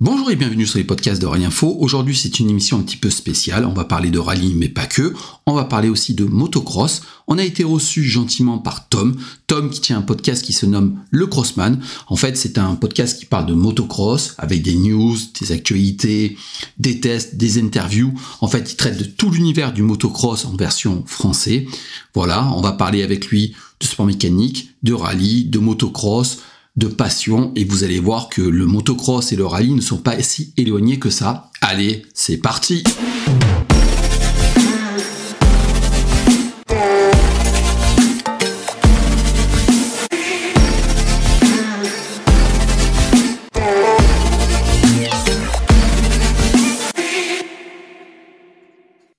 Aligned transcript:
Bonjour 0.00 0.30
et 0.30 0.36
bienvenue 0.36 0.64
sur 0.64 0.78
les 0.78 0.84
podcasts 0.84 1.20
de 1.20 1.26
Info. 1.26 1.76
Aujourd'hui, 1.80 2.14
c'est 2.14 2.38
une 2.38 2.48
émission 2.48 2.78
un 2.78 2.82
petit 2.82 2.96
peu 2.96 3.10
spéciale. 3.10 3.64
On 3.64 3.72
va 3.72 3.84
parler 3.84 4.10
de 4.10 4.20
rallye, 4.20 4.54
mais 4.54 4.68
pas 4.68 4.86
que. 4.86 5.12
On 5.44 5.54
va 5.54 5.64
parler 5.64 5.88
aussi 5.88 6.14
de 6.14 6.24
motocross. 6.24 7.02
On 7.26 7.36
a 7.36 7.42
été 7.42 7.64
reçu 7.64 8.04
gentiment 8.04 8.58
par 8.58 8.88
Tom. 8.88 9.16
Tom 9.48 9.70
qui 9.70 9.80
tient 9.80 9.98
un 9.98 10.02
podcast 10.02 10.44
qui 10.44 10.52
se 10.52 10.66
nomme 10.66 11.00
Le 11.10 11.26
Crossman. 11.26 11.80
En 12.06 12.14
fait, 12.14 12.36
c'est 12.36 12.58
un 12.58 12.76
podcast 12.76 13.18
qui 13.18 13.26
parle 13.26 13.46
de 13.46 13.54
motocross 13.54 14.36
avec 14.38 14.62
des 14.62 14.76
news, 14.76 15.16
des 15.40 15.50
actualités, 15.50 16.36
des 16.78 17.00
tests, 17.00 17.34
des 17.34 17.60
interviews. 17.60 18.14
En 18.40 18.46
fait, 18.46 18.70
il 18.70 18.76
traite 18.76 18.98
de 18.98 19.04
tout 19.04 19.32
l'univers 19.32 19.72
du 19.72 19.82
motocross 19.82 20.44
en 20.44 20.54
version 20.54 21.02
français. 21.06 21.66
Voilà, 22.14 22.52
on 22.54 22.60
va 22.60 22.70
parler 22.70 23.02
avec 23.02 23.26
lui 23.26 23.56
de 23.80 23.86
sport 23.86 24.06
mécanique, 24.06 24.70
de 24.84 24.92
rallye, 24.92 25.46
de 25.46 25.58
motocross, 25.58 26.38
de 26.78 26.86
passion 26.86 27.52
et 27.56 27.64
vous 27.64 27.82
allez 27.82 27.98
voir 27.98 28.28
que 28.28 28.40
le 28.40 28.64
motocross 28.64 29.32
et 29.32 29.36
le 29.36 29.44
rallye 29.44 29.74
ne 29.74 29.80
sont 29.80 29.98
pas 29.98 30.22
si 30.22 30.54
éloignés 30.56 31.00
que 31.00 31.10
ça. 31.10 31.50
Allez, 31.60 32.06
c'est 32.14 32.38
parti 32.38 32.84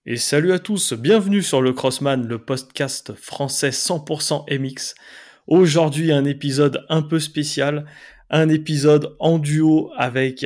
Et 0.06 0.18
salut 0.18 0.54
à 0.54 0.60
tous, 0.60 0.94
bienvenue 0.94 1.44
sur 1.44 1.62
le 1.62 1.72
Crossman, 1.72 2.26
le 2.26 2.40
podcast 2.40 3.14
français 3.14 3.70
100% 3.70 4.46
MX. 4.50 4.96
Aujourd'hui, 5.50 6.12
un 6.12 6.26
épisode 6.26 6.86
un 6.90 7.02
peu 7.02 7.20
spécial, 7.20 7.88
un 8.30 8.50
épisode 8.50 9.16
en 9.18 9.40
duo 9.40 9.92
avec 9.98 10.46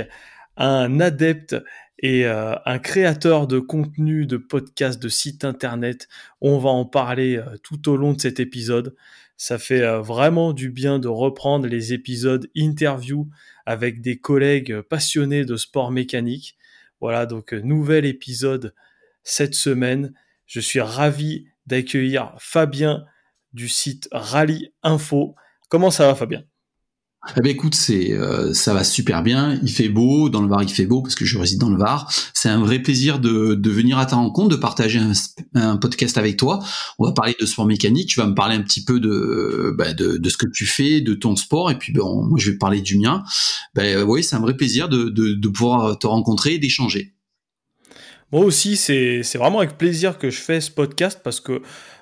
un 0.55 1.01
adepte 1.01 1.57
et 1.99 2.25
euh, 2.25 2.55
un 2.65 2.79
créateur 2.79 3.45
de 3.45 3.59
contenu, 3.59 4.25
de 4.25 4.37
podcast, 4.37 5.03
de 5.03 5.09
site 5.09 5.43
internet. 5.43 6.07
On 6.39 6.57
va 6.57 6.69
en 6.69 6.85
parler 6.85 7.35
euh, 7.35 7.57
tout 7.63 7.89
au 7.89 7.97
long 7.97 8.13
de 8.13 8.21
cet 8.21 8.39
épisode. 8.39 8.95
Ça 9.35 9.57
fait 9.57 9.81
euh, 9.81 9.99
vraiment 9.99 10.53
du 10.53 10.69
bien 10.69 10.99
de 10.99 11.09
reprendre 11.09 11.67
les 11.67 11.91
épisodes 11.91 12.49
interview 12.55 13.27
avec 13.65 13.99
des 13.99 14.19
collègues 14.19 14.79
passionnés 14.83 15.43
de 15.43 15.57
sport 15.57 15.91
mécanique. 15.91 16.55
Voilà, 17.01 17.25
donc 17.25 17.51
nouvel 17.51 18.05
épisode 18.05 18.73
cette 19.23 19.55
semaine. 19.55 20.13
Je 20.45 20.61
suis 20.61 20.79
ravi 20.79 21.47
d'accueillir 21.67 22.33
Fabien 22.39 23.03
du 23.53 23.69
site 23.69 24.07
Rallye 24.11 24.69
Info. 24.83 25.35
Comment 25.69 25.91
ça 25.91 26.07
va 26.07 26.15
Fabien? 26.15 26.43
Eh 27.37 27.41
ben 27.41 27.49
écoute, 27.49 27.73
c'est 27.73 28.11
euh, 28.11 28.53
ça 28.53 28.73
va 28.73 28.83
super 28.83 29.23
bien. 29.23 29.57
Il 29.63 29.71
fait 29.71 29.87
beau 29.87 30.27
dans 30.27 30.41
le 30.41 30.49
Var, 30.49 30.63
il 30.63 30.69
fait 30.69 30.85
beau 30.85 31.01
parce 31.01 31.15
que 31.15 31.23
je 31.23 31.37
réside 31.37 31.57
dans 31.57 31.69
le 31.69 31.77
Var. 31.77 32.11
C'est 32.33 32.49
un 32.49 32.59
vrai 32.59 32.79
plaisir 32.79 33.19
de, 33.19 33.55
de 33.55 33.69
venir 33.69 33.97
à 33.97 34.05
ta 34.05 34.17
rencontre, 34.17 34.49
de 34.49 34.57
partager 34.57 34.99
un, 35.55 35.77
podcast 35.77 36.17
avec 36.17 36.35
toi. 36.35 36.59
On 36.99 37.05
va 37.05 37.13
parler 37.13 37.33
de 37.39 37.45
sport 37.45 37.65
mécanique. 37.65 38.09
Tu 38.09 38.19
vas 38.19 38.27
me 38.27 38.35
parler 38.35 38.57
un 38.57 38.61
petit 38.61 38.83
peu 38.83 38.99
de 38.99 39.73
bah, 39.77 39.93
de, 39.93 40.17
de, 40.17 40.29
ce 40.29 40.35
que 40.35 40.47
tu 40.53 40.65
fais, 40.65 40.99
de 40.99 41.13
ton 41.13 41.37
sport, 41.37 41.71
et 41.71 41.77
puis 41.77 41.93
bon, 41.93 42.25
moi 42.25 42.37
je 42.37 42.51
vais 42.51 42.57
parler 42.57 42.81
du 42.81 42.97
mien. 42.97 43.23
Ben 43.73 44.03
oui, 44.03 44.21
c'est 44.21 44.35
un 44.35 44.41
vrai 44.41 44.57
plaisir 44.57 44.89
de, 44.89 45.05
de, 45.05 45.33
de 45.33 45.47
pouvoir 45.47 45.97
te 45.97 46.07
rencontrer 46.07 46.55
et 46.55 46.59
d'échanger. 46.59 47.13
Moi 48.33 48.43
aussi, 48.43 48.75
c'est 48.77 49.21
vraiment 49.35 49.59
avec 49.59 49.77
plaisir 49.77 50.17
que 50.17 50.29
je 50.29 50.39
fais 50.39 50.59
ce 50.59 50.71
podcast 50.71 51.21
parce 51.23 51.39
que 51.39 51.61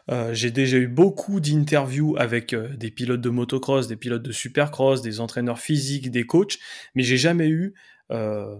euh, 0.10 0.34
j'ai 0.34 0.52
déjà 0.52 0.78
eu 0.78 0.88
beaucoup 0.88 1.40
d'interviews 1.40 2.16
avec 2.18 2.54
euh, 2.54 2.76
des 2.76 2.92
pilotes 2.92 3.22
de 3.22 3.30
motocross, 3.30 3.88
des 3.88 3.96
pilotes 3.96 4.24
de 4.24 4.32
supercross, 4.32 5.02
des 5.02 5.20
entraîneurs 5.20 5.60
physiques, 5.60 6.12
des 6.12 6.26
coachs, 6.26 6.58
mais 6.96 7.04
j'ai 7.04 7.18
jamais 7.18 7.48
eu 7.48 7.74
euh, 8.12 8.56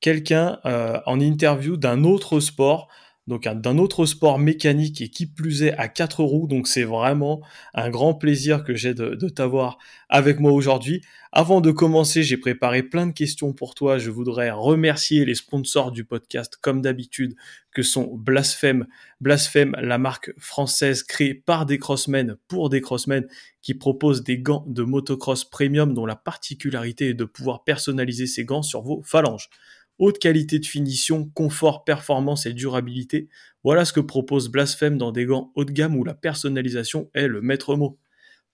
quelqu'un 0.00 0.58
en 0.64 1.20
interview 1.20 1.76
d'un 1.76 2.04
autre 2.04 2.40
sport 2.40 2.88
donc 3.30 3.44
d'un 3.44 3.78
autre 3.78 4.06
sport 4.06 4.40
mécanique 4.40 5.00
et 5.00 5.08
qui 5.08 5.24
plus 5.24 5.62
est 5.62 5.72
à 5.78 5.86
quatre 5.86 6.24
roues. 6.24 6.48
Donc 6.48 6.66
c'est 6.66 6.82
vraiment 6.82 7.40
un 7.74 7.88
grand 7.88 8.12
plaisir 8.12 8.64
que 8.64 8.74
j'ai 8.74 8.92
de, 8.92 9.28
t'avoir 9.28 9.78
avec 10.08 10.40
moi 10.40 10.50
aujourd'hui. 10.50 11.00
Avant 11.30 11.60
de 11.60 11.70
commencer, 11.70 12.24
j'ai 12.24 12.36
préparé 12.36 12.82
plein 12.82 13.06
de 13.06 13.12
questions 13.12 13.52
pour 13.52 13.76
toi. 13.76 13.98
Je 13.98 14.10
voudrais 14.10 14.50
remercier 14.50 15.24
les 15.24 15.36
sponsors 15.36 15.92
du 15.92 16.04
podcast 16.04 16.56
comme 16.60 16.82
d'habitude 16.82 17.36
que 17.72 17.84
sont 17.84 18.10
Blasphème. 18.12 18.88
Blasphème, 19.20 19.76
la 19.80 19.98
marque 19.98 20.32
française 20.36 21.04
créée 21.04 21.34
par 21.34 21.66
des 21.66 21.78
crossmen 21.78 22.36
pour 22.48 22.68
des 22.68 22.80
crossmen 22.80 23.28
qui 23.62 23.74
propose 23.74 24.24
des 24.24 24.38
gants 24.38 24.64
de 24.66 24.82
motocross 24.82 25.44
premium 25.44 25.94
dont 25.94 26.06
la 26.06 26.16
particularité 26.16 27.10
est 27.10 27.14
de 27.14 27.24
pouvoir 27.24 27.62
personnaliser 27.62 28.26
ces 28.26 28.44
gants 28.44 28.62
sur 28.62 28.82
vos 28.82 29.02
phalanges 29.04 29.50
haute 30.00 30.18
qualité 30.18 30.58
de 30.58 30.66
finition, 30.66 31.30
confort, 31.34 31.84
performance 31.84 32.46
et 32.46 32.52
durabilité. 32.52 33.28
Voilà 33.62 33.84
ce 33.84 33.92
que 33.92 34.00
propose 34.00 34.48
Blasphème 34.48 34.98
dans 34.98 35.12
des 35.12 35.26
gants 35.26 35.52
haut 35.54 35.64
de 35.64 35.72
gamme 35.72 35.94
où 35.94 36.02
la 36.02 36.14
personnalisation 36.14 37.10
est 37.14 37.28
le 37.28 37.42
maître 37.42 37.76
mot. 37.76 37.98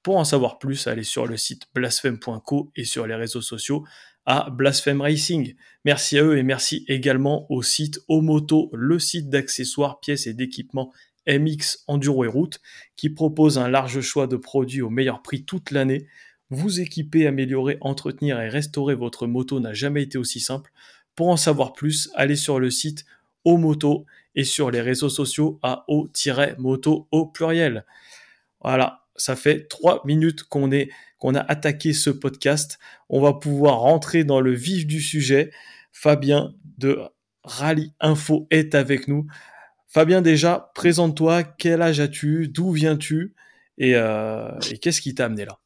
Pour 0.03 0.19
en 0.19 0.25
savoir 0.25 0.59
plus, 0.59 0.87
allez 0.89 1.05
sur 1.05 1.27
le 1.27 1.37
site 1.37 1.63
blasphème.co 1.75 2.71
et 2.77 2.85
sur 2.85 3.07
les 3.07 3.15
réseaux 3.15 3.41
sociaux 3.41 3.85
à 4.27 4.51
Blasphème 4.51 5.01
Racing. 5.01 5.55
Merci 5.85 6.19
à 6.19 6.25
eux 6.25 6.37
et 6.37 6.43
merci 6.43 6.85
également 6.89 7.47
au 7.51 7.63
site 7.63 8.01
Omoto, 8.09 8.71
le 8.73 8.99
site 8.99 9.31
d'accessoires, 9.31 10.01
pièces 10.01 10.27
et 10.27 10.35
d'équipements 10.35 10.93
MX 11.29 11.85
Enduro 11.87 12.25
et 12.25 12.29
Route, 12.29 12.61
qui 12.97 13.11
propose 13.11 13.59
un 13.59 13.69
large 13.69 14.01
choix 14.01 14.27
de 14.27 14.37
produits 14.37 14.83
au 14.83 14.91
meilleur 14.91 15.23
prix 15.23 15.45
toute 15.45 15.71
l'année. 15.71 16.07
Vous 16.51 16.81
équiper, 16.81 17.27
améliorer, 17.27 17.79
entretenir 17.81 18.41
et 18.41 18.49
restaurer 18.49 18.95
votre 18.95 19.27
moto 19.27 19.59
n'a 19.59 19.75
jamais 19.75 20.03
été 20.03 20.19
aussi 20.19 20.41
simple. 20.41 20.71
Pour 21.17 21.31
en 21.31 21.37
savoir 21.37 21.73
plus, 21.73 22.11
allez 22.15 22.37
sur 22.37 22.61
le 22.61 22.71
site 22.71 23.05
Omoto 23.45 24.05
et 24.35 24.45
sur 24.45 24.71
les 24.71 24.83
réseaux 24.83 25.09
sociaux 25.09 25.59
à 25.63 25.85
O-moto 25.89 27.09
au 27.11 27.27
pluriel. 27.27 27.85
Voilà, 28.63 29.05
ça 29.17 29.35
fait 29.35 29.67
trois 29.67 30.03
minutes 30.05 30.45
qu'on 30.45 30.71
est 30.71 30.91
qu'on 31.19 31.35
a 31.35 31.41
attaqué 31.41 31.95
ce 31.95 32.11
podcast. 32.11 32.79
On 33.09 33.21
va 33.21 33.33
pouvoir 33.33 33.81
rentrer 33.81 34.25
dans 34.25 34.41
le 34.43 34.53
vif 34.53 34.87
du 34.87 35.01
sujet. 35.01 35.51
Fabien 35.91 36.55
de 36.77 37.01
Rally 37.43 37.95
Info 38.01 38.47
est 38.51 38.75
avec 38.75 39.09
nous. 39.09 39.27
Fabien, 39.87 40.21
déjà, 40.21 40.71
présente-toi. 40.75 41.43
Quel 41.43 41.81
âge 41.81 42.01
as-tu? 42.01 42.49
D'où 42.49 42.73
viens-tu? 42.73 43.35
Et, 43.79 43.95
euh, 43.95 44.51
et 44.71 44.77
qu'est-ce 44.77 45.01
qui 45.01 45.15
t'a 45.15 45.25
amené 45.25 45.47
là? 45.47 45.59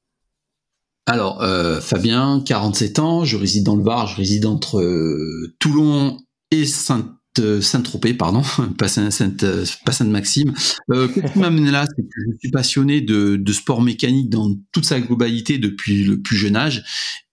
Alors, 1.06 1.42
euh, 1.42 1.80
Fabien, 1.80 2.42
47 2.44 2.98
ans, 2.98 3.24
je 3.24 3.36
réside 3.36 3.64
dans 3.64 3.76
le 3.76 3.82
Var, 3.82 4.06
je 4.06 4.16
réside 4.16 4.46
entre 4.46 4.80
euh, 4.80 5.54
Toulon 5.58 6.18
et 6.50 6.66
Saint 6.66 7.19
Saint-Tropez, 7.60 8.14
pardon, 8.14 8.42
pas 8.78 8.88
Saint-Maxime. 8.88 10.52
Euh, 10.90 11.08
Qu'est-ce 11.08 11.32
qui 11.32 11.38
m'a 11.38 11.50
là 11.50 11.86
C'est 11.86 12.02
que 12.02 12.08
je 12.32 12.38
suis 12.40 12.50
passionné 12.50 13.00
de, 13.00 13.36
de, 13.36 13.52
sport 13.52 13.82
mécanique 13.82 14.30
dans 14.30 14.54
toute 14.72 14.84
sa 14.84 15.00
globalité 15.00 15.58
depuis 15.58 16.04
le 16.04 16.20
plus 16.20 16.36
jeune 16.36 16.56
âge 16.56 16.82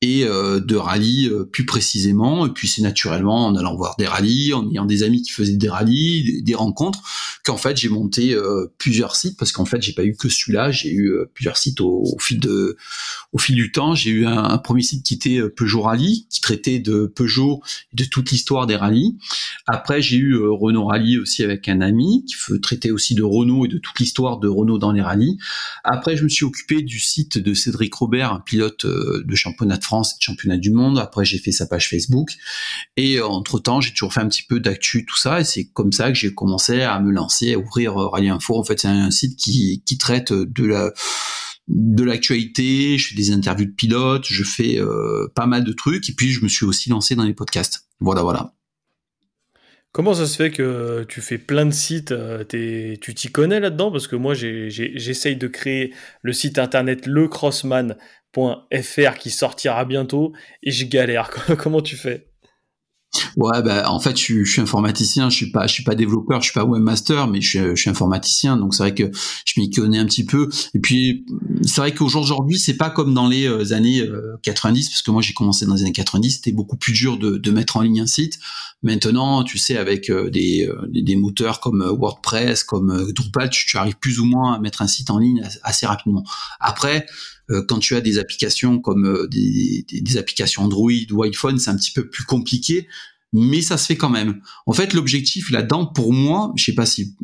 et 0.01 0.25
euh, 0.25 0.59
de 0.59 0.75
rallye 0.75 1.27
euh, 1.27 1.43
plus 1.45 1.65
précisément. 1.65 2.45
Et 2.45 2.49
puis 2.51 2.67
c'est 2.67 2.81
naturellement 2.81 3.47
en 3.47 3.55
allant 3.55 3.75
voir 3.75 3.95
des 3.97 4.05
rallyes, 4.05 4.53
en 4.53 4.69
ayant 4.69 4.85
des 4.85 5.03
amis 5.03 5.23
qui 5.23 5.31
faisaient 5.31 5.55
des 5.55 5.69
rallyes, 5.69 6.43
des, 6.43 6.53
rencontres, 6.53 7.01
qu'en 7.43 7.57
fait 7.57 7.77
j'ai 7.77 7.89
monté 7.89 8.33
euh, 8.33 8.71
plusieurs 8.77 9.15
sites 9.15 9.37
parce 9.37 9.51
qu'en 9.51 9.65
fait 9.65 9.81
j'ai 9.81 9.93
pas 9.93 10.03
eu 10.03 10.15
que 10.15 10.29
celui-là, 10.29 10.71
j'ai 10.71 10.91
eu 10.91 11.17
plusieurs 11.33 11.57
sites 11.57 11.81
au, 11.81 12.03
fil 12.19 12.39
de, 12.39 12.77
au 13.31 13.37
fil 13.39 13.55
du 13.55 13.71
temps. 13.71 13.95
J'ai 13.95 14.11
eu 14.11 14.25
un, 14.25 14.43
un, 14.43 14.57
premier 14.57 14.83
site 14.83 15.03
qui 15.03 15.15
était 15.15 15.41
Peugeot 15.49 15.81
Rally, 15.81 16.27
qui 16.29 16.41
traitait 16.41 16.79
de 16.79 17.11
Peugeot 17.15 17.61
et 17.93 17.95
de 17.95 18.05
toute 18.05 18.31
l'histoire 18.31 18.67
des 18.67 18.75
rallyes. 18.75 19.17
Après 19.65 19.86
j'ai 19.99 20.17
eu 20.17 20.37
Renault 20.37 20.85
Rally 20.85 21.17
aussi 21.17 21.43
avec 21.43 21.67
un 21.67 21.81
ami 21.81 22.25
qui 22.25 22.35
traitait 22.61 22.91
aussi 22.91 23.15
de 23.15 23.23
Renault 23.23 23.65
et 23.65 23.69
de 23.69 23.77
toute 23.77 23.99
l'histoire 23.99 24.39
de 24.39 24.47
Renault 24.47 24.77
dans 24.77 24.91
les 24.91 25.01
rallyes. 25.01 25.37
Après 25.83 26.15
je 26.15 26.23
me 26.23 26.29
suis 26.29 26.45
occupé 26.45 26.81
du 26.81 26.99
site 26.99 27.37
de 27.37 27.53
Cédric 27.53 27.93
Robert, 27.93 28.33
un 28.33 28.39
pilote 28.39 28.85
de 28.85 29.35
championnat 29.35 29.77
de 29.77 29.83
France 29.83 30.13
et 30.13 30.17
de 30.17 30.23
championnat 30.23 30.57
du 30.57 30.71
monde. 30.71 30.99
Après, 30.99 31.25
j'ai 31.25 31.37
fait 31.37 31.51
sa 31.51 31.65
page 31.65 31.89
Facebook. 31.89 32.31
Et 32.95 33.17
euh, 33.17 33.27
entre 33.27 33.59
temps, 33.59 33.81
j'ai 33.81 33.91
toujours 33.91 34.13
fait 34.13 34.21
un 34.21 34.27
petit 34.27 34.43
peu 34.43 34.59
d'actu, 34.59 35.05
tout 35.05 35.17
ça. 35.17 35.41
Et 35.41 35.43
c'est 35.43 35.65
comme 35.65 35.91
ça 35.91 36.09
que 36.11 36.17
j'ai 36.17 36.33
commencé 36.33 36.81
à 36.81 36.99
me 36.99 37.11
lancer, 37.11 37.53
à 37.53 37.59
ouvrir 37.59 37.97
euh, 37.97 38.07
Rallye 38.07 38.29
Info. 38.29 38.57
En 38.57 38.63
fait, 38.63 38.79
c'est 38.79 38.87
un 38.87 39.11
site 39.11 39.37
qui, 39.37 39.83
qui 39.85 39.97
traite 39.97 40.33
de 40.33 40.65
la 40.65 40.91
de 41.67 42.05
l'actualité, 42.05 42.97
je 42.97 43.09
fais 43.09 43.15
des 43.15 43.31
interviews 43.31 43.65
de 43.65 43.73
pilotes, 43.73 44.25
je 44.25 44.45
fais 44.45 44.79
euh, 44.79 45.27
pas 45.35 45.47
mal 45.47 45.65
de 45.65 45.73
trucs, 45.73 46.09
et 46.09 46.13
puis 46.13 46.29
je 46.29 46.41
me 46.41 46.47
suis 46.47 46.65
aussi 46.65 46.89
lancé 46.89 47.13
dans 47.13 47.25
les 47.25 47.33
podcasts. 47.33 47.89
Voilà, 47.99 48.21
voilà. 48.21 48.53
Comment 49.91 50.13
ça 50.13 50.27
se 50.27 50.35
fait 50.35 50.51
que 50.51 51.05
tu 51.09 51.21
fais 51.21 51.37
plein 51.37 51.65
de 51.65 51.71
sites 51.71 52.13
Tu 52.49 53.13
t'y 53.15 53.31
connais 53.31 53.59
là-dedans? 53.59 53.91
Parce 53.91 54.07
que 54.07 54.15
moi, 54.15 54.33
j'essaye 54.35 55.37
de 55.37 55.47
créer 55.47 55.93
le 56.21 56.33
site 56.33 56.59
internet 56.59 57.07
lecrossman.fr 57.07 59.17
qui 59.17 59.29
sortira 59.31 59.85
bientôt 59.85 60.33
et 60.61 60.71
je 60.71 60.85
galère. 60.85 61.31
Comment 61.57 61.81
tu 61.81 61.95
fais? 61.95 62.27
Ouais, 63.37 63.61
bah, 63.63 63.89
en 63.89 63.99
fait, 63.99 64.17
je, 64.17 64.43
suis 64.43 64.61
informaticien, 64.61 65.29
je 65.29 65.35
suis 65.35 65.51
pas, 65.51 65.65
je 65.67 65.73
suis 65.73 65.83
pas 65.83 65.95
développeur, 65.95 66.41
je 66.41 66.45
suis 66.49 66.53
pas 66.53 66.65
webmaster, 66.65 67.27
mais 67.27 67.41
je 67.41 67.75
je 67.75 67.81
suis 67.81 67.89
informaticien, 67.89 68.57
donc 68.57 68.73
c'est 68.73 68.83
vrai 68.83 68.93
que 68.93 69.09
je 69.45 69.59
m'y 69.59 69.69
connais 69.69 69.97
un 69.97 70.05
petit 70.05 70.25
peu. 70.25 70.49
Et 70.73 70.79
puis, 70.79 71.25
c'est 71.63 71.81
vrai 71.81 71.93
qu'aujourd'hui, 71.93 72.59
c'est 72.59 72.75
pas 72.75 72.89
comme 72.89 73.13
dans 73.13 73.27
les 73.27 73.47
euh, 73.47 73.73
années 73.73 74.03
90, 74.43 74.85
euh, 74.85 74.89
parce 74.91 75.01
que 75.01 75.11
moi 75.11 75.21
j'ai 75.21 75.33
commencé 75.33 75.65
dans 75.65 75.75
les 75.75 75.81
années 75.81 75.91
90, 75.93 76.31
c'était 76.31 76.51
beaucoup 76.51 76.77
plus 76.77 76.93
dur 76.93 77.17
de, 77.17 77.37
de, 77.37 77.51
mettre 77.51 77.77
en 77.77 77.81
ligne 77.81 78.01
un 78.01 78.07
site. 78.07 78.39
Maintenant, 78.83 79.43
tu 79.43 79.57
sais, 79.57 79.77
avec 79.77 80.09
euh, 80.09 80.29
des, 80.29 80.69
des, 80.89 81.15
moteurs 81.15 81.59
comme 81.59 81.83
WordPress, 81.83 82.63
comme 82.63 83.11
Drupal, 83.13 83.49
tu, 83.49 83.65
tu, 83.65 83.77
arrives 83.77 83.97
plus 83.97 84.19
ou 84.19 84.25
moins 84.25 84.53
à 84.53 84.59
mettre 84.59 84.81
un 84.81 84.87
site 84.87 85.09
en 85.09 85.17
ligne 85.17 85.43
assez 85.63 85.85
rapidement. 85.85 86.23
Après, 86.59 87.05
quand 87.67 87.79
tu 87.79 87.95
as 87.95 88.01
des 88.01 88.19
applications 88.19 88.79
comme 88.79 89.27
des, 89.31 89.85
des, 89.89 90.01
des 90.01 90.17
applications 90.17 90.63
Android 90.63 90.91
ou 91.11 91.23
iPhone, 91.23 91.59
c'est 91.59 91.69
un 91.69 91.77
petit 91.77 91.91
peu 91.91 92.09
plus 92.09 92.25
compliqué 92.25 92.87
mais 93.33 93.61
ça 93.61 93.77
se 93.77 93.85
fait 93.85 93.97
quand 93.97 94.09
même. 94.09 94.41
En 94.65 94.73
fait, 94.73 94.93
l'objectif 94.93 95.51
là-dedans, 95.51 95.85
pour 95.85 96.13
moi, 96.13 96.53
je 96.55 96.63
sais 96.65 96.73
pas 96.73 96.85
si, 96.85 97.15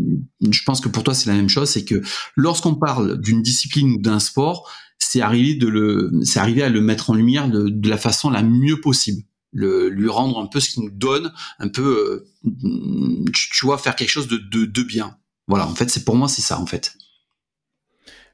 je 0.42 0.64
pense 0.64 0.82
que 0.82 0.90
pour 0.90 1.04
toi 1.04 1.14
c'est 1.14 1.30
la 1.30 1.36
même 1.36 1.50
chose, 1.50 1.70
c'est 1.70 1.86
que 1.86 2.02
lorsqu'on 2.36 2.76
parle 2.76 3.20
d'une 3.20 3.42
discipline 3.42 3.92
ou 3.92 3.98
d'un 4.00 4.20
sport, 4.20 4.70
c'est 5.00 5.22
arriver 5.22 5.56
de 5.56 5.68
le, 5.68 6.12
c'est 6.24 6.40
arriver 6.40 6.64
à 6.64 6.70
le 6.70 6.82
mettre 6.82 7.10
en 7.10 7.14
lumière 7.14 7.50
de, 7.50 7.70
de, 7.70 7.90
la 7.90 7.98
façon 7.98 8.30
la 8.30 8.44
mieux 8.44 8.80
possible, 8.80 9.24
le, 9.52 9.90
lui 9.90 10.10
rendre 10.10 10.40
un 10.40 10.48
peu 10.48 10.60
ce 10.60 10.70
qu'il 10.70 10.84
nous 10.84 10.92
donne, 10.92 11.32
un 11.60 11.68
peu, 11.68 12.26
euh, 12.44 13.26
tu, 13.34 13.66
vois, 13.66 13.78
faire 13.78 13.96
quelque 13.96 14.10
chose 14.10 14.28
de, 14.28 14.38
de, 14.38 14.66
de 14.66 14.84
bien. 14.84 15.18
Voilà, 15.48 15.68
en 15.68 15.76
fait, 15.76 15.90
c'est 15.90 16.06
pour 16.06 16.16
moi 16.16 16.28
c'est 16.28 16.42
ça 16.42 16.60
en 16.60 16.66
fait. 16.66 16.96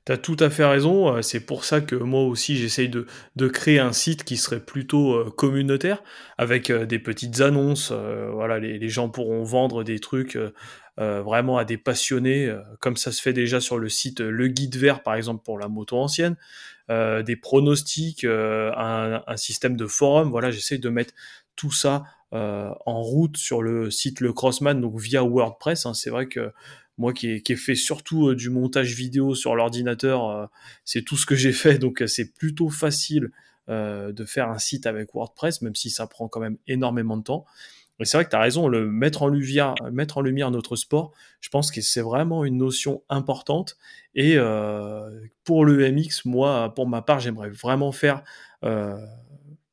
Tu 0.05 0.11
as 0.11 0.17
tout 0.17 0.37
à 0.39 0.49
fait 0.49 0.65
raison. 0.65 1.15
Euh, 1.15 1.21
c'est 1.21 1.39
pour 1.39 1.65
ça 1.65 1.81
que 1.81 1.95
moi 1.95 2.23
aussi 2.23 2.55
j'essaye 2.57 2.89
de, 2.89 3.05
créer 3.47 3.79
un 3.79 3.93
site 3.93 4.23
qui 4.23 4.37
serait 4.37 4.59
plutôt 4.59 5.13
euh, 5.13 5.29
communautaire, 5.29 6.03
avec 6.37 6.69
euh, 6.69 6.85
des 6.85 6.99
petites 6.99 7.41
annonces. 7.41 7.91
voilà, 7.91 8.59
les, 8.59 8.79
les, 8.79 8.89
gens 8.89 9.09
pourront 9.09 9.43
vendre 9.43 9.83
des 9.83 9.99
trucs 9.99 10.37
vraiment 10.97 11.57
à 11.57 11.63
des 11.63 11.77
passionnés, 11.77 12.53
comme 12.81 12.97
ça 12.97 13.13
se 13.13 13.21
fait 13.21 13.31
déjà 13.31 13.61
sur 13.61 13.77
le 13.77 13.87
site 13.87 14.19
Le 14.19 14.47
Guide 14.47 14.75
Vert, 14.75 15.01
par 15.01 15.15
exemple, 15.15 15.43
pour 15.45 15.57
la 15.57 15.69
moto 15.69 15.97
ancienne. 15.97 16.35
des 16.89 17.37
pronostics, 17.41 18.25
un, 18.25 19.23
un, 19.25 19.37
système 19.37 19.77
de 19.77 19.87
forum. 19.87 20.29
Voilà, 20.29 20.51
j'essaye 20.51 20.79
de 20.79 20.89
mettre 20.89 21.13
tout 21.55 21.71
ça 21.71 22.03
en 22.31 23.01
route 23.01 23.37
sur 23.37 23.61
le 23.61 23.89
site 23.91 24.19
Le 24.19 24.33
Crossman, 24.33 24.81
donc 24.81 24.99
via 24.99 25.23
WordPress. 25.23 25.85
Hein. 25.85 25.93
C'est 25.93 26.09
vrai 26.09 26.27
que 26.27 26.51
moi 26.99 27.13
qui 27.13 27.29
ai, 27.29 27.55
fait 27.55 27.75
surtout 27.75 28.27
euh, 28.27 28.35
du 28.35 28.49
montage 28.49 28.93
vidéo 28.93 29.33
sur 29.33 29.55
l'ordinateur, 29.55 30.29
euh, 30.29 30.45
c'est 30.83 31.01
tout 31.01 31.17
ce 31.17 31.25
que 31.25 31.33
j'ai 31.33 31.53
fait, 31.53 31.79
donc 31.79 32.01
euh, 32.01 32.07
c'est 32.07 32.33
plutôt 32.33 32.69
facile 32.69 33.31
de 33.71 34.25
faire 34.25 34.49
un 34.49 34.57
site 34.57 34.87
avec 34.87 35.13
WordPress, 35.13 35.61
même 35.61 35.75
si 35.75 35.91
ça 35.91 36.07
prend 36.07 36.27
quand 36.27 36.39
même 36.39 36.57
énormément 36.65 37.17
de 37.17 37.21
temps. 37.21 37.45
Et 37.99 38.05
c'est 38.05 38.17
vrai 38.17 38.25
que 38.25 38.31
tu 38.31 38.35
as 38.35 38.39
raison, 38.39 38.67
le 38.67 38.89
mettre 38.89 39.21
en, 39.21 39.27
lumière, 39.27 39.75
mettre 39.91 40.17
en 40.17 40.21
lumière 40.21 40.49
notre 40.49 40.75
sport, 40.75 41.11
je 41.39 41.49
pense 41.49 41.69
que 41.69 41.79
c'est 41.79 42.01
vraiment 42.01 42.43
une 42.45 42.57
notion 42.57 43.03
importante. 43.09 43.77
Et 44.15 44.39
pour 45.43 45.65
le 45.65 45.91
MX, 45.91 46.25
moi, 46.25 46.73
pour 46.73 46.87
ma 46.87 47.03
part, 47.03 47.19
j'aimerais 47.19 47.51
vraiment 47.51 47.91
faire 47.91 48.23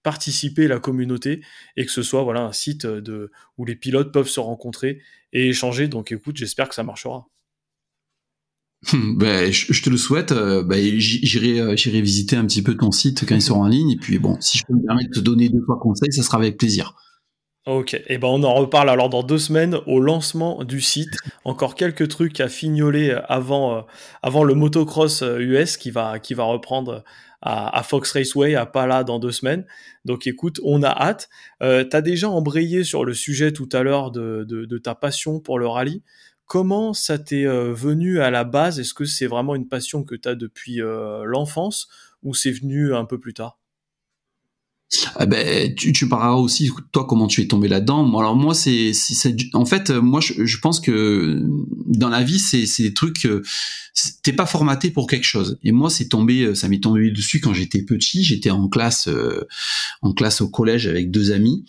participer 0.07 0.69
la 0.69 0.79
communauté 0.79 1.41
et 1.77 1.85
que 1.85 1.91
ce 1.91 2.05
soit 2.05 2.23
voilà 2.23 2.43
un 2.43 2.53
site 2.53 2.87
de, 2.87 3.33
où 3.59 3.65
les 3.65 3.75
pilotes 3.75 4.13
peuvent 4.13 4.29
se 4.29 4.39
rencontrer 4.39 5.01
et 5.33 5.49
échanger. 5.49 5.89
Donc 5.89 6.13
écoute, 6.13 6.37
j'espère 6.37 6.69
que 6.69 6.77
ça 6.77 6.85
marchera. 6.85 7.27
Ben, 8.93 9.51
je, 9.51 9.83
te 9.83 9.91
le 9.91 9.97
souhaite. 9.97 10.31
Euh, 10.31 10.63
ben, 10.63 10.79
j'irai, 10.79 11.59
euh, 11.59 11.75
j'irai 11.75 12.01
visiter 12.03 12.37
un 12.37 12.47
petit 12.47 12.63
peu 12.63 12.77
ton 12.77 12.93
site 12.93 13.27
quand 13.27 13.35
il 13.35 13.43
sera 13.43 13.59
en 13.59 13.67
ligne. 13.67 13.91
Et 13.91 13.97
puis 13.97 14.21
bon, 14.21 14.37
si 14.41 14.59
je 14.59 14.65
peux 14.65 14.75
me 14.75 14.87
permettre 14.87 15.09
de 15.09 15.15
te 15.15 15.21
donner 15.21 15.49
deux 15.49 15.61
trois 15.63 15.81
conseils, 15.81 16.13
ça 16.13 16.23
sera 16.23 16.39
avec 16.39 16.57
plaisir. 16.57 16.95
Ok, 17.67 17.95
et 17.95 18.05
eh 18.07 18.19
ben 18.19 18.29
on 18.29 18.45
en 18.45 18.55
reparle 18.55 18.89
alors 18.89 19.09
dans 19.09 19.25
deux 19.25 19.41
semaines 19.41 19.77
au 19.89 19.99
lancement 19.99 20.63
du 20.63 20.81
site. 20.81 21.17
Encore 21.45 21.75
quelques 21.75 22.07
trucs 22.07 22.39
à 22.41 22.49
fignoler 22.49 23.11
avant, 23.29 23.79
euh, 23.79 23.81
avant 24.23 24.45
le 24.45 24.55
motocross 24.55 25.25
US 25.41 25.77
qui 25.77 25.91
va, 25.91 26.21
qui 26.21 26.35
va 26.35 26.45
reprendre 26.45 27.03
à, 27.47 27.83
Fox 27.85 28.13
Raceway, 28.13 28.55
à 28.55 28.67
Pala 28.67 29.05
dans 29.05 29.19
deux 29.19 29.31
semaines. 29.31 29.65
Donc 30.05 30.27
écoute, 30.27 30.61
on 30.65 30.83
a 30.83 30.91
hâte. 30.91 31.29
Euh, 31.63 31.85
tu 31.89 31.97
as 31.97 32.03
déjà 32.03 32.29
embrayé 32.29 32.83
sur 32.83 33.05
le 33.05 33.15
sujet 33.15 33.53
tout 33.53 33.69
à 33.73 33.83
l'heure 33.83 34.11
de, 34.11 34.79
ta 34.79 34.95
passion 34.95 35.41
pour 35.41 35.59
le 35.59 35.67
rallye. 35.67 36.03
Comment 36.47 36.93
ça 36.93 37.19
t'est 37.19 37.47
euh, 37.47 37.73
venu 37.73 38.21
à 38.21 38.31
la 38.31 38.45
base? 38.45 38.79
Est-ce 38.79 38.95
que 38.95 39.05
c'est 39.05 39.27
vraiment 39.27 39.55
une 39.55 39.69
passion 39.69 40.05
que 40.05 40.15
tu 40.15 40.29
as 40.29 40.35
depuis 40.35 40.81
euh, 40.81 41.25
l'enfance 41.25 41.89
ou 42.23 42.35
c'est 42.35 42.53
venu 42.53 42.95
un 42.95 43.05
peu 43.05 43.19
plus 43.19 43.35
tard? 43.35 43.59
Ah 45.17 45.27
ben, 45.27 45.75
tu, 45.75 45.93
tu 45.93 46.09
parleras 46.09 46.35
aussi 46.35 46.71
toi 46.93 47.07
comment 47.09 47.27
tu 47.27 47.43
es 47.43 47.49
tombé 47.49 47.67
là-dedans. 47.67 48.07
Alors 48.19 48.37
moi 48.37 48.55
c'est 48.55 48.93
en 49.53 49.65
fait 49.65 49.91
moi 49.91 50.21
je, 50.21 50.59
pense 50.59 50.81
que 50.81 51.43
dans 51.87 52.09
la 52.09 52.23
vie 52.23 52.39
c'est 52.39 52.67
des 52.79 52.95
trucs 52.95 53.27
t'es 54.23 54.33
pas 54.33 54.47
formaté 54.47 54.91
pour 54.91 55.09
quelque 55.09 55.25
chose. 55.25 55.59
Et 55.65 55.73
moi 55.73 55.91
c'est 55.91 56.09
tombé 56.09 56.55
ça 56.55 56.69
m'est 56.69 56.81
tombé 56.81 57.11
dessus 57.11 57.41
quand 57.41 57.53
j'étais 57.53 57.83
petit. 57.83 58.23
J'étais 58.23 58.51
en 58.51 58.69
classe 58.69 59.09
euh, 59.09 59.47
en 60.03 60.13
classe 60.13 60.41
au 60.41 60.49
collège 60.49 60.87
avec 60.87 61.11
deux 61.11 61.33
amis. 61.33 61.65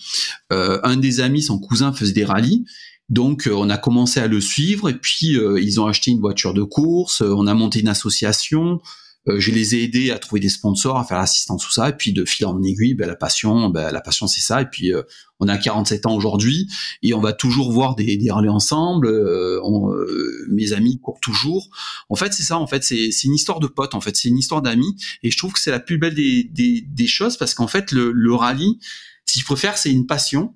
Euh, 0.54 0.80
un 0.84 0.96
des 0.96 1.20
amis 1.20 1.42
son 1.42 1.58
cousin 1.58 1.94
faisait 1.94 2.14
des 2.14 2.26
rallyes. 2.26 2.66
Donc 3.10 3.48
euh, 3.48 3.54
on 3.54 3.70
a 3.70 3.78
commencé 3.78 4.20
à 4.20 4.28
le 4.28 4.42
suivre 4.42 4.90
et 4.90 4.98
puis 4.98 5.40
ils 5.60 5.82
ont 5.82 5.88
acheté 5.88 6.12
une 6.12 6.20
voiture 6.20 6.54
de 6.54 6.64
course. 6.64 7.22
on 7.22 7.48
a 7.48 7.56
monté 7.56 7.80
une 7.80 7.88
association. 7.88 8.80
Euh, 9.28 9.40
je 9.40 9.52
les 9.52 9.76
ai 9.76 9.84
aidés 9.84 10.12
à 10.12 10.20
trouver 10.20 10.40
des 10.40 10.50
sponsors, 10.50 10.98
à 10.98 11.04
faire 11.04 11.18
l'assistance 11.18 11.64
tout 11.64 11.72
ça, 11.72 11.90
et 11.90 11.94
puis 11.94 12.14
de 12.14 12.26
fil 12.26 12.46
en 12.46 12.62
aiguille, 12.64 12.94
ben, 12.94 13.08
la 13.08 13.16
passion, 13.16 13.70
ben, 13.70 13.92
la 13.92 14.02
passion 14.02 14.28
c'est 14.28 14.42
ça. 14.42 14.62
Et 14.62 14.66
puis 14.66 14.94
euh, 14.94 15.04
on 15.40 15.48
a 15.48 15.58
47 15.58 16.06
ans 16.06 16.16
aujourd'hui 16.16 16.68
et 17.04 17.14
on 17.14 17.22
va 17.22 17.34
toujours 17.34 17.72
voir 17.72 17.96
des, 17.96 18.18
des 18.18 18.32
rallyes 18.32 18.50
ensemble. 18.50 19.08
Euh, 19.08 19.60
mes 20.50 20.74
amis 20.74 21.00
courent 21.00 21.20
toujours. 21.20 21.70
En 22.10 22.16
fait, 22.16 22.34
c'est 22.34 22.44
ça. 22.44 22.58
En 22.58 22.68
fait, 22.68 22.84
c'est 22.84 23.24
une 23.24 23.36
histoire 23.36 23.60
de 23.60 23.68
potes. 23.68 23.96
En 23.96 24.02
fait, 24.02 24.16
c'est 24.16 24.30
une 24.30 24.38
histoire 24.38 24.62
d'amis. 24.62 24.96
Et 25.24 25.32
je 25.32 25.38
trouve 25.38 25.54
que 25.54 25.60
c'est 25.60 25.72
la 25.72 25.80
plus 25.80 25.98
belle 25.98 26.16
des, 26.16 26.44
des, 26.44 26.82
des 26.82 27.08
choses 27.08 27.38
parce 27.38 27.54
qu'en 27.54 27.68
fait, 27.68 27.92
le, 27.92 28.12
le 28.12 28.34
rallye, 28.34 28.80
si 29.26 29.40
je 29.40 29.46
préfère, 29.46 29.78
c'est 29.78 29.92
une 29.92 30.08
passion 30.08 30.56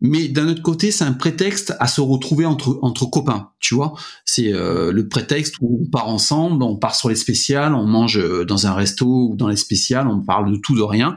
mais 0.00 0.28
d'un 0.28 0.48
autre 0.48 0.62
côté, 0.62 0.90
c'est 0.90 1.04
un 1.04 1.14
prétexte 1.14 1.74
à 1.80 1.86
se 1.86 2.00
retrouver 2.00 2.44
entre 2.44 2.78
entre 2.82 3.06
copains, 3.06 3.50
tu 3.60 3.74
vois. 3.74 3.94
C'est 4.24 4.52
euh, 4.52 4.92
le 4.92 5.08
prétexte 5.08 5.56
où 5.60 5.80
on 5.82 5.90
part 5.90 6.08
ensemble, 6.08 6.62
on 6.62 6.76
part 6.76 6.94
sur 6.94 7.08
les 7.08 7.16
spéciales, 7.16 7.74
on 7.74 7.86
mange 7.86 8.18
euh, 8.18 8.44
dans 8.44 8.66
un 8.66 8.74
resto 8.74 9.06
ou 9.06 9.36
dans 9.36 9.48
les 9.48 9.56
spéciales, 9.56 10.06
on 10.06 10.20
parle 10.20 10.52
de 10.52 10.56
tout 10.58 10.76
de 10.76 10.82
rien. 10.82 11.16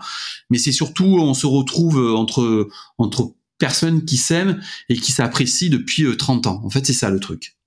Mais 0.49 0.57
c'est 0.57 0.71
surtout 0.71 1.17
on 1.19 1.33
se 1.33 1.45
retrouve 1.45 1.99
euh, 1.99 2.15
entre 2.15 2.69
entre 2.97 3.33
personnes 3.57 4.05
qui 4.05 4.15
s'aiment 4.15 4.61
et 4.87 4.95
qui 4.95 5.11
s'apprécient 5.11 5.69
depuis 5.69 6.05
30 6.15 6.47
ans. 6.47 6.61
En 6.63 6.69
fait, 6.69 6.85
c'est 6.85 6.93
ça 6.93 7.09
le 7.09 7.19
truc. 7.19 7.58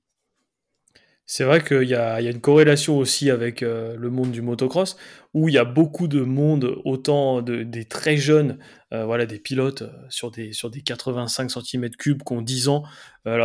C'est 1.34 1.44
vrai 1.44 1.64
qu'il 1.64 1.88
y, 1.88 1.94
a, 1.94 2.20
une 2.20 2.42
corrélation 2.42 2.98
aussi 2.98 3.30
avec 3.30 3.62
euh, 3.62 3.96
le 3.96 4.10
monde 4.10 4.32
du 4.32 4.42
motocross, 4.42 4.98
où 5.32 5.48
il 5.48 5.54
y 5.54 5.58
a 5.58 5.64
beaucoup 5.64 6.06
de 6.06 6.20
monde, 6.20 6.76
autant 6.84 7.40
des 7.40 7.86
très 7.86 8.18
jeunes, 8.18 8.58
euh, 8.92 9.06
voilà, 9.06 9.24
des 9.24 9.38
pilotes 9.38 9.80
euh, 9.80 9.90
sur, 10.10 10.30
des, 10.30 10.52
sur 10.52 10.68
des 10.68 10.82
85 10.82 11.48
cm3 11.48 11.96
qui 11.96 12.32
ont 12.34 12.42
10 12.42 12.68
ans, 12.68 12.82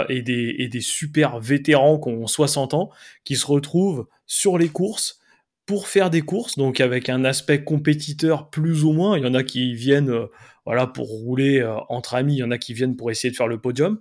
et, 0.10 0.22
des, 0.22 0.82
super 0.82 1.39
vétérans 1.39 1.98
qui 1.98 2.10
ont 2.10 2.27
60 2.27 2.74
ans, 2.74 2.89
qui 3.24 3.38
se 3.38 3.46
retrouvent 3.46 4.06
sur 4.25 4.58
les 4.58 4.67
courses 4.67 5.22
pour 5.65 5.88
faire 5.88 6.10
des 6.10 6.24
courses, 6.24 6.58
donc 6.58 6.82
avec 6.82 7.08
un 7.08 7.24
aspect 7.24 7.63
compétiteur 7.63 8.50
plus 8.50 8.84
ou 8.84 8.91
moins. 8.91 9.17
Il 9.17 9.24
y 9.24 9.27
en 9.27 9.34
a 9.34 9.44
qui 9.44 9.74
viennent 9.75 10.12
voilà, 10.65 10.88
pour 10.88 11.08
rouler 11.08 11.65
entre 11.88 12.15
amis, 12.15 12.36
il 12.36 12.39
y 12.39 12.44
en 12.44 12.51
a 12.51 12.58
qui 12.58 12.74
viennent 12.74 12.98
pour 12.98 13.12
essayer 13.12 13.32
de 13.32 13.38
faire 13.38 13.48
le 13.48 13.62
podium, 13.62 13.98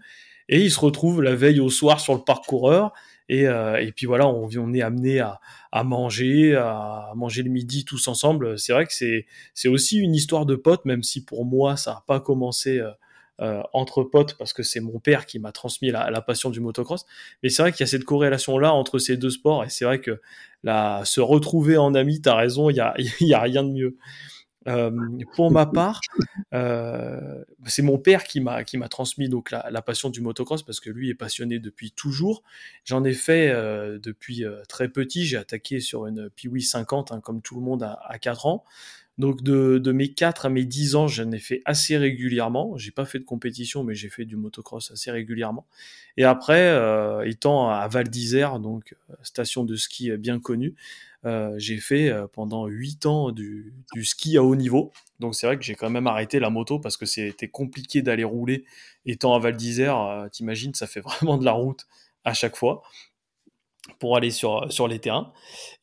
et 0.49 0.61
ils 0.61 0.73
se 0.73 0.81
retrouvent 0.81 1.23
la 1.23 1.37
veille 1.37 1.61
au 1.61 1.71
soir 1.71 2.01
sur 2.01 2.15
le 2.15 2.25
parcoureur 2.25 2.93
et, 3.29 3.47
euh, 3.47 3.77
et 3.81 3.93
puis 3.93 4.07
voilà, 4.07 4.29
on, 4.29 4.73
est 4.73 4.83
amené 4.83 5.21
à, 5.21 5.41
manger, 5.85 6.55
à 6.55 7.13
manger 7.17 7.43
le 7.43 7.51
midi 7.51 7.85
tous 7.85 8.09
ensemble. 8.09 8.59
C'est 8.59 8.73
vrai 8.73 8.87
que 8.87 8.93
c'est, 8.93 9.69
aussi 9.69 9.99
une 9.99 10.15
histoire 10.15 10.47
de 10.47 10.55
potes, 10.55 10.85
même 10.85 11.03
si 11.03 11.25
pour 11.25 11.45
moi 11.45 11.77
ça 11.77 11.93
n'a 11.93 12.05
pas 12.07 12.21
commencé 12.21 12.79
euh, 12.79 12.91
euh, 13.41 13.63
entre 13.73 14.03
potes 14.03 14.39
parce 14.39 14.53
que 14.53 14.63
c'est 14.63 14.81
mon 14.81 14.99
père 14.99 15.27
qui 15.27 15.39
m'a 15.39 15.53
transmis 15.53 15.91
la, 15.91 16.23
passion 16.23 16.51
du 16.51 16.61
motocross. 16.61 17.05
Mais 17.43 17.49
c'est 17.49 17.63
vrai 17.63 17.73
qu'il 17.73 17.81
y 17.81 17.85
a 17.85 17.89
cette 17.89 18.05
corrélation 18.05 18.59
là 18.59 18.73
entre 18.73 18.99
ces 18.99 19.17
deux 19.17 19.31
sports 19.31 19.65
et 19.65 19.71
c'est 19.71 19.85
vrai 19.85 20.01
que 20.01 20.21
se 20.65 21.21
retrouver 21.21 21.77
en 21.77 21.95
ami, 21.95 22.21
t'as 22.21 22.35
raison, 22.35 22.71
il 22.71 22.77
y 22.77 22.81
a, 22.81 22.95
y 23.21 23.35
a 23.35 23.41
rien 23.41 23.65
de 23.65 23.71
mieux. 23.71 23.97
Euh, 24.67 24.91
pour 25.35 25.51
ma 25.51 25.67
part, 25.67 26.01
euh, 26.53 27.45
c'est 27.67 27.83
mon 27.83 27.99
père 27.99 28.25
qui 28.25 28.41
m'a 28.41 28.65
qui 28.65 28.77
m'a 28.79 28.89
transmis 28.89 29.29
donc 29.29 29.51
la, 29.51 29.83
passion 29.83 30.11
du 30.11 30.21
motocross 30.21 30.63
parce 30.63 30.81
que 30.81 30.91
lui 30.91 31.11
est 31.11 31.15
passionné 31.15 31.59
depuis 31.59 31.93
toujours. 31.93 32.43
J'en 32.85 33.05
ai 33.05 33.13
fait 33.13 33.49
euh, 33.51 33.99
depuis 33.99 34.45
très 34.69 34.89
petit. 34.89 35.25
J'ai 35.25 35.37
attaqué 35.37 35.81
sur 35.81 36.07
une 36.07 36.31
Piwi 36.31 36.63
50 36.63 37.13
hein, 37.13 37.21
comme 37.21 37.43
tout 37.43 37.57
le 37.57 37.63
monde 37.63 37.83
à, 37.83 38.01
à 38.07 38.19
4 38.19 38.47
ans. 38.47 38.65
Donc 39.19 39.43
de, 39.43 39.93
mes 39.93 40.13
4 40.13 40.47
à 40.47 40.49
mes 40.51 40.65
10 40.65 40.95
ans, 40.95 41.09
j'en 41.09 41.31
ai 41.33 41.39
fait 41.39 41.63
assez 41.65 41.97
régulièrement. 41.97 42.77
J'ai 42.77 42.91
pas 42.91 43.07
fait 43.07 43.19
de 43.19 43.25
compétition, 43.25 43.83
mais 43.83 43.95
j'ai 43.95 44.11
fait 44.11 44.27
du 44.27 44.37
motocross 44.37 44.91
assez 44.91 45.11
régulièrement. 45.11 45.67
Et 46.19 46.25
après, 46.25 46.69
euh, 46.69 47.23
étant 47.27 47.71
à 47.71 47.89
Val 47.89 48.09
d'Isère, 48.09 48.59
donc 48.59 48.95
euh, 49.11 49.15
station 49.23 49.65
de 49.65 49.75
ski 49.75 50.11
bien 50.19 50.39
connue, 50.39 50.75
euh, 51.25 51.55
j'ai 51.57 51.79
fait 51.79 52.13
pendant 52.35 52.67
8 52.67 53.07
ans 53.07 53.31
du, 53.33 53.73
ski 54.03 54.37
à 54.37 54.43
haut 54.43 54.55
niveau. 54.55 54.93
Donc 55.19 55.35
c'est 55.35 55.47
vrai 55.47 55.57
que 55.57 55.65
j'ai 55.65 55.75
quand 55.75 55.91
même 55.91 56.07
arrêté 56.07 56.39
la 56.39 56.51
moto 56.51 56.79
parce 56.79 56.99
que 56.99 57.07
c'était 57.07 57.49
compliqué 57.49 58.03
d'aller 58.03 58.25
rouler. 58.25 58.65
Étant 59.07 59.35
à 59.35 59.39
Val 59.39 59.57
d'Isère, 59.57 60.29
t'imagines, 60.31 60.75
ça 60.75 60.87
fait 60.87 61.01
vraiment 61.05 61.39
de 61.39 61.45
la 61.45 61.53
route 61.53 61.87
à 62.25 62.35
chaque 62.35 62.57
fois 62.57 62.83
pour 63.99 64.17
aller 64.17 64.31
sur, 64.31 64.71
sur 64.71 64.89
les 64.89 64.99
terrains. 64.99 65.33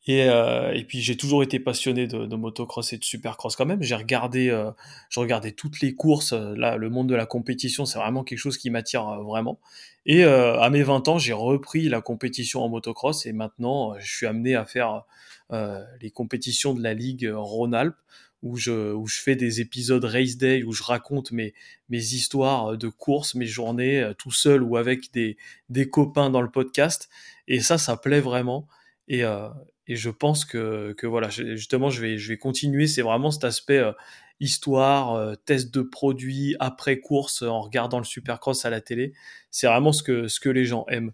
Et, 0.06 0.28
euh, 0.28 0.72
et 0.72 0.84
puis 0.84 1.00
j'ai 1.00 1.16
toujours 1.16 1.42
été 1.42 1.58
passionné 1.58 2.06
de, 2.06 2.26
de, 2.26 2.36
motocross 2.36 2.92
et 2.92 2.98
de 2.98 3.04
supercross 3.04 3.56
quand 3.56 3.66
même. 3.66 3.82
J'ai 3.82 3.94
regardé, 3.94 4.50
euh, 4.50 4.70
je 5.08 5.20
regardais 5.20 5.52
toutes 5.52 5.80
les 5.80 5.94
courses. 5.94 6.32
Là, 6.32 6.76
le 6.76 6.90
monde 6.90 7.08
de 7.08 7.14
la 7.14 7.26
compétition, 7.26 7.86
c'est 7.86 7.98
vraiment 7.98 8.22
quelque 8.22 8.38
chose 8.38 8.58
qui 8.58 8.70
m'attire 8.70 9.08
euh, 9.08 9.22
vraiment. 9.22 9.58
Et 10.06 10.24
euh, 10.24 10.60
à 10.60 10.68
mes 10.70 10.82
20 10.82 11.08
ans, 11.08 11.18
j'ai 11.18 11.32
repris 11.32 11.88
la 11.88 12.00
compétition 12.00 12.62
en 12.62 12.68
motocross 12.68 13.24
et 13.26 13.32
maintenant, 13.32 13.98
je 13.98 14.14
suis 14.14 14.26
amené 14.26 14.54
à 14.54 14.66
faire 14.66 15.04
euh, 15.52 15.82
les 16.00 16.10
compétitions 16.10 16.74
de 16.74 16.82
la 16.82 16.94
Ligue 16.94 17.30
Rhône-Alpes 17.34 17.96
où 18.44 18.56
je, 18.56 18.92
où 18.92 19.08
je 19.08 19.20
fais 19.20 19.34
des 19.34 19.60
épisodes 19.60 20.04
Race 20.04 20.36
Day, 20.36 20.62
où 20.62 20.72
je 20.72 20.84
raconte 20.84 21.32
mes, 21.32 21.52
mes 21.88 21.98
histoires 22.14 22.78
de 22.78 22.88
courses, 22.88 23.34
mes 23.34 23.46
journées, 23.46 24.12
tout 24.18 24.30
seul 24.30 24.62
ou 24.62 24.76
avec 24.76 25.12
des, 25.12 25.36
des 25.68 25.90
copains 25.90 26.30
dans 26.30 26.42
le 26.42 26.50
podcast. 26.50 27.08
Et 27.48 27.60
ça, 27.60 27.78
ça 27.78 27.96
plaît 27.96 28.20
vraiment. 28.20 28.68
Et, 29.08 29.24
euh, 29.24 29.48
et 29.86 29.96
je 29.96 30.10
pense 30.10 30.44
que, 30.44 30.92
que 30.96 31.06
voilà, 31.06 31.28
justement, 31.30 31.90
je 31.90 32.00
vais, 32.00 32.18
je 32.18 32.28
vais 32.28 32.38
continuer. 32.38 32.86
C'est 32.86 33.02
vraiment 33.02 33.30
cet 33.30 33.44
aspect 33.44 33.78
euh, 33.78 33.92
histoire, 34.40 35.14
euh, 35.14 35.34
test 35.46 35.72
de 35.72 35.82
produits, 35.82 36.54
après 36.60 37.00
course, 37.00 37.42
en 37.42 37.62
regardant 37.62 37.98
le 37.98 38.04
Supercross 38.04 38.64
à 38.64 38.70
la 38.70 38.80
télé. 38.80 39.14
C'est 39.50 39.66
vraiment 39.66 39.92
ce 39.92 40.02
que, 40.02 40.28
ce 40.28 40.38
que 40.38 40.50
les 40.50 40.66
gens 40.66 40.84
aiment. 40.88 41.12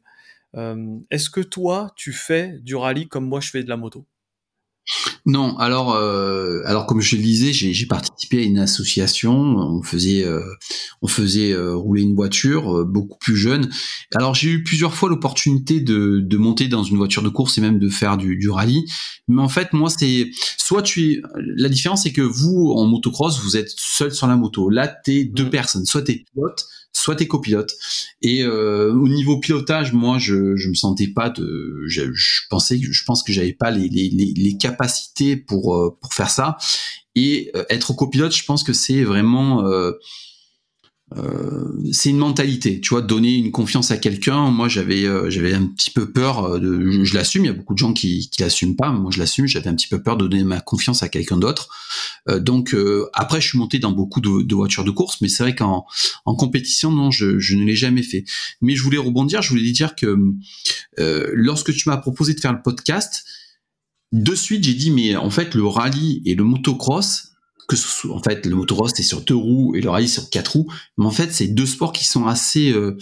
Euh, 0.57 0.99
Est-ce 1.11 1.31
que 1.31 1.41
toi, 1.41 1.93
tu 1.95 2.13
fais 2.13 2.59
du 2.61 2.75
rallye 2.75 3.09
comme 3.09 3.27
moi, 3.29 3.41
je 3.41 3.51
fais 3.51 3.63
de 3.63 3.69
la 3.69 3.77
moto? 3.77 4.07
Non, 5.27 5.57
alors, 5.59 5.95
euh, 5.95 6.63
alors 6.65 6.87
comme 6.87 7.01
je 7.01 7.17
le 7.17 7.23
disais, 7.23 7.53
j'ai 7.53 7.87
participé 7.87 8.39
à 8.39 8.43
une 8.43 8.59
association. 8.59 9.33
On 9.33 9.83
faisait, 9.83 10.25
euh, 10.25 10.43
on 11.03 11.09
faisait 11.09 11.53
euh, 11.53 11.77
rouler 11.77 12.03
une 12.03 12.15
voiture 12.15 12.79
euh, 12.79 12.85
beaucoup 12.85 13.19
plus 13.19 13.37
jeune. 13.37 13.71
Alors 14.15 14.35
j'ai 14.35 14.51
eu 14.51 14.65
plusieurs 14.65 14.95
fois 14.95 15.09
l'opportunité 15.09 15.81
de, 15.81 16.21
de 16.21 16.37
monter 16.37 16.69
dans 16.69 16.83
une 16.83 16.97
voiture 16.97 17.23
de 17.23 17.29
course 17.29 17.59
et 17.59 17.61
même 17.61 17.79
de 17.79 17.89
faire 17.89 18.17
du, 18.17 18.37
du 18.37 18.51
rallye. 18.51 18.85
Mais 19.29 19.43
en 19.43 19.49
fait, 19.49 19.73
moi, 19.73 19.91
c'est 19.91 20.31
soit 20.57 20.83
tu 20.83 21.13
es. 21.13 21.23
La 21.57 21.69
différence, 21.69 22.03
c'est 22.03 22.13
que 22.13 22.23
vous 22.23 22.73
en 22.75 22.87
motocross, 22.87 23.41
vous 23.43 23.57
êtes 23.57 23.71
seul 23.77 24.13
sur 24.13 24.27
la 24.27 24.37
moto. 24.37 24.71
Là, 24.71 24.89
t'es 24.89 25.25
deux 25.25 25.45
mmh. 25.45 25.51
personnes. 25.51 25.85
Soit 25.85 26.03
t'es 26.03 26.25
pilote, 26.33 26.65
soit 26.93 27.17
t'es 27.17 27.27
copilote. 27.27 27.73
Et 28.23 28.43
euh, 28.43 28.93
au 28.93 29.09
niveau 29.09 29.39
pilotage, 29.39 29.93
moi, 29.93 30.19
je 30.19 30.57
je 30.57 30.69
me 30.69 30.75
sentais 30.75 31.09
pas 31.09 31.31
de, 31.31 31.85
je, 31.87 32.13
je 32.13 32.41
pensais, 32.49 32.79
je 32.81 33.05
pense 33.05 33.23
que 33.23 33.33
j'avais 33.33 33.53
pas 33.53 33.71
les, 33.71 33.89
les, 33.89 34.11
les, 34.11 34.57
capacités 34.57 35.37
pour 35.37 35.77
euh, 35.77 35.97
pour 36.01 36.15
faire 36.15 36.31
ça. 36.31 36.57
Et 37.15 37.51
euh, 37.57 37.65
être 37.71 37.93
copilote, 37.93 38.35
je 38.35 38.45
pense 38.45 38.63
que 38.63 38.73
c'est 38.73 39.03
vraiment 39.03 39.67
euh, 39.67 39.93
c'est 41.93 42.11
une 42.11 42.19
mentalité, 42.19 42.81
tu 42.81 42.91
vois, 42.91 43.03
donner 43.03 43.35
une 43.35 43.51
confiance 43.51 43.91
à 43.91 43.97
quelqu'un. 43.97 44.51
Moi, 44.51 44.69
j'avais, 44.69 45.07
euh, 45.07 45.29
j'avais 45.29 45.55
un 45.55 45.67
petit 45.67 45.91
peu 45.91 46.13
peur 46.13 46.45
euh, 46.45 46.59
de, 46.61 47.05
je, 47.05 47.15
l'assume. 47.15 47.45
Il 47.45 47.49
y 47.49 47.51
a 47.51 47.55
beaucoup 47.55 47.75
de 47.75 47.79
gens 47.79 47.93
qui, 47.93 48.31
qui 48.31 48.43
l'assument 48.43 48.77
pas. 48.77 48.93
Moi, 48.93 49.11
je 49.13 49.19
l'assume. 49.19 49.47
J'avais 49.47 49.69
un 49.69 49.75
petit 49.75 49.89
peu 49.89 50.03
peur 50.03 50.17
de 50.17 50.29
donner 50.29 50.45
ma 50.45 50.61
confiance 50.61 51.03
à 51.03 51.09
quelqu'un 51.09 51.37
d'autre. 51.37 51.69
Euh, 52.29 52.39
donc, 52.39 52.77
après, 53.13 53.41
je 53.41 53.49
suis 53.49 53.59
monté 53.59 53.79
dans 53.79 53.93
beaucoup 53.93 54.21
de, 54.21 54.43
de 54.43 54.55
voitures 54.55 54.85
de 54.85 54.91
course, 54.91 55.21
mais 55.21 55.29
c'est 55.29 55.43
vrai 55.43 55.55
qu'en 55.55 55.85
en 56.25 56.35
compétition, 56.37 56.93
non, 56.93 57.11
je, 57.11 57.39
je 57.39 57.57
ne 57.57 57.65
l'ai 57.65 57.77
jamais 57.77 58.03
fait. 58.03 58.25
Mais 58.61 58.77
je 58.77 58.83
voulais 58.83 58.99
rebondir. 58.99 59.43
Je 59.43 59.51
voulais 59.51 59.73
dire 59.73 59.97
que 59.97 60.17
lorsque 60.97 61.73
tu 61.73 61.89
m'as 61.89 61.97
proposé 61.97 62.35
de 62.35 62.41
faire 62.41 62.53
le 62.53 62.63
podcast, 62.63 63.25
de 64.13 64.35
suite, 64.35 64.65
j'ai 64.65 64.75
dit, 64.75 64.91
mais 64.91 65.17
en 65.17 65.31
fait, 65.31 65.55
le 65.55 65.67
rallye 65.67 66.23
et 66.25 66.35
le 66.35 66.45
motocross, 66.45 67.30
que 67.71 68.09
en 68.09 68.23
fait, 68.23 68.47
le 68.47 68.57
motocross 68.57 68.93
c'est 68.95 69.03
sur 69.03 69.21
deux 69.23 69.37
roues 69.37 69.75
et 69.77 69.81
le 69.81 69.91
rallye 69.91 70.09
sur 70.09 70.29
quatre 70.29 70.53
roues, 70.53 70.73
mais 70.99 71.07
en 71.07 71.11
fait, 71.11 71.33
c'est 71.33 71.49
deux 71.49 71.67
sports 71.67 71.93
qui 71.93 72.05
sont 72.05 72.27
assez 72.27 72.73
euh, 72.73 72.97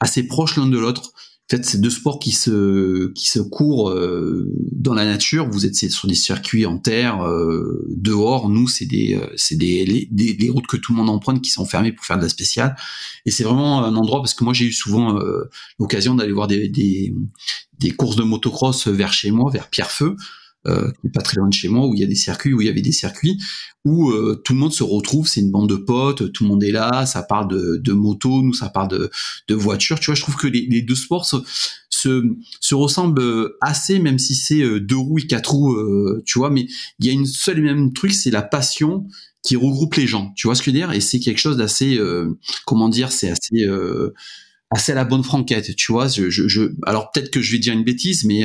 assez 0.00 0.24
proches 0.24 0.56
l'un 0.56 0.66
de 0.66 0.78
l'autre. 0.78 1.12
En 1.50 1.56
fait, 1.56 1.64
c'est 1.64 1.80
deux 1.80 1.88
sports 1.88 2.18
qui 2.18 2.32
se 2.32 3.10
qui 3.14 3.26
se 3.26 3.38
courent 3.38 3.88
euh, 3.88 4.52
dans 4.70 4.92
la 4.92 5.06
nature. 5.06 5.48
Vous 5.48 5.64
êtes 5.64 5.76
sur 5.76 6.06
des 6.06 6.14
circuits 6.14 6.66
en 6.66 6.76
terre, 6.76 7.26
euh, 7.26 7.86
dehors. 7.88 8.50
Nous, 8.50 8.68
c'est 8.68 8.84
des 8.84 9.14
euh, 9.14 9.26
c'est 9.36 9.56
des 9.56 9.86
les, 9.86 10.08
des, 10.10 10.50
routes 10.50 10.66
que 10.66 10.76
tout 10.76 10.92
le 10.92 10.98
monde 10.98 11.08
emprunte 11.08 11.40
qui 11.40 11.50
sont 11.50 11.64
fermées 11.64 11.92
pour 11.92 12.04
faire 12.04 12.18
de 12.18 12.22
la 12.22 12.28
spéciale. 12.28 12.76
Et 13.24 13.30
c'est 13.30 13.44
vraiment 13.44 13.82
un 13.82 13.96
endroit 13.96 14.20
parce 14.20 14.34
que 14.34 14.44
moi 14.44 14.52
j'ai 14.52 14.66
eu 14.66 14.72
souvent 14.72 15.18
euh, 15.18 15.48
l'occasion 15.78 16.14
d'aller 16.14 16.32
voir 16.32 16.48
des, 16.48 16.68
des 16.68 17.14
des 17.78 17.92
courses 17.92 18.16
de 18.16 18.24
motocross 18.24 18.86
vers 18.88 19.14
chez 19.14 19.30
moi, 19.30 19.50
vers 19.50 19.70
Pierrefeu 19.70 20.16
euh, 20.68 20.90
pas 21.12 21.22
très 21.22 21.36
loin 21.36 21.48
de 21.48 21.54
chez 21.54 21.68
moi, 21.68 21.86
où 21.86 21.94
il 21.94 22.00
y 22.00 22.04
a 22.04 22.06
des 22.06 22.14
circuits, 22.14 22.52
où 22.52 22.60
il 22.60 22.66
y 22.66 22.70
avait 22.70 22.82
des 22.82 22.92
circuits 22.92 23.38
où 23.88 24.10
euh, 24.10 24.40
tout 24.44 24.52
le 24.52 24.58
monde 24.58 24.72
se 24.72 24.82
retrouve, 24.82 25.28
c'est 25.28 25.40
une 25.40 25.50
bande 25.50 25.68
de 25.68 25.76
potes, 25.76 26.32
tout 26.32 26.44
le 26.44 26.48
monde 26.50 26.62
est 26.62 26.70
là, 26.70 27.06
ça 27.06 27.22
parle 27.22 27.48
de, 27.48 27.76
de 27.76 27.92
moto, 27.92 28.42
nous 28.42 28.52
ça 28.52 28.68
parle 28.68 28.88
de, 28.88 29.10
de 29.48 29.54
voiture. 29.54 29.98
Tu 30.00 30.06
vois, 30.06 30.14
je 30.14 30.22
trouve 30.22 30.36
que 30.36 30.46
les, 30.46 30.66
les 30.66 30.82
deux 30.82 30.94
sports 30.94 31.24
se, 31.24 31.36
se, 31.88 32.22
se, 32.60 32.74
ressemblent 32.74 33.50
assez, 33.60 33.98
même 33.98 34.18
si 34.18 34.34
c'est 34.34 34.62
euh, 34.62 34.80
deux 34.80 34.96
roues 34.96 35.18
et 35.18 35.26
quatre 35.26 35.52
roues, 35.52 35.74
euh, 35.74 36.22
tu 36.26 36.38
vois. 36.38 36.50
Mais 36.50 36.66
il 36.98 37.06
y 37.06 37.08
a 37.08 37.12
une 37.12 37.26
seule 37.26 37.58
et 37.58 37.62
même 37.62 37.92
truc, 37.92 38.12
c'est 38.12 38.30
la 38.30 38.42
passion 38.42 39.06
qui 39.42 39.56
regroupe 39.56 39.94
les 39.94 40.06
gens. 40.06 40.32
Tu 40.36 40.46
vois 40.46 40.54
ce 40.54 40.60
que 40.60 40.66
je 40.66 40.70
veux 40.70 40.78
dire? 40.78 40.92
Et 40.92 41.00
c'est 41.00 41.20
quelque 41.20 41.38
chose 41.38 41.56
d'assez, 41.56 41.96
euh, 41.96 42.38
comment 42.66 42.88
dire, 42.88 43.12
c'est 43.12 43.30
assez 43.30 43.66
assez 44.70 44.92
à 44.92 44.94
la 44.94 45.04
bonne 45.06 45.24
franquette, 45.24 45.74
tu 45.76 45.92
vois. 45.92 46.08
Je, 46.08 46.28
je, 46.28 46.46
je 46.46 46.72
alors 46.84 47.10
peut-être 47.10 47.30
que 47.30 47.40
je 47.40 47.52
vais 47.52 47.58
dire 47.58 47.72
une 47.72 47.84
bêtise, 47.84 48.24
mais 48.24 48.44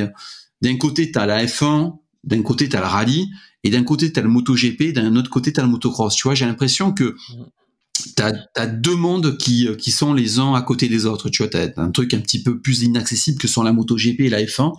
d'un 0.62 0.78
côté, 0.78 1.12
tu 1.12 1.18
as 1.18 1.26
la 1.26 1.44
F1, 1.44 1.98
d'un 2.26 2.42
côté, 2.42 2.68
tu 2.68 2.76
as 2.76 2.80
le 2.80 2.86
rallye, 2.86 3.30
et 3.62 3.70
d'un 3.70 3.82
côté, 3.82 4.12
tu 4.12 4.18
as 4.18 4.22
le 4.22 4.28
MotoGP, 4.28 4.92
d'un 4.92 5.14
autre 5.16 5.30
côté, 5.30 5.52
tu 5.52 5.60
as 5.60 5.62
le 5.62 5.68
motocross. 5.68 6.14
Tu 6.14 6.24
vois, 6.24 6.34
j'ai 6.34 6.46
l'impression 6.46 6.92
que 6.92 7.16
tu 8.16 8.22
as, 8.22 8.66
deux 8.66 8.96
mondes 8.96 9.36
qui, 9.38 9.68
qui 9.78 9.90
sont 9.90 10.12
les 10.12 10.38
uns 10.38 10.54
à 10.54 10.62
côté 10.62 10.88
des 10.88 11.06
autres. 11.06 11.28
Tu 11.28 11.42
vois, 11.42 11.50
tu 11.50 11.56
as 11.56 11.72
un 11.76 11.90
truc 11.90 12.12
un 12.14 12.20
petit 12.20 12.42
peu 12.42 12.60
plus 12.60 12.82
inaccessible 12.82 13.38
que 13.38 13.48
sont 13.48 13.62
la 13.62 13.72
MotoGP 13.72 14.20
et 14.20 14.28
la 14.28 14.42
F1, 14.42 14.72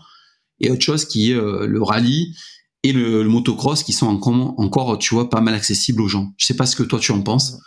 et 0.59 0.71
autre 0.71 0.83
chose 0.83 1.05
qui 1.05 1.31
est 1.31 1.35
euh, 1.35 1.67
le 1.67 1.81
rallye 1.81 2.35
et 2.83 2.93
le, 2.93 3.23
le, 3.23 3.29
motocross 3.29 3.83
qui 3.83 3.93
sont 3.93 4.07
encore, 4.07 4.53
encore, 4.59 4.97
tu 4.99 5.15
vois, 5.15 5.29
pas 5.29 5.41
mal 5.41 5.55
accessibles 5.55 6.01
aux 6.01 6.07
gens. 6.07 6.33
Je 6.37 6.45
sais 6.45 6.55
pas 6.55 6.65
ce 6.65 6.75
que 6.75 6.83
toi 6.83 6.99
tu 6.99 7.11
en 7.11 7.21
penses. 7.21 7.59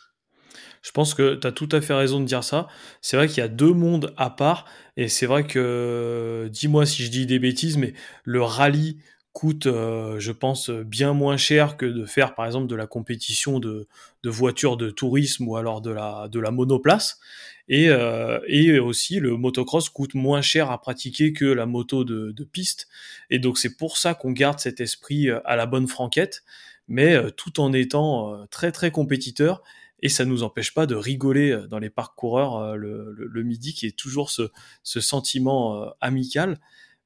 Je 0.83 0.93
pense 0.93 1.15
que 1.15 1.35
tu 1.35 1.47
as 1.47 1.53
tout 1.53 1.69
à 1.73 1.81
fait 1.81 1.95
raison 1.95 2.21
de 2.21 2.25
dire 2.25 2.45
ça. 2.45 2.69
C'est 3.03 3.17
vrai 3.17 3.29
qu'il 3.29 3.39
y 3.39 3.43
a 3.43 3.49
deux 3.49 3.73
mondes 3.73 4.15
à 4.17 4.31
part, 4.31 4.65
et 4.97 5.09
c'est 5.09 5.27
vrai 5.27 5.47
que, 5.47 6.49
dis-moi 6.53 6.87
si 6.87 7.05
je 7.05 7.11
dis 7.11 7.27
des 7.27 7.39
bêtises, 7.39 7.77
mais 7.77 7.95
le 8.25 8.43
rallye 8.43 8.99
coûte, 9.33 9.67
euh, 9.67 10.19
je 10.19 10.33
pense, 10.33 10.71
bien 10.71 11.13
moins 11.13 11.37
cher 11.37 11.77
que 11.77 11.87
de 11.87 12.05
faire, 12.07 12.35
par 12.35 12.47
exemple, 12.47 12.67
de 12.67 12.75
la 12.75 12.87
compétition 12.87 13.61
de, 13.61 13.87
voitures 14.25 14.77
de 14.77 14.91
tourisme 14.91 15.47
ou 15.49 15.57
alors 15.57 15.81
de 15.81 15.91
la, 15.91 16.51
monoplace. 16.51 17.21
Et, 17.69 17.89
euh, 17.89 18.41
et 18.47 18.79
aussi, 18.79 19.21
le 19.21 19.37
motocross 19.37 19.91
coûte 19.91 20.15
moins 20.15 20.43
cher 20.43 20.71
à 20.71 20.81
pratiquer 20.81 21.33
que 21.33 21.45
la 21.45 21.67
moto 21.67 22.05
de, 22.05 22.45
piste. 22.45 22.89
Et 23.31 23.39
donc, 23.39 23.59
c'est 23.59 23.77
pour 23.77 23.97
ça 23.97 24.15
qu'on 24.15 24.33
garde 24.33 24.59
cet 24.59 24.81
esprit 24.81 25.29
euh, 25.29 25.41
à 25.45 25.57
la 25.57 25.67
bonne 25.67 25.87
franquette, 25.87 26.43
mais 26.89 27.17
tout 27.33 27.61
en 27.61 27.73
étant 27.73 28.47
très, 28.47 28.73
très 28.73 28.91
compétiteur. 28.91 29.63
Et 30.01 30.09
ça 30.09 30.25
nous 30.25 30.43
empêche 30.43 30.73
pas 30.73 30.87
de 30.87 30.95
rigoler 30.95 31.65
dans 31.69 31.79
les 31.79 31.91
le, 31.91 32.77
le, 32.77 33.13
le, 33.13 33.43
midi, 33.43 33.75
qui 33.75 33.87
est 33.87 33.97
toujours 33.97 34.31
ce, 34.31 34.51
ce 34.83 35.01
sentiment 35.01 35.93
amical. 36.01 36.59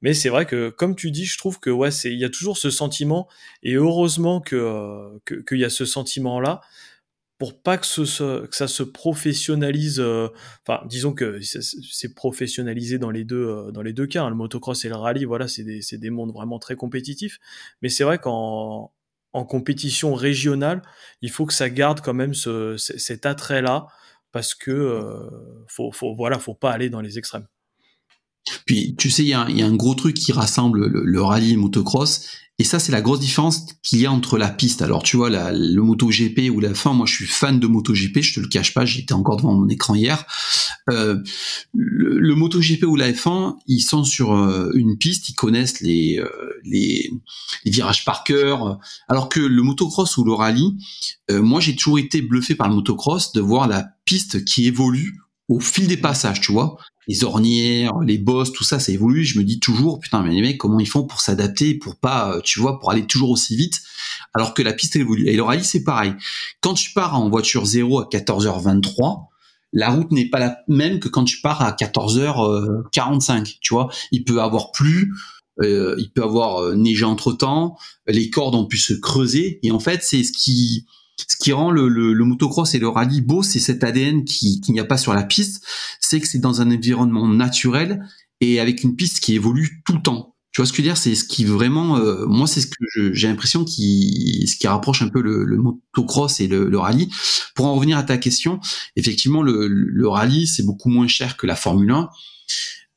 Mais 0.03 0.15
c'est 0.15 0.29
vrai 0.29 0.47
que, 0.47 0.71
comme 0.71 0.97
tu 0.97 1.11
dis, 1.11 1.25
je 1.25 1.39
trouve 1.39 1.61
que 1.61 1.71
ouais, 1.71 1.91
c'est 1.91 2.13
il 2.13 2.19
y 2.19 2.25
a 2.25 2.31
toujours 2.31 2.59
ce 2.59 2.71
sentiment, 2.71 3.29
et 3.63 3.75
heureusement 3.75 4.41
que 4.41 5.19
qu'il 5.27 5.45
que 5.45 5.55
y 5.55 5.65
a 5.65 5.71
ce 5.71 5.85
sentiment-là, 5.85 6.61
pour 7.43 7.61
pas 7.61 7.77
que, 7.77 7.87
ça 7.87 8.69
se 8.69 8.83
professionnalise. 8.85 9.99
Euh, 9.99 10.29
enfin, 10.65 10.87
disons 10.87 11.13
que 11.13 11.41
c'est 11.43 12.15
professionnalisé 12.15 12.99
dans 12.99 13.11
les 13.11 13.25
deux 13.25 13.49
euh, 13.49 13.73
dans 13.73 13.83
les 13.83 13.93
deux 13.93 14.07
cas. 14.07 14.23
Hein, 14.23 14.31
le 14.31 14.37
motocross 14.37 14.85
et 14.85 14.89
le 14.89 14.95
rallye, 14.95 15.25
voilà, 15.25 15.49
c'est 15.49 15.65
des 15.65 15.83
c'est 15.83 15.99
des 15.99 16.11
mondes 16.11 16.33
vraiment 16.33 16.61
très 16.61 16.77
compétitifs. 16.77 17.41
Mais 17.83 17.89
c'est 17.89 18.05
vrai 18.05 18.19
qu'en 18.19 18.93
en 19.33 19.45
compétition 19.45 20.15
régionale, 20.15 20.83
il 21.21 21.31
faut 21.31 21.45
que 21.47 21.53
ça 21.55 21.69
garde 21.69 22.01
quand 22.01 22.15
même 22.15 22.35
ce, 22.35 22.77
cet 22.77 23.27
attrait-là, 23.27 23.89
parce 24.31 24.55
que 24.55 24.71
euh, 24.71 25.29
faut, 25.67 25.91
faut 25.91 26.15
voilà, 26.15 26.39
faut 26.39 26.55
pas 26.55 26.71
aller 26.71 26.91
dans 26.91 27.01
les 27.01 27.19
extrêmes. 27.19 27.49
Puis 28.67 28.95
tu 28.97 29.11
sais, 29.11 29.23
il 29.23 29.29
y, 29.29 29.35
a, 29.35 29.45
un 29.45 29.75
gros 29.75 29.95
truc 29.95 30.15
qui 30.15 30.33
rassemble 30.33 30.87
le, 30.87 31.03
le 31.05 31.57
motocross, 31.57 32.27
et 32.59 32.65
ça, 32.65 32.79
c'est 32.79 32.93
la 32.93 33.01
grosse 33.01 33.19
différence 33.19 33.67
qu'il 33.83 33.99
y 34.01 34.07
a 34.07 34.13
entre 34.13 34.37
la 34.39 34.49
piste. 34.49 34.83
Alors, 34.83 35.03
tu 35.03 35.17
vois, 35.17 35.31
la, 35.31 35.53
le 35.53 35.83
MotoGP 35.83 36.51
ou 36.53 36.61
la 36.61 36.75
fin, 36.75 36.93
moi, 36.93 37.07
je 37.07 37.15
suis 37.15 37.27
fan 37.27 37.59
de 37.59 37.67
MotoGP, 37.67 38.21
je 38.21 38.35
te 38.35 38.41
le 38.41 38.47
cache 38.47 38.75
pas, 38.75 38.85
j'étais 38.85 39.15
encore 39.15 39.39
devant 39.39 39.55
mon 39.55 39.69
écran 39.69 39.95
hier. 39.95 40.25
Euh, 40.91 41.19
le, 41.75 42.19
le, 42.21 42.35
MotoGP 42.35 42.85
ou 42.85 42.95
la 42.95 43.11
F1, 43.11 43.57
ils 43.67 43.81
sont 43.81 44.05
sur 44.05 44.35
euh, 44.35 44.71
une 44.75 44.99
piste, 44.99 45.31
ils 45.31 45.35
connaissent 45.35 45.81
les, 45.81 46.19
euh, 46.19 46.29
les, 46.63 47.11
les, 47.65 47.71
virages 47.71 48.05
par 48.05 48.23
cœur. 48.23 48.79
Alors 49.09 49.29
que 49.29 49.41
le 49.41 49.63
motocross 49.63 50.17
ou 50.19 50.25
le 50.25 50.33
rallye, 50.33 50.77
moi, 51.31 51.61
j'ai 51.61 51.75
toujours 51.75 51.99
été 51.99 52.21
bluffé 52.21 52.55
par 52.55 52.69
le 52.69 52.75
motocross 52.75 53.33
de 53.33 53.41
voir 53.41 53.67
la 53.67 53.89
piste 54.05 54.45
qui 54.45 54.67
évolue 54.67 55.22
au 55.49 55.61
fil 55.61 55.87
des 55.87 55.97
passages, 55.97 56.41
tu 56.41 56.53
vois 56.53 56.77
les 57.09 57.25
ornières, 57.25 57.99
les 58.01 58.19
bosses, 58.19 58.53
tout 58.53 58.65
ça, 58.65 58.79
ça 58.79 58.93
évolue. 58.93 59.25
Je 59.25 59.39
me 59.39 59.45
dis 59.45 59.61
toujours, 59.61 59.99
putain, 59.99 60.23
mais 60.23 60.31
les 60.31 60.41
mecs, 60.41 60.59
comment 60.59 60.79
ils 60.79 60.89
font 60.89 61.05
pour 61.05 61.21
s'adapter, 61.21 61.75
pour 61.75 61.97
pas, 61.97 62.37
euh, 62.37 62.41
tu 62.43 62.61
vois, 62.61 62.79
pour 62.79 62.91
aller 62.91 63.07
toujours 63.07 63.31
aussi 63.31 63.57
vite, 63.57 63.81
alors 64.35 64.55
que 64.55 64.63
la 64.63 64.73
piste 64.73 64.97
évolue. 64.97 65.27
Et 65.27 65.37
le 65.37 65.45
c'est 65.63 65.85
pareil. 65.85 66.15
Quand 66.61 66.75
tu 66.75 66.93
pars 66.93 67.15
en 67.15 67.29
voiture 67.29 67.67
0 67.67 68.01
à 68.01 68.09
14h23, 68.09 69.27
la 69.73 69.91
route 69.91 70.13
n'est 70.13 70.29
pas 70.29 70.39
la 70.39 70.59
même 70.69 71.01
que 71.01 71.09
quand 71.09 71.25
tu 71.25 71.41
pars 71.41 71.63
à 71.63 71.73
14h45, 71.73 73.59
tu 73.61 73.75
vois. 73.75 73.89
Il 74.13 74.25
peut 74.25 74.41
avoir 74.41 74.71
plu, 74.71 75.13
euh, 75.63 75.97
il 75.99 76.13
peut 76.13 76.23
avoir 76.23 76.63
euh, 76.63 76.75
neigé 76.75 77.05
entre 77.05 77.33
temps, 77.33 77.77
les 78.07 78.31
cordes 78.31 78.55
ont 78.55 78.67
pu 78.67 78.79
se 78.79 78.93
creuser, 78.93 79.59
et 79.63 79.71
en 79.71 79.81
fait, 79.81 80.03
c'est 80.03 80.23
ce 80.23 80.33
qui, 80.33 80.87
ce 81.17 81.37
qui 81.37 81.53
rend 81.53 81.71
le, 81.71 81.89
le, 81.89 82.25
motocross 82.25 82.75
et 82.75 82.79
le 82.79 82.89
rallye 82.89 83.21
beau, 83.21 83.43
c'est 83.43 83.61
cet 83.61 83.85
ADN 83.85 84.25
qui, 84.25 84.61
n'y 84.69 84.81
a 84.81 84.85
pas 84.85 84.97
sur 84.97 85.15
la 85.15 85.23
piste. 85.23 85.65
C'est 86.01 86.21
que 86.21 86.27
c'est 86.27 86.39
dans 86.39 86.61
un 86.61 86.71
environnement 86.71 87.29
naturel 87.29 88.05
et 88.41 88.61
avec 88.61 88.83
une 88.83 88.97
piste 88.97 89.21
qui 89.21 89.35
évolue 89.35 89.83
tout 89.85 89.95
le 89.95 90.03
temps. 90.03 90.37
Tu 90.53 90.61
vois 90.61 90.67
ce 90.67 90.73
que 90.73 90.79
je 90.79 90.83
veux 90.83 90.89
dire? 90.89 90.97
C'est 90.99 91.15
ce 91.15 91.25
qui 91.25 91.45
vraiment, 91.47 91.97
euh, 91.97 92.27
moi, 92.27 92.47
c'est 92.47 92.61
ce 92.61 92.67
que 92.67 93.15
j'ai 93.15 93.27
l'impression 93.27 93.65
qui, 93.65 94.47
ce 94.47 94.57
qui 94.57 94.67
rapproche 94.69 95.01
un 95.01 95.09
peu 95.09 95.23
le, 95.23 95.45
le 95.45 95.57
motocross 95.57 96.41
et 96.41 96.47
le, 96.47 96.69
le, 96.69 96.79
rallye. 96.79 97.09
Pour 97.55 97.67
en 97.67 97.75
revenir 97.75 97.97
à 97.97 98.03
ta 98.03 98.19
question, 98.19 98.61
effectivement, 98.97 99.43
le, 99.43 99.67
le 99.69 100.09
rallye 100.09 100.47
c'est 100.47 100.63
beaucoup 100.63 100.91
moins 100.91 101.09
cher 101.09 101.39
que 101.39 101.47
la 101.47 101.57
Formule 101.57 101.91
1 101.91 102.11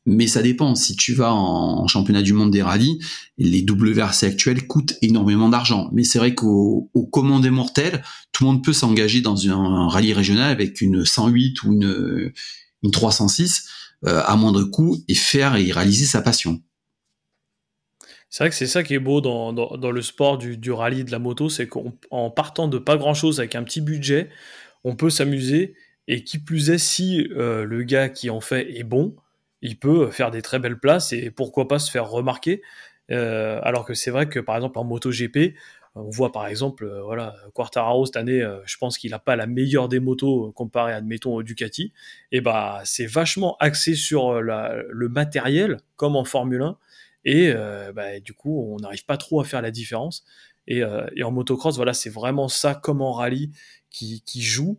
mais 0.06 0.28
ça 0.28 0.42
dépend. 0.42 0.76
Si 0.76 0.96
tu 0.96 1.14
vas 1.14 1.34
en, 1.34 1.88
championnat 1.88 2.22
du 2.22 2.34
monde 2.34 2.52
des 2.52 2.62
rallyes, 2.62 3.00
les 3.38 3.66
WRC 3.68 4.24
actuels 4.24 4.68
coûtent 4.68 4.96
énormément 5.02 5.50
d'argent. 5.50 5.90
Mais 5.94 6.04
c'est 6.04 6.20
vrai 6.20 6.36
qu'au 6.36 6.90
au 6.94 7.06
commun 7.06 7.40
des 7.40 7.50
mortels, 7.50 8.04
tout 8.32 8.44
le 8.44 8.52
monde 8.52 8.64
peut 8.64 8.74
s'engager 8.74 9.22
dans 9.22 9.48
un, 9.50 9.88
rallye 9.88 10.14
régional 10.14 10.52
avec 10.52 10.82
une 10.82 11.06
108 11.06 11.64
ou 11.64 11.74
une, 11.74 12.32
une 12.84 12.92
306 12.92 13.68
euh, 14.06 14.22
à 14.26 14.36
moindre 14.36 14.64
coût 14.64 15.04
et 15.08 15.16
faire 15.16 15.56
et 15.56 15.72
réaliser 15.72 16.06
sa 16.06 16.22
passion. 16.22 16.62
C'est 18.30 18.44
vrai 18.44 18.50
que 18.50 18.56
c'est 18.56 18.68
ça 18.68 18.84
qui 18.84 18.94
est 18.94 19.00
beau 19.00 19.22
dans, 19.22 19.54
le 19.54 20.02
sport 20.02 20.38
du, 20.38 20.72
rallye 20.72 21.06
de 21.06 21.12
la 21.12 21.20
moto, 21.20 21.50
c'est 21.50 21.68
qu'en 21.68 22.30
partant 22.30 22.68
de 22.68 22.78
pas 22.78 22.98
grand 22.98 23.14
chose 23.14 23.40
avec 23.40 23.56
un 23.56 23.64
petit 23.64 23.80
budget, 23.80 24.30
on 24.84 24.96
peut 24.96 25.10
s'amuser 25.10 25.74
et 26.08 26.24
qui 26.24 26.40
plus 26.40 26.70
est 26.70 26.78
si 26.78 27.28
euh, 27.32 27.64
le 27.64 27.84
gars 27.84 28.10
qui 28.10 28.30
en 28.30 28.42
fait 28.42 28.78
est 28.78 28.84
bon, 28.84 29.16
il 29.66 29.78
peut 29.78 30.12
faire 30.12 30.32
des 30.32 30.42
très 30.42 30.60
belles 30.60 30.80
places 30.80 31.12
et 31.12 31.32
pourquoi 31.32 31.68
pas 31.68 31.80
se 31.80 31.92
faire 31.92 32.10
remarquer. 32.10 32.62
Euh, 33.12 33.60
alors 33.64 33.86
que 33.86 33.94
c'est 33.94 34.12
vrai 34.12 34.28
que 34.28 34.40
par 34.40 34.56
exemple 34.56 34.80
en 34.80 34.84
MotoGP, 34.84 35.56
on 35.96 36.10
voit 36.10 36.32
par 36.32 36.48
exemple, 36.48 36.86
euh, 36.86 37.02
voilà, 37.02 37.36
Quartararo 37.54 38.06
cette 38.06 38.18
année, 38.18 38.42
euh, 38.42 38.60
je 38.66 38.78
pense 38.78 38.98
qu'il 38.98 39.12
n'a 39.12 39.20
pas 39.20 39.36
la 39.36 39.48
meilleure 39.48 39.88
des 39.88 40.00
motos 40.00 40.52
comparé, 40.52 40.94
admettons, 40.94 41.34
au 41.34 41.44
Ducati. 41.44 41.94
Et 42.32 42.42
bah, 42.42 42.82
c'est 42.84 43.06
vachement 43.06 43.56
axé 43.60 43.96
sur 43.96 44.42
le 44.42 45.10
matériel, 45.10 45.78
comme 45.96 46.16
en 46.16 46.26
Formule 46.26 46.62
1. 46.62 46.78
Et 47.24 47.54
bah, 47.96 48.20
du 48.20 48.34
coup, 48.34 48.62
on 48.74 48.78
n'arrive 48.78 49.06
pas 49.06 49.18
trop 49.18 49.40
à 49.40 49.46
faire 49.46 49.62
la 49.62 49.72
différence. 49.72 50.26
Et, 50.68 50.84
en 50.84 51.32
motocross, 51.32 51.78
voilà, 51.78 51.94
c'est 51.94 52.10
vraiment 52.10 52.50
ça, 52.50 52.76
comme 52.76 53.02
en 53.02 53.14
rallye, 53.14 53.52
qui 53.90 54.42
joue 54.42 54.78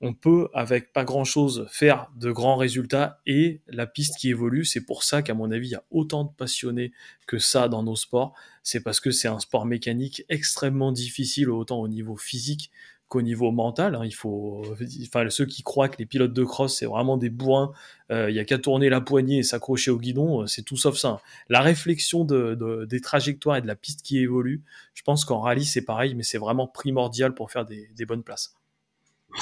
on 0.00 0.14
peut, 0.14 0.48
avec 0.54 0.92
pas 0.92 1.04
grand 1.04 1.24
chose, 1.24 1.66
faire 1.70 2.10
de 2.16 2.32
grands 2.32 2.56
résultats 2.56 3.20
et 3.26 3.60
la 3.68 3.86
piste 3.86 4.16
qui 4.18 4.30
évolue. 4.30 4.64
C'est 4.64 4.84
pour 4.84 5.02
ça 5.02 5.22
qu'à 5.22 5.34
mon 5.34 5.50
avis, 5.50 5.68
il 5.68 5.72
y 5.72 5.76
a 5.76 5.84
autant 5.90 6.24
de 6.24 6.30
passionnés 6.30 6.92
que 7.26 7.38
ça 7.38 7.68
dans 7.68 7.82
nos 7.82 7.96
sports. 7.96 8.34
C'est 8.62 8.82
parce 8.82 9.00
que 9.00 9.10
c'est 9.10 9.28
un 9.28 9.40
sport 9.40 9.66
mécanique 9.66 10.24
extrêmement 10.30 10.92
difficile, 10.92 11.50
autant 11.50 11.80
au 11.80 11.88
niveau 11.88 12.16
physique 12.16 12.70
qu'au 13.08 13.20
niveau 13.20 13.50
mental. 13.50 13.94
Hein. 13.94 14.06
Il 14.06 14.14
faut, 14.14 14.62
enfin, 15.02 15.28
ceux 15.28 15.44
qui 15.44 15.62
croient 15.62 15.90
que 15.90 15.98
les 15.98 16.06
pilotes 16.06 16.32
de 16.32 16.44
cross 16.44 16.78
c'est 16.78 16.86
vraiment 16.86 17.18
des 17.18 17.28
bourrins, 17.28 17.72
euh, 18.10 18.30
il 18.30 18.36
y 18.36 18.38
a 18.38 18.44
qu'à 18.44 18.58
tourner 18.58 18.88
la 18.88 19.02
poignée 19.02 19.38
et 19.38 19.42
s'accrocher 19.42 19.90
au 19.90 19.98
guidon, 19.98 20.42
euh, 20.42 20.46
c'est 20.46 20.62
tout 20.62 20.76
sauf 20.76 20.96
ça. 20.96 21.20
La 21.48 21.60
réflexion 21.60 22.24
de, 22.24 22.86
des 22.88 23.00
trajectoires 23.00 23.56
et 23.56 23.62
de 23.62 23.66
la 23.66 23.76
piste 23.76 24.02
qui 24.02 24.18
évolue, 24.18 24.62
je 24.94 25.02
pense 25.02 25.24
qu'en 25.24 25.40
rallye 25.40 25.64
c'est 25.64 25.84
pareil, 25.84 26.14
mais 26.14 26.22
c'est 26.22 26.38
vraiment 26.38 26.68
primordial 26.68 27.34
pour 27.34 27.50
faire 27.50 27.66
des 27.66 28.06
bonnes 28.06 28.22
places. 28.22 28.59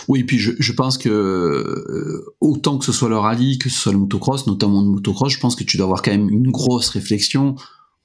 Oui, 0.06 0.24
puis 0.24 0.38
je, 0.38 0.72
pense 0.72 0.98
que 0.98 1.08
euh, 1.08 2.24
autant 2.40 2.78
que 2.78 2.84
ce 2.84 2.92
soit 2.92 3.08
le 3.08 3.18
rallye, 3.18 3.58
que 3.58 3.68
ce 3.68 3.78
soit 3.78 3.92
le 3.92 3.98
motocross, 3.98 4.46
notamment 4.46 4.82
le 4.82 4.88
motocross, 4.88 5.32
je 5.32 5.40
pense 5.40 5.56
que 5.56 5.64
tu 5.64 5.76
dois 5.76 5.84
avoir 5.84 6.02
quand 6.02 6.10
même 6.10 6.28
une 6.28 6.50
grosse 6.50 6.88
réflexion 6.90 7.56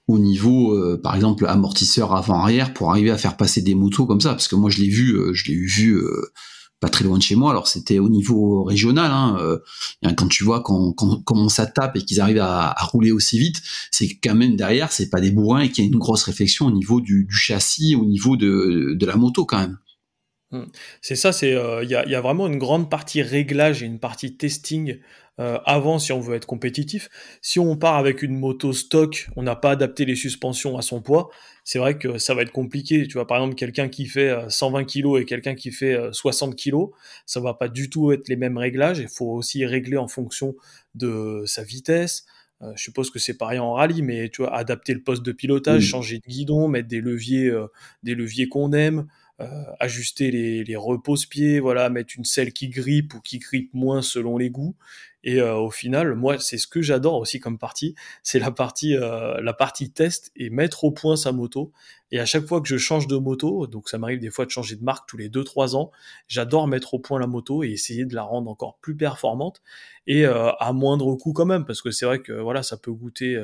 au 0.07 0.19
niveau, 0.19 0.73
euh, 0.73 0.99
par 1.01 1.15
exemple, 1.15 1.45
amortisseur 1.45 2.13
avant-arrière 2.15 2.73
pour 2.73 2.91
arriver 2.91 3.11
à 3.11 3.17
faire 3.17 3.37
passer 3.37 3.61
des 3.61 3.75
motos 3.75 4.05
comme 4.05 4.21
ça. 4.21 4.29
Parce 4.29 4.47
que 4.47 4.55
moi, 4.55 4.69
je 4.69 4.81
l'ai 4.81 4.89
vu, 4.89 5.13
euh, 5.13 5.33
je 5.33 5.51
l'ai 5.51 5.57
vu 5.57 6.01
pas 6.79 6.89
très 6.89 7.05
loin 7.05 7.17
de 7.17 7.23
chez 7.23 7.35
moi. 7.35 7.51
Alors 7.51 7.67
c'était 7.67 7.99
au 7.99 8.09
niveau 8.09 8.63
régional. 8.63 9.11
Hein, 9.11 9.59
quand 10.17 10.27
tu 10.27 10.43
vois 10.43 10.61
comment 10.61 10.93
on 11.29 11.49
ça 11.49 11.65
tape 11.65 11.95
et 11.95 12.01
qu'ils 12.01 12.19
arrivent 12.19 12.41
à, 12.41 12.75
rouler 12.81 13.11
aussi 13.11 13.39
vite, 13.39 13.61
c'est 13.89 14.09
quand 14.21 14.35
même 14.35 14.57
derrière, 14.57 14.91
c'est 14.91 15.09
pas 15.09 15.21
des 15.21 15.31
bourrins 15.31 15.61
et 15.61 15.69
qu'il 15.69 15.85
y 15.85 15.87
a 15.87 15.91
une 15.91 15.99
grosse 15.99 16.23
réflexion 16.23 16.65
au 16.65 16.71
niveau 16.71 16.99
du, 16.99 17.23
du 17.23 17.35
châssis, 17.35 17.95
au 17.95 18.03
niveau 18.03 18.35
de, 18.35 18.95
de 18.99 19.05
la 19.05 19.15
moto 19.15 19.45
quand 19.45 19.59
même. 19.59 19.77
Hmm. 20.53 20.65
C'est 21.01 21.15
ça, 21.15 21.33
c'est 21.33 21.55
euh, 21.55 21.83
il 21.83 21.89
y, 21.89 21.95
a, 21.95 22.21
vraiment 22.21 22.45
une 22.45 22.59
grande 22.59 22.87
partie 22.87 23.23
réglage 23.23 23.81
et 23.81 23.87
une 23.87 23.97
partie 23.97 24.37
testing 24.37 24.99
euh, 25.39 25.57
avant 25.65 25.97
si 25.97 26.11
on 26.11 26.19
veut 26.19 26.35
être 26.35 26.45
compétitif. 26.45 27.09
Si 27.41 27.59
on 27.59 27.75
part 27.75 27.95
avec 27.95 28.21
une 28.21 28.37
moto 28.37 28.71
stock, 28.71 29.29
on 29.35 29.41
n'a 29.41 29.55
pas 29.55 29.71
adapté 29.71 30.05
les 30.05 30.15
suspensions 30.15 30.77
à 30.77 30.83
son 30.83 31.01
poids, 31.01 31.31
c'est 31.63 31.79
vrai 31.79 31.97
que 31.97 32.19
ça 32.19 32.35
va 32.35 32.43
être 32.43 32.51
compliqué. 32.51 33.07
Tu 33.07 33.13
vois, 33.13 33.25
par 33.25 33.37
exemple, 33.37 33.55
quelqu'un 33.55 33.89
qui 33.89 34.05
fait 34.05 34.31
120 34.47 34.81
euh, 34.81 34.83
kg 34.83 35.21
et 35.21 35.25
quelqu'un 35.25 35.55
qui 35.55 35.71
fait 35.71 35.97
60 36.11 36.55
kg, 36.55 36.91
ça 37.25 37.39
va 37.39 37.55
pas 37.55 37.67
du 37.67 37.89
tout 37.89 38.11
être 38.11 38.27
les 38.29 38.35
mêmes 38.35 38.59
réglages. 38.59 38.99
Il 38.99 39.09
faut 39.09 39.31
aussi 39.31 39.65
régler 39.65 39.97
en 39.97 40.07
fonction 40.07 40.55
de 40.93 41.41
sa 41.47 41.63
vitesse. 41.63 42.25
je 42.75 42.83
suppose 42.83 43.09
que 43.09 43.17
c'est 43.17 43.39
pareil 43.39 43.57
en 43.57 43.73
rallye, 43.73 44.03
mais 44.03 44.29
tu 44.29 44.43
vois, 44.43 44.55
adapter 44.55 44.93
le 44.93 45.01
poste 45.01 45.23
de 45.23 45.31
pilotage, 45.31 45.81
changer 45.81 46.19
de 46.19 46.27
guidon, 46.27 46.67
mettre 46.67 46.87
des 46.89 47.01
leviers, 47.01 47.51
des 48.03 48.13
leviers 48.13 48.47
qu'on 48.49 48.71
aime. 48.71 49.07
Euh, 49.41 49.63
ajuster 49.79 50.29
les, 50.29 50.63
les 50.63 50.75
repose-pieds, 50.75 51.59
voilà, 51.59 51.89
mettre 51.89 52.13
une 52.15 52.23
selle 52.23 52.53
qui 52.53 52.69
grippe 52.69 53.15
ou 53.15 53.19
qui 53.19 53.39
grippe 53.39 53.73
moins 53.73 54.03
selon 54.03 54.37
les 54.37 54.51
goûts. 54.51 54.75
Et 55.23 55.41
euh, 55.41 55.55
au 55.55 55.71
final, 55.71 56.13
moi, 56.13 56.37
c'est 56.37 56.59
ce 56.59 56.67
que 56.67 56.83
j'adore 56.83 57.15
aussi 57.15 57.39
comme 57.39 57.57
partie, 57.57 57.95
c'est 58.21 58.37
la 58.37 58.51
partie, 58.51 58.95
euh, 58.95 59.41
la 59.41 59.53
partie 59.53 59.91
test 59.91 60.31
et 60.35 60.51
mettre 60.51 60.83
au 60.83 60.91
point 60.91 61.15
sa 61.15 61.31
moto. 61.31 61.71
Et 62.11 62.19
à 62.19 62.25
chaque 62.27 62.45
fois 62.45 62.61
que 62.61 62.67
je 62.67 62.77
change 62.77 63.07
de 63.07 63.17
moto, 63.17 63.65
donc 63.65 63.89
ça 63.89 63.97
m'arrive 63.97 64.19
des 64.19 64.29
fois 64.29 64.45
de 64.45 64.51
changer 64.51 64.75
de 64.75 64.83
marque 64.83 65.09
tous 65.09 65.17
les 65.17 65.29
2-3 65.29 65.75
ans, 65.75 65.89
j'adore 66.27 66.67
mettre 66.67 66.93
au 66.93 66.99
point 66.99 67.19
la 67.19 67.25
moto 67.25 67.63
et 67.63 67.69
essayer 67.69 68.05
de 68.05 68.13
la 68.13 68.21
rendre 68.21 68.51
encore 68.51 68.77
plus 68.81 68.95
performante 68.95 69.63
et 70.05 70.25
à 70.25 70.73
moindre 70.73 71.15
coût 71.15 71.33
quand 71.33 71.45
même, 71.45 71.65
parce 71.65 71.81
que 71.81 71.89
c'est 71.89 72.05
vrai 72.05 72.19
que 72.19 72.33
voilà, 72.33 72.61
ça 72.61 72.77
peut 72.77 72.91
goûter 72.91 73.41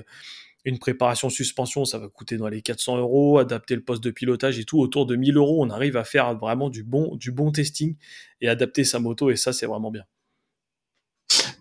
une 0.66 0.80
préparation 0.80 1.30
suspension, 1.30 1.86
ça 1.86 2.00
va 2.00 2.08
coûter 2.10 2.38
dans 2.38 2.48
les 2.48 2.62
400 2.62 2.98
euros, 2.98 3.40
adapter 3.40 3.76
le 3.76 3.82
poste 3.82 4.04
de 4.04 4.12
pilotage 4.12 4.60
et 4.60 4.66
tout, 4.66 4.80
autour 4.80 5.06
de 5.06 5.16
1000 5.16 5.38
euros, 5.38 5.64
on 5.64 5.70
arrive 5.70 5.98
à 5.98 6.04
faire 6.04 6.38
vraiment 6.38 6.70
du 6.70 6.84
bon, 6.84 7.16
du 7.16 7.32
bon 7.32 7.52
testing 7.52 7.96
et 8.42 8.48
adapter 8.48 8.84
sa 8.84 9.00
moto, 9.00 9.30
et 9.30 9.36
ça, 9.36 9.54
c'est 9.54 9.66
vraiment 9.66 9.92
bien. 9.92 10.04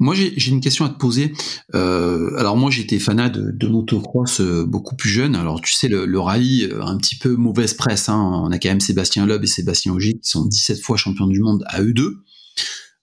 Moi, 0.00 0.14
j'ai 0.14 0.50
une 0.50 0.60
question 0.60 0.84
à 0.84 0.88
te 0.88 0.98
poser. 0.98 1.32
Euh, 1.74 2.36
alors 2.36 2.56
moi, 2.56 2.70
j'étais 2.70 2.98
fanat 2.98 3.30
de, 3.30 3.66
motocross 3.66 4.40
euh, 4.40 4.64
beaucoup 4.64 4.94
plus 4.94 5.10
jeune. 5.10 5.34
Alors 5.34 5.60
tu 5.60 5.72
sais, 5.72 5.88
le, 5.88 6.06
le 6.06 6.20
rallye, 6.20 6.68
euh, 6.70 6.82
un 6.82 6.96
petit 6.98 7.16
peu 7.16 7.34
mauvaise 7.34 7.74
presse. 7.74 8.08
Hein. 8.08 8.42
On 8.44 8.52
a 8.52 8.58
quand 8.58 8.68
même 8.68 8.80
Sébastien 8.80 9.26
Loeb 9.26 9.42
et 9.42 9.48
Sébastien 9.48 9.92
Ogier 9.92 10.14
qui 10.14 10.28
sont 10.28 10.46
17 10.46 10.80
fois 10.80 10.96
champions 10.96 11.26
du 11.26 11.40
monde 11.40 11.64
à 11.66 11.82
eux 11.82 11.92
deux. 11.92 12.22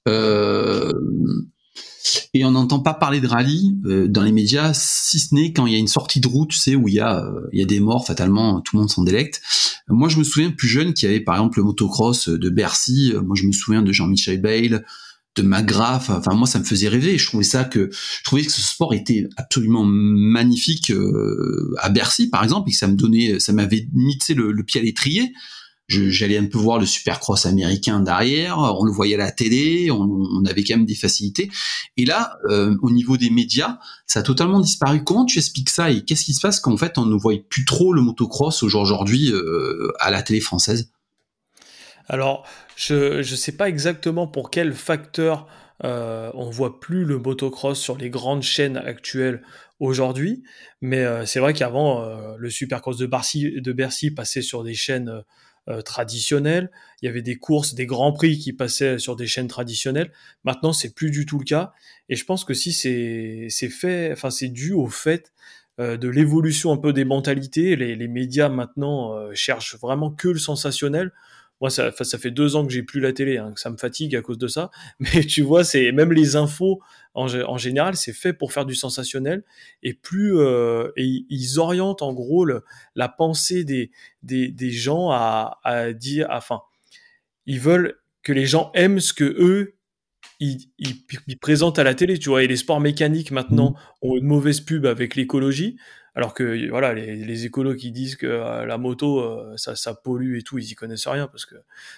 Euh, 0.08 0.92
et 2.34 2.46
on 2.46 2.52
n'entend 2.52 2.80
pas 2.80 2.94
parler 2.94 3.22
de 3.22 3.28
rallye 3.28 3.78
euh, 3.86 4.08
dans 4.08 4.24
les 4.24 4.32
médias, 4.32 4.74
si 4.74 5.20
ce 5.20 5.34
n'est 5.34 5.54
quand 5.54 5.66
il 5.66 5.74
y 5.74 5.76
a 5.76 5.80
une 5.80 5.88
sortie 5.88 6.20
de 6.20 6.28
route, 6.28 6.50
tu 6.50 6.58
sais, 6.58 6.76
où 6.76 6.88
il 6.88 6.96
y 6.96 7.00
a, 7.00 7.24
euh, 7.24 7.48
il 7.54 7.60
y 7.60 7.64
a 7.64 7.66
des 7.66 7.80
morts, 7.80 8.06
fatalement, 8.06 8.62
tout 8.62 8.76
le 8.76 8.82
monde 8.82 8.90
s'en 8.90 9.04
délecte. 9.04 9.42
moi, 9.88 10.10
je 10.10 10.18
me 10.18 10.24
souviens 10.24 10.52
plus 10.52 10.68
jeune 10.68 10.94
qu'il 10.94 11.10
y 11.10 11.12
avait, 11.12 11.22
par 11.22 11.36
exemple, 11.36 11.60
le 11.60 11.66
motocross 11.66 12.30
de 12.30 12.50
Bercy. 12.50 13.14
moi, 13.24 13.36
je 13.36 13.46
me 13.46 13.52
souviens 13.52 13.82
de 13.82 13.92
Jean-Michel 13.92 14.42
Bale, 14.42 14.86
de 15.36 15.42
McGrath. 15.42 16.10
Enfin, 16.10 16.34
moi, 16.34 16.48
ça 16.48 16.60
me 16.60 16.64
faisait 16.64 16.88
rêver. 16.88 17.18
Je 17.18 17.28
trouvais 17.28 17.44
ça 17.44 17.64
que, 17.64 17.90
je 17.92 18.24
trouvais 18.24 18.44
que 18.44 18.52
ce 18.52 18.62
sport 18.62 18.94
était 18.94 19.28
absolument 19.38 19.84
magnifique 19.86 20.92
euh, 20.92 21.74
à 21.80 21.90
Bercy, 21.90 22.30
par 22.30 22.44
exemple, 22.44 22.70
et 22.70 22.72
que 22.72 22.78
ça 22.78 22.88
me 22.88 22.96
donnait, 22.96 23.40
ça 23.40 23.54
m'avait 23.54 23.88
mis, 23.94 24.18
tu 24.18 24.28
sais, 24.28 24.34
le, 24.34 24.52
le 24.52 24.64
pied 24.64 24.82
à 24.82 24.84
l'étrier. 24.84 25.34
J'allais 25.88 26.38
un 26.38 26.46
peu 26.46 26.58
voir 26.58 26.80
le 26.80 26.86
supercross 26.86 27.46
américain 27.46 28.00
derrière, 28.00 28.58
on 28.58 28.84
le 28.84 28.92
voyait 28.92 29.16
à 29.16 29.20
la 29.20 29.32
télé, 29.32 29.92
on, 29.92 30.44
avait 30.46 30.64
quand 30.64 30.78
même 30.78 30.86
des 30.86 30.96
facilités. 30.96 31.50
Et 31.98 32.06
là, 32.06 32.38
euh, 32.50 32.76
au 32.82 32.92
niveau 32.92 33.18
des 33.18 33.30
médias, 33.30 33.78
ça 34.08 34.20
a 34.20 34.24
totalement 34.24 34.60
disparu. 34.60 35.04
Comment 35.04 35.26
tu 35.26 35.38
expliques 35.40 35.70
ça 35.70 35.92
et 35.92 36.04
qu'est-ce 36.04 36.26
qui 36.26 36.34
se 36.34 36.42
passe 36.42 36.60
qu'en 36.60 36.78
fait 36.78 36.98
on 36.98 37.06
ne 37.06 37.16
voit 37.16 37.36
plus 37.50 37.66
trop 37.66 37.94
le 37.94 38.02
motocross 38.02 38.64
aujourd'hui 38.64 39.32
euh, 39.32 39.92
à 40.00 40.12
la 40.12 40.24
télé 40.24 40.40
française? 40.40 40.92
Alors, 42.08 42.46
je 42.76 43.18
ne 43.18 43.24
sais 43.24 43.52
pas 43.52 43.68
exactement 43.70 44.28
pour 44.28 44.52
quel 44.52 44.74
facteur 44.74 45.48
euh, 45.84 46.32
on 46.36 46.50
voit 46.50 46.80
plus 46.80 47.04
le 47.06 47.18
motocross 47.18 47.80
sur 47.80 47.98
les 47.98 48.10
grandes 48.10 48.44
chaînes 48.44 48.78
actuelles 48.78 49.42
aujourd'hui, 49.80 50.44
mais 50.82 51.04
euh, 51.04 51.26
c'est 51.26 51.40
vrai 51.40 51.54
qu'avant, 51.54 52.06
le 52.38 52.50
Supercross 52.50 52.98
de 52.98 53.72
Bercy 53.74 54.12
passait 54.12 54.44
sur 54.44 54.64
des 54.64 54.76
chaînes 54.76 55.24
euh. 55.70 55.82
Il 57.02 57.06
y 57.06 57.08
avait 57.08 57.22
des 57.22 57.36
courses, 57.38 57.74
des 57.74 57.86
grands 57.86 58.12
prix 58.12 58.38
qui 58.38 58.54
passaient 58.54 59.00
sur 59.00 59.16
des 59.16 59.28
chaînes 59.28 59.48
traditionnelles. 59.48 60.12
Maintenant, 60.44 60.74
c'est 60.74 60.94
plus 60.94 61.12
du 61.12 61.26
tout 61.26 61.40
le 61.40 61.46
cas. 61.46 61.74
Et 62.10 62.16
je 62.16 62.26
pense 62.26 62.46
que 62.46 62.54
si 62.54 62.72
c'est 62.74 63.70
fait, 63.70 64.12
enfin 64.12 64.30
c'est 64.30 64.50
dû 64.50 64.74
au 64.74 64.88
fait 64.88 65.32
de 65.78 66.08
l'évolution 66.08 66.72
un 66.72 66.78
peu 66.78 66.94
des 66.94 67.06
mentalités. 67.06 67.76
Les, 67.76 67.96
les 67.96 68.08
médias 68.08 68.50
maintenant 68.50 69.14
cherchent 69.34 69.78
vraiment 69.78 70.12
que 70.12 70.30
le 70.30 70.40
sensationnel 70.40 71.12
moi 71.62 71.70
ça, 71.70 71.92
ça 71.92 72.18
fait 72.18 72.32
deux 72.32 72.56
ans 72.56 72.66
que 72.66 72.72
j'ai 72.72 72.84
plus 72.84 73.00
la 73.00 73.14
télé, 73.14 73.38
hein, 73.38 73.52
que 73.54 73.60
ça 73.60 73.70
me 73.70 73.78
fatigue 73.78 74.16
à 74.16 74.22
cause 74.22 74.38
de 74.38 74.48
ça. 74.48 74.72
Mais 75.00 75.24
tu 75.24 75.42
vois, 75.42 75.64
c'est 75.64 75.92
même 75.92 76.12
les 76.12 76.36
infos 76.36 76.82
en, 77.14 77.28
en 77.34 77.58
général, 77.58 77.96
c'est 77.96 78.14
fait 78.14 78.34
pour 78.34 78.52
faire 78.52 78.66
du 78.66 78.76
sensationnel 78.76 79.44
et 79.84 79.94
plus 79.94 80.38
euh, 80.38 80.92
et 80.98 81.26
ils 81.30 81.60
orientent 81.60 82.02
en 82.02 82.14
gros 82.14 82.46
la 82.96 83.10
pensée 83.10 83.64
des, 83.64 83.92
des, 84.24 84.50
des 84.50 84.72
gens 84.72 85.12
à, 85.12 85.60
à 85.64 85.94
dire, 85.94 86.28
enfin, 86.30 86.62
ils 87.46 87.60
veulent 87.60 88.00
que 88.24 88.34
les 88.34 88.46
gens 88.46 88.72
aiment 88.74 89.00
ce 89.00 89.14
que 89.14 89.24
eux 89.24 89.76
ils, 90.40 90.58
ils, 90.78 90.96
ils, 91.28 91.38
présentent 91.38 91.80
à 91.80 91.84
la 91.84 91.96
télé, 91.96 92.18
tu 92.18 92.30
vois. 92.30 92.44
Et 92.44 92.48
les 92.48 92.58
sports 92.58 92.80
mécaniques 92.80 93.32
maintenant 93.32 93.72
mmh. 93.72 94.08
ont 94.08 94.18
une 94.18 94.26
mauvaise 94.26 94.62
pub 94.62 94.86
avec 94.86 95.16
l'écologie. 95.16 95.78
Alors 96.16 96.34
que 96.34 96.70
voilà, 96.70 96.94
les, 96.94 97.16
les 97.16 97.46
écolos 97.46 97.76
qui 97.76 97.92
disent 97.92 98.16
que 98.16 98.26
euh, 98.26 98.66
la 98.66 98.78
moto, 98.78 99.20
euh, 99.20 99.56
ça, 99.58 99.94
pollue 99.94 100.38
et 100.38 100.44
tout, 100.44 100.58
ils 100.58 100.72
y 100.72 100.76
connaissent 100.76 101.08
rien 101.08 101.28
parce 101.28 101.46
que 101.46 101.56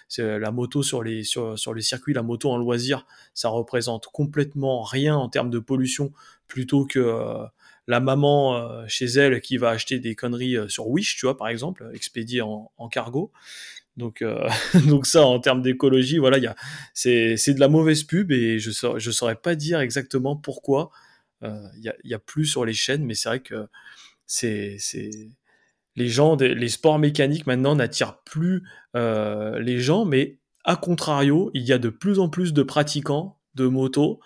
c'est 0.07 0.39
la 0.39 0.51
moto 0.51 0.81
sur 0.81 1.03
les 1.03 1.23
sur, 1.23 1.57
sur 1.57 1.73
les 1.73 1.83
circuits, 1.83 2.13
la 2.13 2.23
moto 2.23 2.49
en 2.49 2.57
loisir, 2.57 3.05
ça 3.35 3.49
représente 3.49 4.07
complètement 4.07 4.81
rien 4.81 5.15
en 5.15 5.29
termes 5.29 5.51
de 5.51 5.59
pollution, 5.59 6.13
plutôt 6.47 6.85
que 6.85 6.99
euh, 6.99 7.45
la 7.87 7.99
maman 7.99 8.85
chez 8.87 9.05
elle 9.05 9.39
qui 9.39 9.57
va 9.57 9.69
acheter 9.69 9.99
des 9.99 10.13
conneries 10.13 10.57
sur 10.67 10.89
Wish, 10.89 11.15
tu 11.15 11.25
vois, 11.25 11.37
par 11.37 11.47
exemple, 11.47 11.89
expédiées 11.93 12.41
en, 12.41 12.89
cargo. 12.91 13.31
Donc, 13.95 14.21
donc 14.87 15.05
ça, 15.05 15.25
en 15.25 15.39
termes 15.39 15.61
d'écologie, 15.61 16.17
voilà, 16.17 16.53
c'est, 16.93 17.35
de 17.35 17.59
la 17.61 17.69
mauvaise 17.69 18.03
pub 18.03 18.33
et 18.33 18.59
je 18.59 18.71
saurais, 18.71 18.99
je 18.99 19.09
saurais 19.09 19.35
pas 19.35 19.55
dire 19.55 19.79
exactement 19.79 20.35
pourquoi 20.35 20.91
il 21.41 21.47
euh, 21.47 21.67
y, 21.77 21.89
a, 21.89 21.95
y, 22.03 22.13
a, 22.13 22.19
plus 22.19 22.45
sur 22.45 22.65
les 22.65 22.73
chaînes, 22.73 23.05
mais 23.05 23.13
c'est 23.13 23.29
vrai 23.29 23.39
que 23.41 23.67
c'est 24.27 24.77
les 25.95 26.07
gens, 26.09 26.35
les 26.35 26.69
sports 26.69 26.99
mécaniques 26.99 27.47
maintenant 27.47 27.75
n'attirent 27.75 28.21
plus 28.23 28.63
euh, 28.95 29.59
les 29.59 29.79
gens, 29.79 30.05
mais 30.05 30.37
à 30.63 30.75
contrario, 30.75 31.49
il 31.55 31.63
y 31.63 31.73
a 31.73 31.79
de 31.79 31.89
plus 31.89 32.19
en 32.19 32.29
plus 32.29 32.53
de 32.53 32.61
pratiquants 32.61 33.39
de 33.55 33.65
moto, 33.65 34.19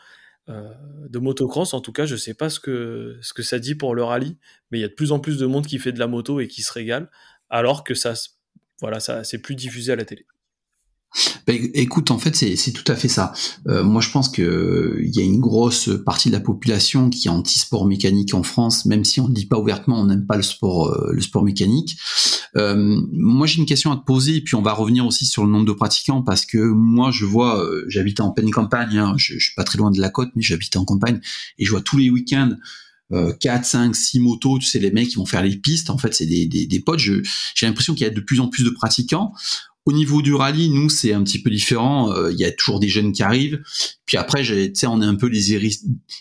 euh, 0.49 0.69
de 1.07 1.19
motocross. 1.19 1.73
En 1.73 1.79
tout 1.79 1.93
cas, 1.93 2.05
je 2.05 2.17
sais 2.17 2.33
pas 2.33 2.49
ce 2.49 2.59
que 2.59 3.17
ce 3.21 3.33
que 3.33 3.41
ça 3.41 3.57
dit 3.57 3.75
pour 3.75 3.95
le 3.95 4.03
rallye, 4.03 4.37
mais 4.69 4.79
il 4.79 4.81
y 4.81 4.83
a 4.83 4.89
de 4.89 4.93
plus 4.93 5.13
en 5.13 5.19
plus 5.19 5.37
de 5.37 5.45
monde 5.45 5.65
qui 5.65 5.79
fait 5.79 5.93
de 5.93 5.99
la 5.99 6.07
moto 6.07 6.41
et 6.41 6.47
qui 6.47 6.61
se 6.61 6.73
régale, 6.73 7.09
alors 7.49 7.85
que 7.85 7.93
ça, 7.93 8.13
voilà, 8.81 8.99
ça 8.99 9.23
c'est 9.23 9.39
plus 9.39 9.55
diffusé 9.55 9.93
à 9.93 9.95
la 9.95 10.03
télé. 10.03 10.25
Ben, 11.45 11.69
écoute, 11.73 12.11
en 12.11 12.17
fait, 12.17 12.35
c'est 12.35 12.71
tout 12.71 12.89
à 12.89 12.95
fait 12.95 13.09
ça. 13.09 13.33
Euh, 13.67 13.83
moi, 13.83 14.01
je 14.01 14.09
pense 14.11 14.29
que 14.29 14.97
il 15.01 15.13
y 15.13 15.19
a 15.19 15.23
une 15.23 15.41
grosse 15.41 15.89
partie 16.05 16.29
de 16.29 16.33
la 16.33 16.39
population 16.39 17.09
qui 17.09 17.27
est 17.27 17.31
anti-sport 17.31 17.85
mécanique 17.85 18.33
en 18.33 18.43
France, 18.43 18.85
même 18.85 19.03
si 19.03 19.19
on 19.19 19.27
ne 19.27 19.33
dit 19.33 19.45
pas 19.45 19.57
ouvertement, 19.57 19.99
on 19.99 20.05
n'aime 20.05 20.25
pas 20.25 20.37
le 20.37 20.43
sport, 20.43 20.87
euh, 20.87 21.11
le 21.11 21.21
sport 21.21 21.43
mécanique. 21.43 21.97
Euh, 22.55 23.01
moi, 23.11 23.45
j'ai 23.47 23.59
une 23.59 23.65
question 23.65 23.91
à 23.91 23.97
te 23.97 24.05
poser, 24.05 24.37
et 24.37 24.41
puis 24.41 24.55
on 24.55 24.61
va 24.61 24.73
revenir 24.73 25.05
aussi 25.05 25.25
sur 25.25 25.43
le 25.43 25.51
nombre 25.51 25.65
de 25.65 25.73
pratiquants, 25.73 26.21
parce 26.21 26.45
que 26.45 26.57
moi, 26.57 27.11
je 27.11 27.25
vois, 27.25 27.61
j'habite 27.87 28.19
en 28.21 28.31
pleine 28.31 28.51
campagne, 28.51 28.97
hein, 28.97 29.13
je, 29.17 29.33
je 29.33 29.45
suis 29.45 29.55
pas 29.55 29.63
très 29.63 29.77
loin 29.77 29.91
de 29.91 29.99
la 29.99 30.09
côte, 30.09 30.29
mais 30.35 30.41
j'habite 30.41 30.75
en 30.77 30.85
campagne, 30.85 31.19
et 31.57 31.65
je 31.65 31.71
vois 31.71 31.81
tous 31.81 31.97
les 31.97 32.09
week-ends 32.09 32.55
4, 33.41 33.65
5, 33.65 33.93
6 33.93 34.19
motos, 34.21 34.59
tu 34.59 34.65
sais, 34.65 34.79
les 34.79 34.91
mecs 34.91 35.09
qui 35.09 35.15
vont 35.15 35.25
faire 35.25 35.43
les 35.43 35.57
pistes, 35.57 35.89
en 35.89 35.97
fait, 35.97 36.13
c'est 36.13 36.25
des, 36.25 36.45
des, 36.45 36.65
des 36.65 36.79
potes. 36.79 36.99
J'ai 36.99 37.21
l'impression 37.63 37.93
qu'il 37.93 38.07
y 38.07 38.09
a 38.09 38.13
de 38.13 38.21
plus 38.21 38.39
en 38.39 38.47
plus 38.47 38.63
de 38.63 38.69
pratiquants. 38.69 39.33
Au 39.85 39.93
niveau 39.93 40.21
du 40.21 40.35
rallye, 40.35 40.69
nous, 40.69 40.89
c'est 40.89 41.11
un 41.11 41.23
petit 41.23 41.41
peu 41.41 41.49
différent. 41.49 42.11
Euh, 42.11 42.31
il 42.31 42.37
y 42.37 42.45
a 42.45 42.51
toujours 42.51 42.79
des 42.79 42.87
jeunes 42.87 43.11
qui 43.13 43.23
arrivent. 43.23 43.61
Puis 44.05 44.17
après, 44.17 44.43
tu 44.43 44.71
sais, 44.75 44.85
on 44.85 45.01
est 45.01 45.05
un 45.05 45.15
peu 45.15 45.27
les 45.27 45.53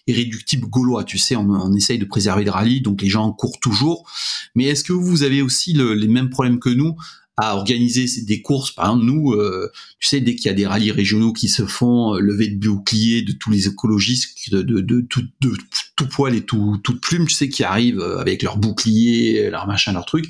irréductibles 0.06 0.66
gaulois. 0.66 1.04
Tu 1.04 1.18
sais, 1.18 1.36
on, 1.36 1.74
essaye 1.74 1.98
de 1.98 2.06
préserver 2.06 2.44
le 2.44 2.50
rallye, 2.50 2.80
donc 2.80 3.02
les 3.02 3.08
gens 3.08 3.30
courent 3.32 3.60
toujours. 3.60 4.08
Mais 4.54 4.64
est-ce 4.64 4.82
que 4.82 4.94
vous 4.94 5.24
avez 5.24 5.42
aussi 5.42 5.74
les 5.74 6.08
mêmes 6.08 6.30
problèmes 6.30 6.58
que 6.58 6.70
nous? 6.70 6.96
À 7.40 7.57
organiser 7.57 8.07
des 8.22 8.42
courses. 8.42 8.70
Par 8.70 8.87
exemple, 8.87 9.05
nous, 9.05 9.33
euh, 9.33 9.70
tu 9.98 10.09
sais, 10.09 10.20
dès 10.20 10.35
qu'il 10.35 10.46
y 10.46 10.48
a 10.48 10.55
des 10.55 10.66
rallyes 10.66 10.92
régionaux 10.92 11.33
qui 11.33 11.48
se 11.48 11.64
font, 11.64 12.14
euh, 12.14 12.20
lever 12.20 12.48
de 12.48 12.68
boucliers 12.68 13.22
de 13.22 13.33
tous 13.33 13.50
les 13.50 13.66
écologistes 13.66 14.50
de, 14.50 14.62
de, 14.62 14.81
de, 14.81 15.00
tout, 15.00 15.22
de 15.40 15.53
tout 15.96 16.07
poil 16.09 16.35
et 16.35 16.42
tout, 16.42 16.79
toute 16.83 17.00
plume, 17.00 17.26
tu 17.26 17.35
sais, 17.35 17.48
qui 17.48 17.64
arrivent 17.64 18.00
euh, 18.00 18.18
avec 18.18 18.42
leurs 18.42 18.59
boucliers, 18.59 19.50
leurs 19.50 19.66
machins, 19.66 19.92
leurs 19.92 20.07
trucs. 20.07 20.29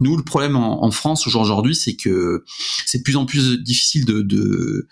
Nous, 0.00 0.16
le 0.16 0.22
problème 0.22 0.56
en, 0.56 0.84
en 0.84 0.90
France 0.90 1.26
aujourd'hui, 1.26 1.74
c'est 1.74 1.96
que 1.96 2.44
c'est 2.86 2.98
de 2.98 3.02
plus 3.02 3.16
en 3.16 3.26
plus 3.26 3.62
difficile 3.62 4.04
de 4.04 4.86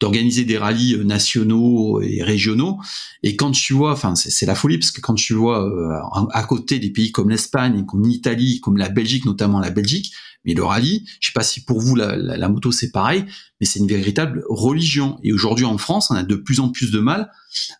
d'organiser 0.00 0.44
des 0.44 0.58
rallyes 0.58 0.96
nationaux 1.04 2.00
et 2.00 2.22
régionaux. 2.22 2.78
Et 3.22 3.36
quand 3.36 3.52
tu 3.52 3.74
vois, 3.74 3.92
enfin 3.92 4.14
c'est 4.14 4.46
la 4.46 4.54
folie 4.54 4.78
parce 4.78 4.90
que 4.90 5.00
quand 5.00 5.14
tu 5.14 5.34
vois 5.34 5.70
à 6.32 6.42
côté 6.44 6.78
des 6.78 6.90
pays 6.90 7.12
comme 7.12 7.30
l'Espagne, 7.30 7.84
comme 7.86 8.02
l'Italie, 8.02 8.60
comme 8.60 8.78
la 8.78 8.88
Belgique, 8.88 9.26
notamment 9.26 9.60
la 9.60 9.70
Belgique, 9.70 10.12
mais 10.44 10.54
le 10.54 10.64
rallye, 10.64 11.04
je 11.20 11.28
sais 11.28 11.32
pas 11.34 11.42
si 11.42 11.64
pour 11.64 11.80
vous 11.80 11.94
la, 11.94 12.16
la, 12.16 12.48
moto 12.48 12.72
c'est 12.72 12.90
pareil, 12.90 13.26
mais 13.60 13.66
c'est 13.66 13.78
une 13.78 13.86
véritable 13.86 14.42
religion. 14.48 15.18
Et 15.22 15.32
aujourd'hui 15.32 15.66
en 15.66 15.76
France, 15.76 16.10
on 16.10 16.14
a 16.14 16.22
de 16.22 16.34
plus 16.34 16.60
en 16.60 16.70
plus 16.70 16.90
de 16.90 16.98
mal 16.98 17.30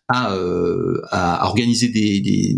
à, 0.07 0.33
euh, 0.35 1.01
à 1.09 1.47
organiser 1.47 1.89
des, 1.89 2.21
des, 2.21 2.55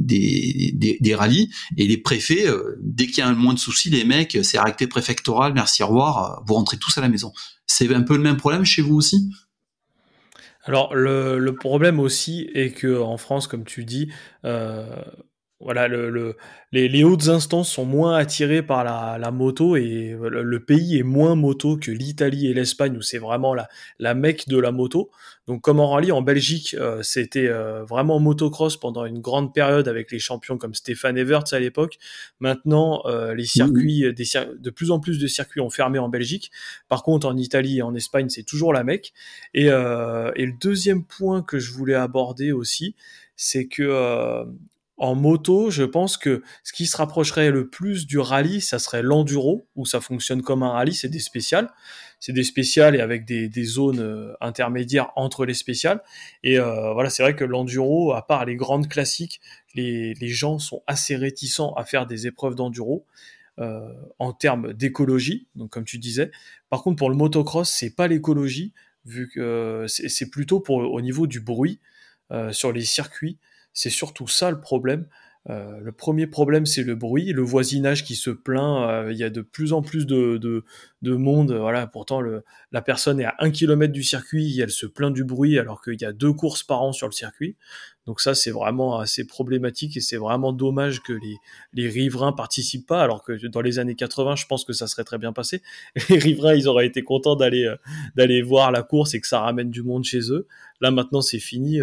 des, 0.74 0.98
des, 1.00 1.16
rallyes. 1.16 1.50
Et 1.78 1.88
les 1.88 1.98
préfets, 1.98 2.48
euh, 2.48 2.76
dès 2.82 3.08
qu'il 3.08 3.20
y 3.20 3.22
a 3.22 3.30
un 3.30 3.34
moins 3.34 3.54
de 3.54 3.60
soucis, 3.60 3.90
les 3.90 4.04
mecs, 4.04 4.38
c'est 4.44 4.58
arrêté 4.58 4.88
préfectoral, 4.88 5.54
merci, 5.54 5.84
au 5.84 5.88
revoir, 5.88 6.44
vous 6.46 6.56
rentrez 6.56 6.78
tous 6.78 6.98
à 6.98 7.02
la 7.02 7.08
maison. 7.10 7.32
C'est 7.66 7.94
un 7.94 8.02
peu 8.02 8.18
le 8.18 8.24
même 8.24 8.38
problème 8.38 8.66
chez 8.66 8.82
vous 8.82 8.96
aussi? 8.96 9.30
Alors 10.64 10.96
le, 10.96 11.52
problème 11.52 12.00
aussi 12.00 12.50
est 12.54 12.72
que 12.72 13.00
en 13.00 13.18
France, 13.18 13.48
comme 13.48 13.66
tu 13.66 13.84
dis, 13.84 14.12
euh, 14.46 14.96
voilà, 15.60 15.88
le, 15.88 16.36
les, 16.72 17.04
hautes 17.04 17.28
instances 17.30 17.70
sont 17.72 17.86
moins 17.86 18.16
attirées 18.16 18.64
par 18.64 18.84
la, 18.84 19.32
moto 19.32 19.76
et 19.76 20.18
le, 20.20 20.60
pays 20.66 20.98
est 20.98 21.04
moins 21.04 21.36
moto 21.36 21.78
que 21.78 21.92
l'Italie 21.92 22.48
et 22.48 22.54
l'Espagne 22.54 22.98
où 22.98 23.02
c'est 23.02 23.18
vraiment 23.18 23.54
la, 23.54 23.68
la 24.00 24.14
mecque 24.14 24.48
de 24.48 24.58
la 24.58 24.72
moto. 24.72 25.12
Donc 25.48 25.62
comme 25.62 25.80
en 25.82 25.90
rallye, 25.90 26.12
en 26.12 26.22
Belgique, 26.22 26.76
euh, 26.80 27.04
c'était 27.04 27.48
euh, 27.48 27.84
vraiment 27.84 28.20
motocross 28.20 28.78
pendant 28.78 29.06
une 29.06 29.20
grande 29.20 29.54
période 29.54 29.90
avec 29.90 30.10
les 30.12 30.20
champions 30.20 30.58
comme 30.58 30.74
Stéphane 30.74 31.18
Everts 31.18 31.52
à 31.52 31.60
l'époque. 31.60 31.98
Maintenant, 32.40 33.02
euh, 33.06 33.34
les 33.34 33.46
circuits, 33.46 34.14
des 34.14 34.24
de 34.58 34.70
plus 34.70 34.92
en 34.92 35.00
plus 35.00 35.20
de 35.20 35.28
circuits 35.28 35.60
ont 35.60 35.70
fermé 35.70 36.00
en 36.00 36.08
Belgique. 36.08 36.50
Par 36.88 37.04
contre, 37.04 37.28
en 37.28 37.36
Italie 37.36 37.80
et 37.80 37.82
en 37.82 37.94
Espagne, 37.94 38.30
c'est 38.30 38.44
toujours 38.44 38.72
la 38.72 38.84
mecque. 38.86 39.14
Et, 39.54 39.66
et 39.66 39.70
le 40.46 40.60
deuxième 40.60 41.04
point 41.06 41.42
que 41.44 41.60
je 41.60 41.74
voulais 41.74 41.94
aborder 41.94 42.52
aussi, 42.52 42.96
c'est 43.36 43.68
que 43.68 44.46
en 44.98 45.16
moto, 45.16 45.70
je 45.70 45.84
pense 45.84 46.18
que 46.18 46.44
ce 46.64 46.72
qui 46.72 46.86
se 46.86 46.96
rapprocherait 46.96 47.52
le 47.52 47.68
plus 47.68 48.06
du 48.06 48.20
rallye, 48.20 48.62
ça 48.62 48.80
serait 48.80 49.02
l'enduro, 49.02 49.68
où 49.76 49.86
ça 49.86 50.00
fonctionne 50.00 50.42
comme 50.42 50.64
un 50.64 50.70
rallye, 50.70 50.94
c'est 50.94 51.10
des 51.10 51.20
spéciales. 51.20 51.70
C'est 52.26 52.32
des 52.32 52.46
spéciales 52.46 52.96
et 52.96 53.02
avec 53.02 53.26
des, 53.26 53.64
zones 53.66 54.00
euh, 54.00 54.34
intermédiaires 54.40 55.12
entre 55.18 55.46
les 55.46 55.54
spéciales. 55.54 56.02
Et 56.42 56.58
euh, 56.58 56.94
voilà, 56.94 57.10
c'est 57.10 57.22
vrai 57.22 57.36
que 57.36 57.44
l'enduro, 57.44 58.14
à 58.14 58.26
part 58.26 58.46
les 58.46 58.56
grandes 58.56 58.88
classiques, 58.88 59.42
les, 59.76 60.16
gens 60.22 60.58
sont 60.58 60.84
assez 60.88 61.18
réticents 61.18 61.74
à 61.74 61.84
faire 61.84 62.08
des 62.08 62.26
épreuves 62.26 62.56
d'enduro. 62.56 63.06
Euh, 63.60 63.94
en 64.20 64.32
termes 64.32 64.72
d'écologie, 64.72 65.48
comme 65.70 65.84
tu 65.84 66.00
disais. 66.00 66.32
Par 66.70 66.82
contre, 66.82 66.96
pour 66.96 67.10
le 67.10 67.18
motocross, 67.18 67.70
c'est 67.70 67.94
pas 67.94 68.08
l'écologie, 68.08 68.72
vu 69.06 69.30
que 69.30 69.86
c'est 69.90 70.30
plutôt 70.30 70.62
pour 70.62 70.78
au 70.78 71.02
niveau 71.02 71.28
du 71.28 71.42
bruit 71.42 71.82
sur 72.52 72.72
les 72.72 72.86
circuits. 72.86 73.38
C'est 73.74 73.92
surtout 73.92 74.28
ça 74.28 74.50
le 74.50 74.60
problème. 74.62 75.08
Euh, 75.50 75.80
le 75.82 75.92
premier 75.92 76.26
problème, 76.26 76.66
c'est 76.66 76.84
le 76.84 76.96
bruit, 76.96 77.34
le 77.34 77.42
voisinage 77.42 78.06
qui 78.06 78.16
se 78.16 78.30
plaint. 78.30 78.90
Euh, 78.90 79.12
il 79.12 79.18
y 79.18 79.24
a 79.24 79.30
de 79.30 79.42
plus 79.42 79.74
en 79.74 79.82
plus 79.82 80.06
de, 80.06 80.38
de, 80.38 81.16
monde. 81.16 81.52
Voilà, 81.52 81.86
pourtant, 81.86 82.22
le, 82.22 82.44
la 82.72 82.82
personne 82.82 83.20
est 83.20 83.26
à 83.26 83.36
un 83.40 83.52
kilomètre 83.52 83.92
du 83.92 84.04
circuit, 84.04 84.60
elle 84.62 84.72
se 84.72 84.86
plaint 84.86 85.14
du 85.14 85.26
bruit 85.26 85.60
alors 85.60 85.82
qu'il 85.82 86.02
y 86.02 86.06
a 86.06 86.14
deux 86.14 86.32
courses 86.32 86.64
par 86.64 86.82
an 86.82 86.94
sur 86.94 87.08
le 87.08 87.12
circuit. 87.12 87.58
Donc 88.06 88.22
ça, 88.22 88.36
c'est 88.36 88.52
vraiment 88.52 89.00
assez 89.00 89.26
problématique 89.26 89.98
et 89.98 90.02
c'est 90.02 90.18
vraiment 90.18 90.54
dommage 90.54 91.02
que 91.02 91.14
les, 91.14 91.38
les 91.74 91.90
riverains 91.90 92.34
participent 92.34 92.88
pas, 92.88 93.02
alors 93.02 93.24
que 93.24 93.48
dans 93.48 93.62
les 93.62 93.80
années 93.80 93.96
80, 93.96 94.36
je 94.36 94.46
pense 94.46 94.64
que 94.64 94.74
ça 94.74 94.88
serait 94.88 95.06
très 95.06 95.18
bien 95.18 95.34
passé. 95.34 95.62
Les 96.10 96.20
riverains, 96.20 96.56
ils 96.56 96.68
auraient 96.68 96.88
été 96.88 97.02
contents 97.04 97.36
d'aller 97.36 97.66
euh, 97.66 97.76
d'aller 98.16 98.42
voir 98.42 98.72
la 98.72 98.84
course 98.84 99.14
et 99.14 99.22
que 99.22 99.28
ça 99.28 99.40
ramène 99.40 99.70
du 99.70 99.84
monde 99.84 100.04
chez 100.04 100.32
eux. 100.32 100.48
Là, 100.82 100.92
maintenant, 100.92 101.22
c'est 101.22 101.40
fini. 101.40 101.80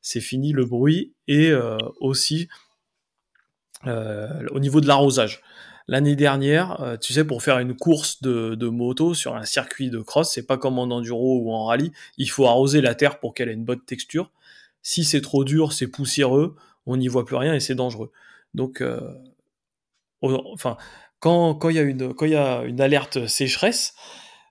c'est 0.00 0.20
fini 0.20 0.52
le 0.52 0.64
bruit 0.64 1.14
et 1.26 1.52
aussi 2.00 2.48
euh, 2.48 2.65
au 3.88 4.60
niveau 4.60 4.80
de 4.80 4.86
l'arrosage. 4.86 5.42
L'année 5.88 6.16
dernière, 6.16 6.80
euh, 6.80 6.96
tu 6.96 7.12
sais, 7.12 7.24
pour 7.24 7.42
faire 7.42 7.60
une 7.60 7.76
course 7.76 8.20
de, 8.20 8.68
moto 8.68 9.14
sur 9.14 9.36
un 9.36 9.44
circuit 9.44 9.88
de 9.88 10.00
cross, 10.00 10.32
c'est 10.32 10.46
pas 10.46 10.58
comme 10.58 10.78
en 10.78 10.84
enduro 10.84 11.38
ou 11.40 11.52
en 11.52 11.66
rallye, 11.66 11.92
il 12.18 12.28
faut 12.28 12.46
arroser 12.46 12.80
la 12.80 12.96
terre 12.96 13.20
pour 13.20 13.34
qu'elle 13.34 13.48
ait 13.48 13.54
une 13.54 13.64
bonne 13.64 13.84
texture. 13.84 14.32
Si 14.82 15.04
c'est 15.04 15.20
trop 15.20 15.44
dur, 15.44 15.72
c'est 15.72 15.86
poussiéreux, 15.86 16.56
on 16.86 16.96
n'y 16.96 17.08
voit 17.08 17.24
plus 17.24 17.36
rien 17.36 17.54
et 17.54 17.60
c'est 17.60 17.76
dangereux. 17.76 18.10
Donc, 18.54 18.80
euh, 18.80 19.00
enfin, 20.22 20.76
quand 21.20 21.68
il 21.70 21.76
y 21.76 21.78
a 21.78 21.82
une 21.82 22.14
y 22.20 22.34
a 22.34 22.62
une 22.64 22.80
alerte 22.80 23.26
sécheresse, 23.28 23.94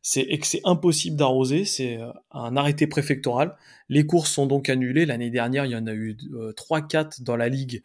c'est 0.01 0.21
et 0.21 0.39
que 0.39 0.47
c'est 0.47 0.61
impossible 0.63 1.17
d'arroser, 1.17 1.65
c'est 1.65 1.99
un 2.31 2.55
arrêté 2.55 2.87
préfectoral. 2.87 3.57
Les 3.89 4.05
courses 4.05 4.31
sont 4.31 4.45
donc 4.45 4.69
annulées. 4.69 5.05
L'année 5.05 5.29
dernière, 5.31 5.65
il 5.65 5.71
y 5.71 5.75
en 5.75 5.87
a 5.87 5.93
eu 5.93 6.17
3-4 6.55 7.23
dans 7.23 7.35
la 7.35 7.49
ligue 7.49 7.83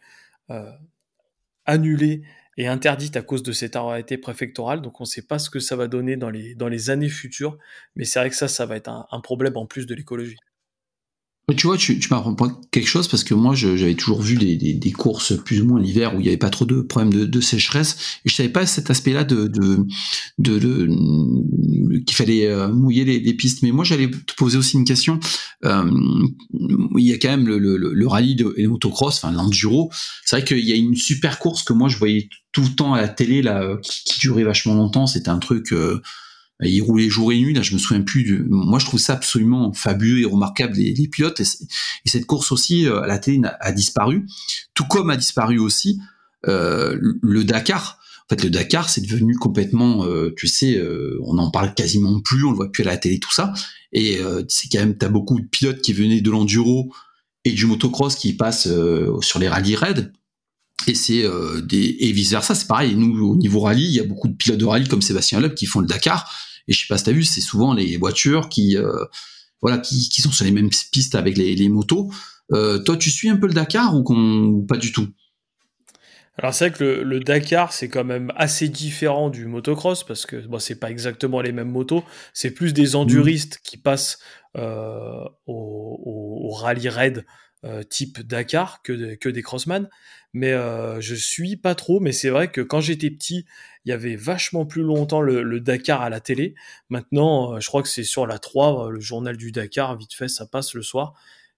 annulée 1.65 2.23
et 2.57 2.67
interdite 2.67 3.15
à 3.17 3.21
cause 3.21 3.43
de 3.43 3.51
cet 3.51 3.75
arrêté 3.75 4.17
préfectoral. 4.17 4.81
Donc 4.81 4.99
on 4.99 5.03
ne 5.03 5.09
sait 5.09 5.21
pas 5.21 5.39
ce 5.39 5.49
que 5.49 5.59
ça 5.59 5.75
va 5.75 5.87
donner 5.87 6.17
dans 6.17 6.29
les, 6.29 6.89
années 6.89 7.09
futures. 7.09 7.57
Mais 7.95 8.05
c'est 8.05 8.19
vrai 8.19 8.29
que 8.29 8.35
ça, 8.35 8.47
ça 8.47 8.65
va 8.65 8.75
être 8.75 8.89
un 8.89 9.21
problème 9.21 9.57
en 9.57 9.65
plus 9.65 9.85
de 9.85 9.95
l'écologie. 9.95 10.37
Tu 11.55 11.67
vois, 11.67 11.77
tu, 11.77 11.99
m'apprends 12.09 12.35
quelque 12.71 12.87
chose 12.87 13.07
parce 13.07 13.23
que 13.23 13.33
moi, 13.33 13.55
j'avais 13.55 13.95
toujours 13.95 14.21
vu 14.21 14.35
des, 14.37 14.91
courses 14.91 15.33
plus 15.43 15.61
ou 15.61 15.65
moins 15.65 15.81
l'hiver 15.81 16.15
où 16.15 16.19
il 16.19 16.23
n'y 16.23 16.27
avait 16.29 16.37
pas 16.37 16.49
trop 16.49 16.65
de 16.65 16.81
problèmes 16.81 17.11
de, 17.11 17.41
sécheresse 17.41 18.19
et 18.25 18.29
je 18.29 18.35
savais 18.35 18.49
pas 18.49 18.65
cet 18.65 18.89
aspect-là 18.89 19.23
de, 19.23 19.51
qu'il 22.11 22.25
fallait 22.25 22.47
euh, 22.47 22.67
mouiller 22.67 23.05
les, 23.05 23.33
pistes. 23.33 23.63
Mais 23.63 23.71
moi, 23.71 23.83
j'allais 23.83 24.09
te 24.09 24.33
poser 24.35 24.57
aussi 24.57 24.77
une 24.77 24.85
question. 24.85 25.19
Euh, 25.65 25.89
il 26.97 27.07
y 27.07 27.13
a 27.13 27.17
quand 27.17 27.29
même 27.29 27.47
le, 27.47 28.07
rallye 28.07 28.35
de, 28.35 28.53
et 28.57 28.63
le 28.63 28.69
motocross, 28.69 29.17
enfin 29.17 29.31
l'enduro. 29.31 29.91
C'est 30.25 30.37
vrai 30.37 30.45
qu'il 30.45 30.65
y 30.65 30.71
a 30.71 30.75
une 30.75 30.95
super 30.95 31.39
course 31.39 31.63
que 31.63 31.73
moi 31.73 31.89
je 31.89 31.97
voyais 31.97 32.29
tout 32.51 32.61
le 32.61 32.69
temps 32.69 32.93
à 32.93 33.01
la 33.01 33.07
télé 33.07 33.41
là, 33.41 33.77
qui, 33.81 34.03
qui 34.03 34.19
durait 34.19 34.43
vachement 34.43 34.73
longtemps. 34.75 35.07
C'était 35.07 35.29
un 35.29 35.39
truc. 35.39 35.73
Euh, 36.61 36.67
il 36.67 36.81
roulait 36.81 37.09
jour 37.09 37.31
et 37.31 37.39
nuit. 37.39 37.53
Là, 37.53 37.61
je 37.61 37.73
me 37.73 37.79
souviens 37.79 38.03
plus. 38.03 38.23
Du... 38.23 38.43
Moi, 38.47 38.79
je 38.79 38.85
trouve 38.85 38.99
ça 38.99 39.13
absolument 39.13 39.73
fabuleux 39.73 40.21
et 40.21 40.25
remarquable 40.25 40.75
les, 40.75 41.07
pilotes. 41.07 41.39
Et, 41.39 41.45
cette 42.05 42.25
course 42.25 42.51
aussi 42.51 42.87
euh, 42.87 43.01
à 43.01 43.07
la 43.07 43.19
télé 43.19 43.41
a, 43.59 43.71
disparu, 43.71 44.27
tout 44.73 44.85
comme 44.85 45.09
a 45.09 45.17
disparu 45.17 45.59
aussi 45.59 45.99
euh, 46.47 46.97
le 47.21 47.43
Dakar. 47.43 47.99
Le 48.31 48.49
Dakar, 48.49 48.89
c'est 48.89 49.01
devenu 49.01 49.35
complètement, 49.35 50.05
euh, 50.05 50.33
tu 50.37 50.47
sais, 50.47 50.77
euh, 50.77 51.19
on 51.23 51.37
en 51.37 51.51
parle 51.51 51.73
quasiment 51.73 52.19
plus, 52.21 52.45
on 52.45 52.51
le 52.51 52.55
voit 52.55 52.71
plus 52.71 52.83
à 52.83 52.87
la 52.87 52.97
télé, 52.97 53.19
tout 53.19 53.31
ça. 53.31 53.53
Et 53.93 54.19
c'est 54.47 54.69
quand 54.71 54.79
même, 54.79 54.97
t'as 54.97 55.09
beaucoup 55.09 55.41
de 55.41 55.45
pilotes 55.45 55.81
qui 55.81 55.91
venaient 55.91 56.21
de 56.21 56.31
l'enduro 56.31 56.93
et 57.43 57.51
du 57.51 57.65
motocross 57.65 58.15
qui 58.15 58.31
passent 58.31 58.69
sur 59.21 59.37
les 59.39 59.49
rallyes 59.49 59.75
raids. 59.75 60.11
Et 60.87 60.95
c'est 60.95 61.25
des 61.63 61.97
et 61.99 62.13
vice 62.13 62.31
versa, 62.31 62.55
c'est 62.55 62.67
pareil. 62.67 62.95
Nous, 62.95 63.21
au 63.21 63.35
niveau 63.35 63.59
rallye, 63.59 63.83
il 63.83 63.91
y 63.95 63.99
a 63.99 64.05
beaucoup 64.05 64.29
de 64.29 64.33
pilotes 64.33 64.57
de 64.57 64.63
rallye 64.63 64.87
comme 64.87 65.01
Sébastien 65.01 65.41
Loeb 65.41 65.55
qui 65.55 65.65
font 65.65 65.81
le 65.81 65.87
Dakar 65.87 66.31
et 66.67 66.73
je 66.73 66.79
sais 66.79 66.87
pas 66.87 66.97
si 66.97 67.03
t'as 67.03 67.11
vu, 67.11 67.23
c'est 67.23 67.41
souvent 67.41 67.73
les 67.73 67.97
voitures 67.97 68.49
qui, 68.49 68.77
euh, 68.77 69.05
voilà, 69.61 69.77
qui, 69.77 70.09
sont 70.21 70.31
sur 70.31 70.45
les 70.45 70.51
mêmes 70.51 70.69
pistes 70.91 71.15
avec 71.15 71.37
les, 71.37 71.69
motos. 71.69 72.11
Euh, 72.53 72.79
toi, 72.79 72.97
tu 72.97 73.09
suis 73.09 73.29
un 73.29 73.37
peu 73.37 73.47
le 73.47 73.53
Dakar 73.53 73.95
ou 73.95 74.65
pas 74.67 74.77
du 74.77 74.91
tout? 74.91 75.09
Alors 76.41 76.53
c'est 76.53 76.69
vrai 76.69 76.77
que 76.77 76.83
le, 76.83 77.03
le 77.03 77.19
Dakar 77.19 77.71
c'est 77.71 77.87
quand 77.87 78.03
même 78.03 78.33
assez 78.35 78.67
différent 78.67 79.29
du 79.29 79.45
motocross 79.45 80.03
parce 80.03 80.25
que 80.25 80.35
bon, 80.47 80.59
c'est 80.59 80.79
pas 80.79 80.89
exactement 80.89 81.41
les 81.41 81.51
mêmes 81.51 81.71
motos, 81.71 82.03
c'est 82.33 82.51
plus 82.51 82.73
des 82.73 82.95
enduristes 82.95 83.59
qui 83.63 83.77
passent 83.77 84.19
euh, 84.57 85.23
au, 85.45 86.01
au, 86.45 86.49
rallye 86.49 86.89
raid 86.89 87.25
euh, 87.63 87.83
type 87.83 88.19
Dakar 88.19 88.81
que, 88.81 89.15
que 89.15 89.29
des 89.29 89.41
crossman. 89.41 89.87
Mais 90.33 90.51
euh, 90.51 90.99
je 90.99 91.15
suis 91.15 91.55
pas 91.55 91.73
trop, 91.73 92.01
mais 92.01 92.11
c'est 92.11 92.29
vrai 92.29 92.51
que 92.51 92.59
quand 92.59 92.81
j'étais 92.81 93.09
petit, 93.11 93.45
il 93.85 93.89
y 93.89 93.91
avait 93.93 94.17
vachement 94.17 94.65
plus 94.65 94.81
longtemps 94.81 95.21
le, 95.21 95.59
Dakar 95.61 96.01
à 96.01 96.09
la 96.09 96.19
télé. 96.19 96.55
Maintenant, 96.89 97.59
je 97.61 97.67
crois 97.67 97.81
que 97.81 97.87
c'est 97.87 98.03
sur 98.03 98.27
la 98.27 98.39
3, 98.39 98.91
le 98.91 98.99
journal 98.99 99.37
du 99.37 99.53
Dakar, 99.53 99.95
vite 99.97 100.13
fait, 100.13 100.27
ça 100.27 100.45
passe 100.45 100.73
le 100.73 100.81
soir. 100.81 101.13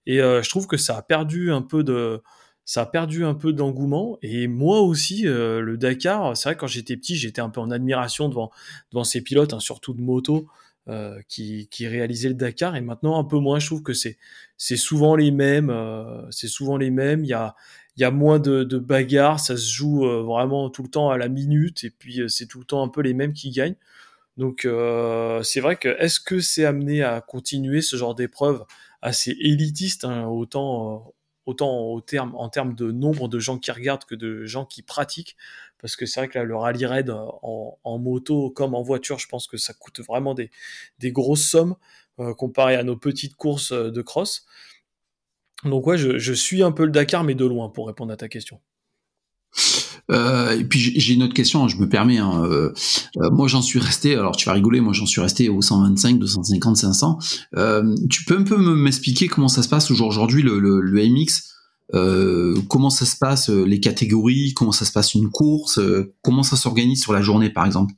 Et 0.06 0.18
je 0.18 0.48
trouve 0.48 0.66
que 0.66 0.76
ça 0.76 0.96
a 0.96 1.02
perdu 1.02 1.50
un 1.50 1.62
peu 1.62 1.82
de, 1.82 2.22
ça 2.64 2.82
a 2.82 2.86
perdu 2.86 3.24
un 3.24 3.34
peu 3.34 3.52
d'engouement. 3.52 4.18
Et 4.22 4.48
moi 4.48 4.80
aussi, 4.80 5.22
le 5.24 5.76
Dakar, 5.76 6.36
c'est 6.36 6.48
vrai 6.48 6.56
quand 6.56 6.66
j'étais 6.66 6.96
petit, 6.96 7.16
j'étais 7.16 7.40
un 7.40 7.50
peu 7.50 7.60
en 7.60 7.70
admiration 7.70 8.28
devant, 8.28 8.50
devant 8.92 9.04
ces 9.04 9.20
pilotes, 9.20 9.52
hein, 9.52 9.60
surtout 9.60 9.92
de 9.94 10.00
moto. 10.00 10.48
Euh, 10.90 11.18
qui, 11.28 11.66
qui 11.70 11.86
réalisait 11.86 12.28
le 12.28 12.34
Dakar 12.34 12.76
et 12.76 12.82
maintenant 12.82 13.18
un 13.18 13.24
peu 13.24 13.38
moins. 13.38 13.58
Je 13.58 13.64
trouve 13.64 13.82
que 13.82 13.94
c'est 13.94 14.18
c'est 14.58 14.76
souvent 14.76 15.16
les 15.16 15.30
mêmes, 15.30 15.70
euh, 15.70 16.30
c'est 16.30 16.46
souvent 16.46 16.76
les 16.76 16.90
mêmes. 16.90 17.24
Il 17.24 17.28
y 17.28 17.32
a 17.32 17.54
il 17.96 18.02
y 18.02 18.04
a 18.04 18.10
moins 18.10 18.38
de, 18.38 18.64
de 18.64 18.76
bagarres, 18.78 19.40
ça 19.40 19.56
se 19.56 19.72
joue 19.72 20.04
euh, 20.04 20.22
vraiment 20.22 20.68
tout 20.68 20.82
le 20.82 20.90
temps 20.90 21.08
à 21.08 21.16
la 21.16 21.28
minute 21.28 21.84
et 21.84 21.90
puis 21.90 22.20
c'est 22.28 22.46
tout 22.46 22.58
le 22.58 22.66
temps 22.66 22.82
un 22.82 22.88
peu 22.88 23.00
les 23.00 23.14
mêmes 23.14 23.32
qui 23.32 23.50
gagnent. 23.50 23.76
Donc 24.36 24.68
c'est 25.42 25.60
vrai 25.60 25.76
que 25.76 25.88
est-ce 26.00 26.20
que 26.20 26.40
c'est 26.40 26.66
amené 26.66 27.02
à 27.02 27.20
continuer 27.22 27.80
ce 27.80 27.96
genre 27.96 28.14
d'épreuve 28.14 28.64
assez 29.00 29.30
élitiste, 29.40 30.04
hein, 30.04 30.26
autant 30.26 31.13
autant 31.46 32.00
en 32.34 32.48
termes 32.48 32.74
de 32.74 32.90
nombre 32.90 33.28
de 33.28 33.38
gens 33.38 33.58
qui 33.58 33.70
regardent 33.70 34.04
que 34.04 34.14
de 34.14 34.44
gens 34.46 34.64
qui 34.64 34.82
pratiquent 34.82 35.36
parce 35.84 35.96
que 35.96 36.06
c'est 36.06 36.20
vrai 36.20 36.28
que 36.28 36.38
le 36.38 36.56
rallye 36.56 36.86
raid 36.86 37.10
en, 37.10 37.98
moto 37.98 38.48
comme 38.48 38.74
en 38.74 38.80
voiture, 38.80 39.18
je 39.18 39.28
pense 39.28 39.46
que 39.46 39.58
ça 39.58 39.74
coûte 39.74 40.00
vraiment 40.00 40.32
des, 40.32 40.50
des 40.98 41.12
grosses 41.12 41.46
sommes 41.46 41.76
euh, 42.20 42.32
comparé 42.32 42.76
à 42.76 42.84
nos 42.84 42.96
petites 42.96 43.34
courses 43.34 43.72
euh, 43.72 43.90
de 43.90 44.00
cross. 44.00 44.46
Donc 45.64 45.86
ouais, 45.86 45.98
je, 45.98 46.32
suis 46.32 46.62
un 46.62 46.72
peu 46.72 46.86
le 46.86 46.90
Dakar, 46.90 47.22
mais 47.22 47.34
de 47.34 47.44
loin, 47.44 47.68
pour 47.68 47.86
répondre 47.86 48.12
à 48.12 48.16
ta 48.16 48.28
question. 48.28 48.62
et 50.10 50.64
puis 50.64 50.78
j'ai 50.78 51.14
une 51.14 51.22
autre 51.22 51.34
question, 51.34 51.66
je 51.68 51.76
me 51.78 51.88
permets. 51.88 52.18
Hein, 52.18 52.72
moi 53.16 53.48
j'en 53.48 53.62
suis 53.62 53.78
resté, 53.78 54.16
alors 54.16 54.36
tu 54.36 54.46
vas 54.46 54.52
rigoler, 54.52 54.80
moi 54.80 54.92
j'en 54.92 55.06
suis 55.06 55.20
resté 55.20 55.48
au 55.48 55.62
125, 55.62 56.18
250, 56.18 56.76
500. 56.76 57.18
tu 58.10 58.24
peux 58.24 58.38
un 58.38 58.42
peu 58.42 58.56
m'expliquer 58.74 59.28
comment 59.28 59.48
ça 59.48 59.62
se 59.62 59.68
passe 59.68 59.90
aujourd'hui 59.90 60.42
le, 60.42 60.58
le, 60.58 60.80
le 60.80 61.08
MX 61.08 61.54
euh, 61.92 62.56
comment 62.68 62.90
ça 62.90 63.04
se 63.04 63.16
passe 63.16 63.50
euh, 63.50 63.64
les 63.64 63.78
catégories, 63.78 64.54
comment 64.54 64.72
ça 64.72 64.84
se 64.84 64.92
passe 64.92 65.14
une 65.14 65.30
course, 65.30 65.78
euh, 65.78 66.14
comment 66.22 66.42
ça 66.42 66.56
s'organise 66.56 67.02
sur 67.02 67.12
la 67.12 67.20
journée 67.20 67.50
par 67.50 67.66
exemple? 67.66 67.94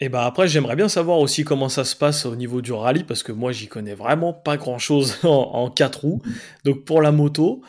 Et 0.00 0.08
ben 0.08 0.20
après 0.20 0.48
j'aimerais 0.48 0.74
bien 0.74 0.88
savoir 0.88 1.18
aussi 1.20 1.44
comment 1.44 1.68
ça 1.68 1.84
se 1.84 1.94
passe 1.94 2.26
au 2.26 2.34
niveau 2.34 2.60
du 2.60 2.72
rallye 2.72 3.04
parce 3.04 3.22
que 3.22 3.30
moi 3.30 3.52
j'y 3.52 3.68
connais 3.68 3.94
vraiment 3.94 4.32
pas 4.32 4.56
grand 4.56 4.78
chose 4.78 5.18
en, 5.22 5.70
quatre 5.70 6.00
roues. 6.00 6.20
Donc 6.64 6.84
pour 6.84 7.00
la 7.00 7.12
moto, 7.12 7.62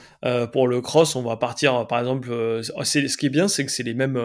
pour 0.52 0.68
le 0.68 0.82
cross 0.82 1.16
on 1.16 1.22
va 1.22 1.38
partir 1.38 1.86
par 1.88 2.00
exemple. 2.00 2.30
ce 2.30 3.18
qui 3.18 3.28
est 3.28 3.30
bien 3.30 3.48
c'est 3.48 3.64
que 3.64 3.72
c'est 3.72 3.84
les 3.84 3.94
mêmes 3.94 4.20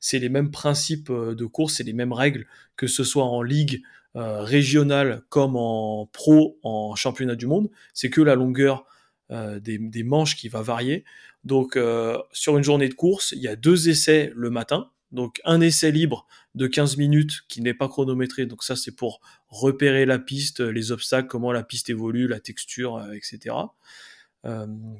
c'est 0.00 0.18
les 0.18 0.28
mêmes 0.28 0.50
principes 0.50 1.10
de 1.10 1.46
course, 1.46 1.74
c'est 1.76 1.84
les 1.84 1.94
mêmes 1.94 2.12
règles 2.12 2.46
que 2.76 2.86
ce 2.86 3.04
soit 3.04 3.24
en 3.24 3.40
ligue 3.40 3.80
régionale 4.14 5.22
comme 5.30 5.56
en 5.56 6.10
pro 6.12 6.58
en 6.62 6.94
championnat 6.94 7.36
du 7.36 7.46
monde. 7.46 7.70
C'est 7.94 8.10
que 8.10 8.20
la 8.20 8.34
longueur 8.34 8.84
euh, 9.32 9.58
des, 9.58 10.04
manches 10.04 10.36
qui 10.36 10.48
va 10.48 10.62
varier. 10.62 11.04
Donc 11.42 11.76
euh, 11.76 12.16
sur 12.30 12.56
une 12.56 12.62
journée 12.62 12.88
de 12.88 12.94
course, 12.94 13.32
il 13.32 13.42
y 13.42 13.48
a 13.48 13.56
deux 13.56 13.88
essais 13.88 14.30
le 14.36 14.50
matin. 14.50 14.88
Donc 15.10 15.40
un 15.44 15.60
essai 15.60 15.90
libre 15.90 16.28
de 16.56 16.66
15 16.66 16.96
minutes 16.96 17.42
qui 17.48 17.60
n'est 17.60 17.74
pas 17.74 17.88
chronométré. 17.88 18.46
Donc 18.46 18.64
ça 18.64 18.74
c'est 18.74 18.94
pour 18.94 19.20
repérer 19.48 20.06
la 20.06 20.18
piste, 20.18 20.60
les 20.60 20.90
obstacles, 20.90 21.28
comment 21.28 21.52
la 21.52 21.62
piste 21.62 21.88
évolue, 21.88 22.26
la 22.26 22.40
texture, 22.40 22.96
euh, 22.96 23.12
etc. 23.12 23.54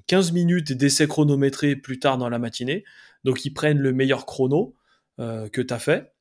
15 0.09 0.33
minutes 0.33 0.73
d'essai 0.73 1.07
chronométré 1.07 1.77
plus 1.77 2.01
tard 2.01 2.19
dans 2.19 2.29
la 2.29 2.40
matinée. 2.40 2.85
Donc 3.23 3.45
ils 3.45 3.51
prennent 3.51 3.79
le 3.79 3.92
meilleur 3.92 4.27
chrono 4.27 4.75
que 5.19 5.62
tu 5.62 5.73
as 5.73 5.79
fait. 5.79 6.12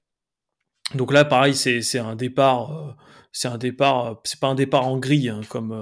Donc 0.94 1.12
là, 1.12 1.26
pareil, 1.26 1.56
c'est 1.56 1.98
un 1.98 2.16
départ, 2.16 2.96
c'est 3.32 3.48
un 3.48 3.58
départ, 3.58 4.22
c'est 4.26 4.40
pas 4.40 4.50
un 4.50 4.54
départ 4.54 4.86
en 4.88 5.00
grille 5.00 5.30
hein, 5.30 5.42
comme 5.50 5.74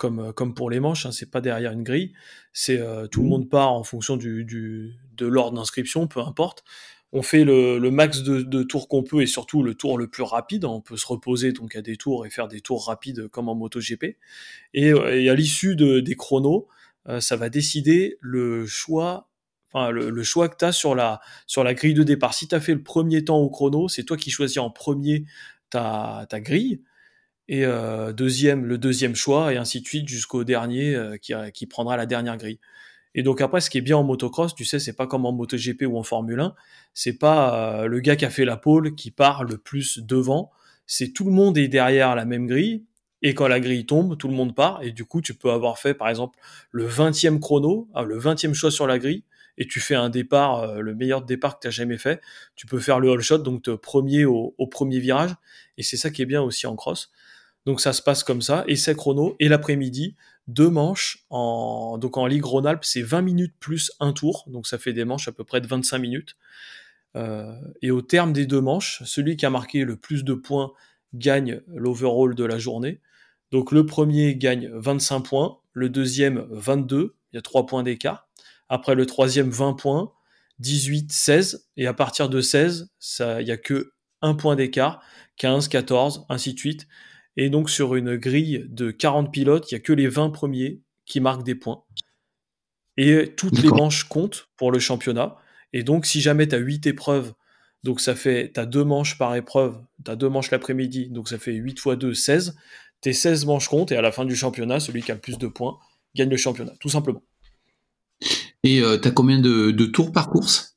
comme, 0.00 0.18
euh, 0.18 0.32
comme 0.32 0.54
pour 0.54 0.70
les 0.70 0.80
manches, 0.80 1.04
hein, 1.04 1.12
c'est 1.12 1.30
pas 1.30 1.42
derrière 1.42 1.72
une 1.72 1.82
grille, 1.82 2.14
c'est 2.54 2.80
euh, 2.80 3.06
tout 3.06 3.20
le 3.20 3.26
mmh. 3.26 3.30
monde 3.30 3.50
part 3.50 3.72
en 3.72 3.84
fonction 3.84 4.16
du, 4.16 4.44
du 4.46 4.94
de 5.12 5.26
l'ordre 5.26 5.58
d'inscription, 5.58 6.08
peu 6.08 6.20
importe. 6.20 6.64
On 7.12 7.22
fait 7.22 7.44
le, 7.44 7.78
max 7.90 8.22
de, 8.22 8.62
tours 8.62 8.88
qu'on 8.88 9.02
peut 9.02 9.22
et 9.22 9.26
surtout 9.26 9.62
le 9.62 9.74
tour 9.74 9.98
le 9.98 10.08
plus 10.08 10.22
rapide. 10.22 10.64
On 10.64 10.80
peut 10.80 10.96
se 10.96 11.06
reposer 11.06 11.52
donc 11.52 11.74
à 11.74 11.82
des 11.82 11.96
tours 11.96 12.24
et 12.24 12.30
faire 12.30 12.46
des 12.46 12.60
tours 12.60 12.86
rapides 12.86 13.28
comme 13.28 13.48
en 13.48 13.54
MotoGP. 13.54 14.16
Et, 14.74 14.92
euh, 14.92 15.20
et 15.20 15.28
à 15.28 15.34
l'issue 15.34 15.74
de, 15.76 16.00
des 16.00 16.14
chronos, 16.14 16.68
ça 17.18 17.34
va 17.34 17.48
décider 17.48 18.18
le 18.20 18.66
choix 18.66 19.30
le, 19.74 20.22
choix 20.22 20.48
que 20.48 20.56
tu 20.56 20.64
as 20.64 20.72
sur 20.72 20.94
la, 20.94 21.20
grille 21.74 21.94
de 21.94 22.02
départ. 22.02 22.34
Si 22.34 22.48
tu 22.48 22.54
as 22.54 22.60
fait 22.60 22.74
le 22.74 22.82
premier 22.82 23.24
temps 23.24 23.38
au 23.38 23.50
chrono, 23.50 23.88
c'est 23.88 24.04
toi 24.04 24.16
qui 24.16 24.30
choisis 24.30 24.58
en 24.58 24.70
premier 24.70 25.24
ta, 25.70 26.26
grille 26.32 26.82
et 27.48 27.64
euh, 27.64 28.12
deuxième 28.12 28.64
le 28.64 28.78
deuxième 28.78 29.16
choix 29.16 29.52
et 29.52 29.56
ainsi 29.56 29.80
de 29.80 29.86
suite 29.86 30.08
jusqu'au 30.08 30.44
dernier 30.44 30.94
euh, 30.94 31.16
qui 31.18 31.66
prendra 31.66 31.96
la 31.96 32.06
dernière 32.06 32.36
grille. 32.36 32.60
Et 33.14 33.22
donc 33.22 33.40
après, 33.40 33.60
ce 33.60 33.70
qui 33.70 33.78
est 33.78 33.82
bien 33.82 33.96
en 33.96 34.04
motocross, 34.04 34.54
tu 34.54 34.64
sais, 34.64 34.78
c'est 34.78 34.92
pas 34.92 35.06
comme 35.06 35.26
en 35.26 35.32
MotoGP 35.32 35.82
ou 35.82 35.98
en 35.98 36.02
Formule 36.02 36.40
1, 36.40 36.54
c'est 36.94 37.18
pas 37.18 37.82
euh, 37.82 37.86
le 37.86 38.00
gars 38.00 38.16
qui 38.16 38.24
a 38.24 38.30
fait 38.30 38.44
la 38.44 38.56
pole 38.56 38.94
qui 38.94 39.10
part 39.10 39.44
le 39.44 39.58
plus 39.58 39.98
devant, 39.98 40.50
c'est 40.86 41.12
tout 41.12 41.24
le 41.24 41.32
monde 41.32 41.58
est 41.58 41.68
derrière 41.68 42.14
la 42.14 42.24
même 42.24 42.46
grille, 42.46 42.84
et 43.22 43.34
quand 43.34 43.48
la 43.48 43.60
grille 43.60 43.84
tombe, 43.84 44.16
tout 44.16 44.28
le 44.28 44.34
monde 44.34 44.54
part, 44.54 44.82
et 44.82 44.92
du 44.92 45.04
coup, 45.04 45.20
tu 45.20 45.34
peux 45.34 45.50
avoir 45.50 45.78
fait, 45.78 45.94
par 45.94 46.08
exemple, 46.08 46.38
le 46.70 46.88
20e 46.88 47.38
chrono, 47.38 47.88
ah, 47.94 48.04
le 48.04 48.18
20e 48.18 48.54
choix 48.54 48.70
sur 48.70 48.86
la 48.86 48.98
grille, 48.98 49.24
et 49.58 49.66
tu 49.66 49.78
fais 49.80 49.94
un 49.94 50.08
départ, 50.08 50.80
le 50.80 50.94
meilleur 50.94 51.22
départ 51.22 51.56
que 51.56 51.62
tu 51.62 51.68
as 51.68 51.70
jamais 51.70 51.98
fait, 51.98 52.22
tu 52.54 52.66
peux 52.66 52.78
faire 52.78 52.98
le 52.98 53.10
all 53.10 53.20
shot, 53.20 53.38
donc 53.38 53.68
premier 53.76 54.24
au, 54.24 54.54
au 54.56 54.66
premier 54.68 55.00
virage, 55.00 55.34
et 55.76 55.82
c'est 55.82 55.98
ça 55.98 56.10
qui 56.10 56.22
est 56.22 56.26
bien 56.26 56.40
aussi 56.40 56.66
en 56.66 56.76
cross, 56.76 57.10
donc 57.66 57.80
ça 57.80 57.92
se 57.92 58.00
passe 58.00 58.24
comme 58.24 58.40
ça, 58.40 58.64
essai 58.68 58.94
chrono, 58.94 59.36
et 59.38 59.48
l'après-midi, 59.48 60.16
deux 60.52 60.70
manches. 60.70 61.24
En, 61.30 61.98
donc 61.98 62.16
en 62.16 62.26
Ligue 62.26 62.44
Rhône-Alpes, 62.44 62.84
c'est 62.84 63.02
20 63.02 63.22
minutes 63.22 63.54
plus 63.60 63.92
un 64.00 64.12
tour, 64.12 64.44
donc 64.46 64.66
ça 64.66 64.78
fait 64.78 64.92
des 64.92 65.04
manches 65.04 65.28
à 65.28 65.32
peu 65.32 65.44
près 65.44 65.60
de 65.60 65.66
25 65.66 65.98
minutes. 65.98 66.36
Euh, 67.16 67.52
et 67.82 67.90
au 67.90 68.02
terme 68.02 68.32
des 68.32 68.46
deux 68.46 68.60
manches, 68.60 69.02
celui 69.04 69.36
qui 69.36 69.46
a 69.46 69.50
marqué 69.50 69.84
le 69.84 69.96
plus 69.96 70.24
de 70.24 70.34
points 70.34 70.72
gagne 71.14 71.60
l'overall 71.66 72.34
de 72.34 72.44
la 72.44 72.58
journée. 72.58 73.00
Donc 73.50 73.72
le 73.72 73.84
premier 73.84 74.36
gagne 74.36 74.70
25 74.72 75.20
points, 75.20 75.58
le 75.72 75.88
deuxième 75.88 76.46
22, 76.50 77.16
il 77.32 77.36
y 77.36 77.38
a 77.38 77.42
3 77.42 77.66
points 77.66 77.82
d'écart. 77.82 78.28
Après 78.68 78.94
le 78.94 79.06
troisième 79.06 79.50
20 79.50 79.74
points, 79.74 80.12
18, 80.60 81.10
16, 81.10 81.68
et 81.76 81.86
à 81.86 81.94
partir 81.94 82.28
de 82.28 82.40
16, 82.40 82.92
ça, 82.98 83.40
il 83.40 83.46
n'y 83.46 83.50
a 83.50 83.56
que 83.56 83.92
un 84.22 84.34
point 84.34 84.54
d'écart, 84.54 85.02
15, 85.36 85.68
14, 85.68 86.26
ainsi 86.28 86.54
de 86.54 86.58
suite. 86.58 86.86
Et 87.36 87.50
donc 87.50 87.70
sur 87.70 87.94
une 87.94 88.16
grille 88.16 88.66
de 88.68 88.90
40 88.90 89.32
pilotes, 89.32 89.70
il 89.70 89.74
n'y 89.74 89.80
a 89.80 89.82
que 89.82 89.92
les 89.92 90.08
20 90.08 90.30
premiers 90.30 90.80
qui 91.06 91.20
marquent 91.20 91.44
des 91.44 91.54
points. 91.54 91.82
Et 92.96 93.34
toutes 93.36 93.60
les 93.62 93.68
manches 93.68 94.04
comptent 94.04 94.48
pour 94.56 94.72
le 94.72 94.78
championnat. 94.78 95.36
Et 95.72 95.82
donc 95.82 96.06
si 96.06 96.20
jamais 96.20 96.48
tu 96.48 96.54
as 96.54 96.58
8 96.58 96.86
épreuves, 96.86 97.32
donc 97.82 98.00
ça 98.00 98.14
fait, 98.14 98.50
tu 98.52 98.60
as 98.60 98.66
deux 98.66 98.84
manches 98.84 99.16
par 99.16 99.34
épreuve, 99.34 99.80
tu 100.04 100.10
as 100.10 100.16
deux 100.16 100.28
manches 100.28 100.50
l'après-midi, 100.50 101.08
donc 101.08 101.28
ça 101.28 101.38
fait 101.38 101.52
8 101.52 101.78
fois 101.78 101.96
2, 101.96 102.12
16. 102.12 102.56
Tes 103.00 103.12
16 103.12 103.46
manches 103.46 103.68
comptent 103.68 103.92
et 103.92 103.96
à 103.96 104.02
la 104.02 104.12
fin 104.12 104.24
du 104.24 104.36
championnat, 104.36 104.80
celui 104.80 105.02
qui 105.02 105.10
a 105.10 105.14
le 105.14 105.20
plus 105.20 105.38
de 105.38 105.46
points 105.46 105.78
gagne 106.14 106.28
le 106.28 106.36
championnat, 106.36 106.72
tout 106.80 106.88
simplement. 106.88 107.22
Et 108.62 108.80
euh, 108.80 108.98
tu 108.98 109.08
as 109.08 109.10
combien 109.10 109.40
de, 109.40 109.86
tours 109.86 110.12
par 110.12 110.28
course? 110.28 110.76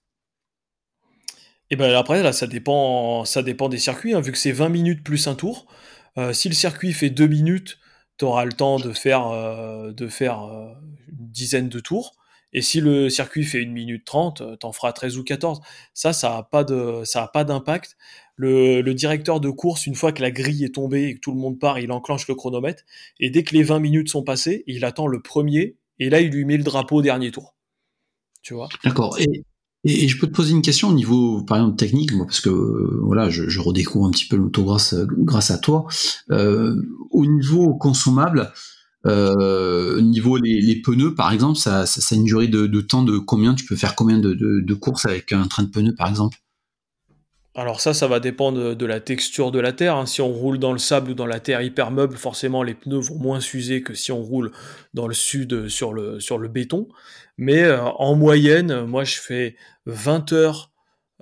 Et 1.69 1.75
ben 1.75 1.93
après, 1.95 2.21
là, 2.21 2.31
ça 2.33 2.47
dépend, 2.47 3.25
ça 3.25 3.41
dépend 3.41 3.67
des 3.67 3.79
circuits, 3.79 4.13
hein, 4.13 4.21
vu 4.21 4.31
que 4.31 4.37
c'est 4.37 4.51
20 4.51 4.69
minutes 4.69 5.03
plus 5.03 5.27
un 5.27 5.35
tour. 5.35 5.67
Euh, 6.17 6.33
si 6.33 6.49
le 6.49 6.55
circuit 6.55 6.93
fait 6.93 7.09
deux 7.09 7.27
minutes, 7.27 7.79
tu 8.17 8.25
auras 8.25 8.45
le 8.45 8.53
temps 8.53 8.79
de 8.79 8.91
faire, 8.91 9.27
euh, 9.27 9.91
de 9.91 10.07
faire 10.07 10.43
euh, 10.43 10.73
une 11.07 11.29
dizaine 11.29 11.69
de 11.69 11.79
tours. 11.79 12.15
Et 12.55 12.61
si 12.61 12.81
le 12.81 13.09
circuit 13.09 13.43
fait 13.43 13.61
une 13.61 13.71
minute 13.71 14.05
trente, 14.05 14.43
t'en 14.59 14.71
feras 14.71 14.93
13 14.93 15.17
ou 15.17 15.23
14. 15.23 15.59
Ça, 15.95 16.13
ça 16.13 16.29
n'a 16.29 16.43
pas 16.43 16.63
pas 16.63 17.43
d'impact. 17.43 17.97
Le, 18.35 18.81
le, 18.81 18.93
directeur 18.93 19.39
de 19.39 19.49
course, 19.49 19.87
une 19.87 19.95
fois 19.95 20.11
que 20.11 20.21
la 20.21 20.29
grille 20.29 20.63
est 20.63 20.75
tombée 20.75 21.05
et 21.05 21.15
que 21.15 21.19
tout 21.19 21.31
le 21.31 21.39
monde 21.39 21.59
part, 21.59 21.79
il 21.79 21.91
enclenche 21.91 22.27
le 22.27 22.35
chronomètre. 22.35 22.83
Et 23.19 23.31
dès 23.31 23.43
que 23.43 23.55
les 23.55 23.63
20 23.63 23.79
minutes 23.79 24.09
sont 24.09 24.23
passées, 24.23 24.63
il 24.67 24.85
attend 24.85 25.07
le 25.07 25.19
premier. 25.19 25.77
Et 25.97 26.11
là, 26.11 26.21
il 26.21 26.29
lui 26.29 26.45
met 26.45 26.57
le 26.57 26.63
drapeau 26.63 26.97
au 26.97 27.01
dernier 27.01 27.31
tour. 27.31 27.55
Tu 28.43 28.53
vois? 28.53 28.69
D'accord. 28.83 29.17
Et, 29.83 30.07
je 30.07 30.17
peux 30.19 30.27
te 30.27 30.33
poser 30.33 30.51
une 30.51 30.61
question 30.61 30.89
au 30.89 30.93
niveau, 30.93 31.43
par 31.43 31.57
exemple, 31.57 31.75
technique, 31.75 32.13
moi, 32.13 32.25
parce 32.25 32.39
que 32.39 32.49
euh, 32.49 32.99
voilà, 33.01 33.29
je, 33.29 33.49
je, 33.49 33.59
redécouvre 33.59 34.05
un 34.05 34.11
petit 34.11 34.25
peu 34.25 34.37
l'auto 34.37 34.63
grâce, 34.63 34.95
grâce 35.17 35.51
à 35.51 35.57
toi. 35.57 35.85
Euh, 36.31 36.75
au 37.11 37.25
niveau 37.25 37.75
consommable, 37.75 38.51
euh, 39.05 39.97
au 39.97 40.01
niveau 40.01 40.37
les, 40.37 40.61
les, 40.61 40.81
pneus, 40.81 41.15
par 41.15 41.31
exemple, 41.31 41.57
ça, 41.57 41.85
ça, 41.85 42.15
a 42.15 42.17
une 42.17 42.23
durée 42.23 42.47
de, 42.47 42.67
de, 42.67 42.81
temps 42.81 43.03
de 43.03 43.17
combien? 43.17 43.53
Tu 43.55 43.65
peux 43.65 43.75
faire 43.75 43.95
combien 43.95 44.19
de, 44.19 44.33
de, 44.33 44.61
de 44.61 44.73
courses 44.73 45.05
avec 45.05 45.31
un 45.33 45.47
train 45.47 45.63
de 45.63 45.69
pneus, 45.69 45.95
par 45.95 46.07
exemple? 46.07 46.37
Alors 47.55 47.81
ça, 47.81 47.93
ça 47.93 48.07
va 48.07 48.19
dépendre 48.19 48.75
de 48.75 48.85
la 48.85 48.99
texture 48.99 49.51
de 49.51 49.59
la 49.59 49.73
terre. 49.73 49.95
Hein. 49.95 50.07
Si 50.07 50.21
on 50.21 50.31
roule 50.31 50.57
dans 50.57 50.71
le 50.71 50.79
sable 50.79 51.11
ou 51.11 51.13
dans 51.13 51.27
la 51.27 51.39
terre 51.39 51.61
hyper 51.61 51.91
meuble, 51.91 52.17
forcément 52.17 52.63
les 52.63 52.73
pneus 52.73 52.99
vont 52.99 53.19
moins 53.19 53.39
s'user 53.41 53.83
que 53.83 53.93
si 53.93 54.11
on 54.11 54.23
roule 54.23 54.51
dans 54.95 55.07
le 55.07 55.13
sud 55.13 55.67
sur 55.67 55.93
le, 55.93 56.47
béton. 56.47 56.87
Mais 57.37 57.61
euh, 57.63 57.83
en 57.83 58.15
moyenne, 58.15 58.85
moi 58.85 59.03
je 59.03 59.19
fais 59.19 59.55
20 59.85 60.33
heures 60.33 60.71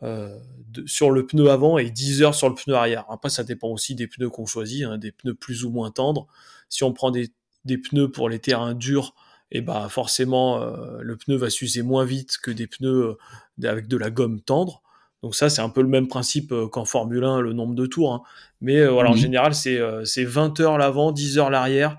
euh, 0.03 0.37
sur 0.85 1.11
le 1.11 1.25
pneu 1.25 1.49
avant 1.49 1.77
et 1.77 1.89
10 1.89 2.23
heures 2.23 2.35
sur 2.35 2.47
le 2.47 2.55
pneu 2.55 2.75
arrière. 2.75 3.05
Après, 3.09 3.29
ça 3.29 3.43
dépend 3.43 3.67
aussi 3.67 3.93
des 3.93 4.07
pneus 4.07 4.29
qu'on 4.29 4.45
choisit, 4.45 4.85
hein, 4.85 4.97
des 4.97 5.11
pneus 5.11 5.35
plus 5.35 5.65
ou 5.65 5.69
moins 5.69 5.91
tendres. 5.91 6.27
Si 6.69 6.85
on 6.85 6.93
prend 6.93 7.11
des, 7.11 7.29
pneus 7.65 8.09
pour 8.09 8.29
les 8.29 8.39
terrains 8.39 8.73
durs, 8.73 9.15
et 9.53 9.57
eh 9.57 9.61
bah 9.61 9.87
forcément 9.89 10.61
euh, 10.61 10.99
le 11.01 11.17
pneu 11.17 11.35
va 11.35 11.49
s'user 11.49 11.81
moins 11.81 12.05
vite 12.05 12.37
que 12.41 12.51
des 12.51 12.67
pneus 12.67 13.17
avec 13.61 13.89
de 13.89 13.97
la 13.97 14.09
gomme 14.09 14.39
tendre. 14.39 14.81
Donc 15.23 15.35
ça, 15.35 15.49
c'est 15.49 15.61
un 15.61 15.69
peu 15.69 15.81
le 15.81 15.87
même 15.87 16.07
principe 16.07 16.51
euh, 16.51 16.67
qu'en 16.67 16.85
Formule 16.85 17.23
1, 17.23 17.41
le 17.41 17.53
nombre 17.53 17.75
de 17.75 17.85
tours. 17.85 18.13
Hein. 18.13 18.21
Mais 18.59 18.77
euh, 18.77 18.89
voilà, 18.89 19.11
en 19.11 19.13
mhm. 19.13 19.19
général, 19.19 19.53
c'est 19.53 19.77
20 19.77 20.59
euh, 20.59 20.63
heures 20.63 20.77
l'avant, 20.77 21.11
10 21.11 21.37
heures 21.37 21.49
l'arrière. 21.49 21.97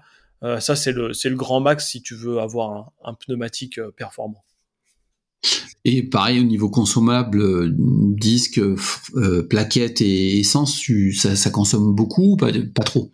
ça, 0.61 0.75
c'est 0.75 0.93
le, 0.93 1.09
le 1.09 1.37
grand 1.37 1.61
max 1.61 1.89
si 1.89 2.03
tu 2.03 2.15
veux 2.15 2.41
avoir 2.41 2.93
un, 3.05 3.15
pneumatique 3.15 3.81
performant. 3.97 4.45
Et 5.85 6.05
pareil 6.05 6.39
au 6.39 6.45
niveau 6.45 6.71
consommable, 6.71 7.75
disque, 8.17 8.61
plaquettes 9.49 10.01
et 10.01 10.39
essence, 10.39 10.81
ça, 11.15 11.51
consomme 11.51 11.95
beaucoup 11.95 12.33
ou 12.33 12.37
pas, 12.37 12.53
pas 12.75 12.85
trop? 12.85 13.11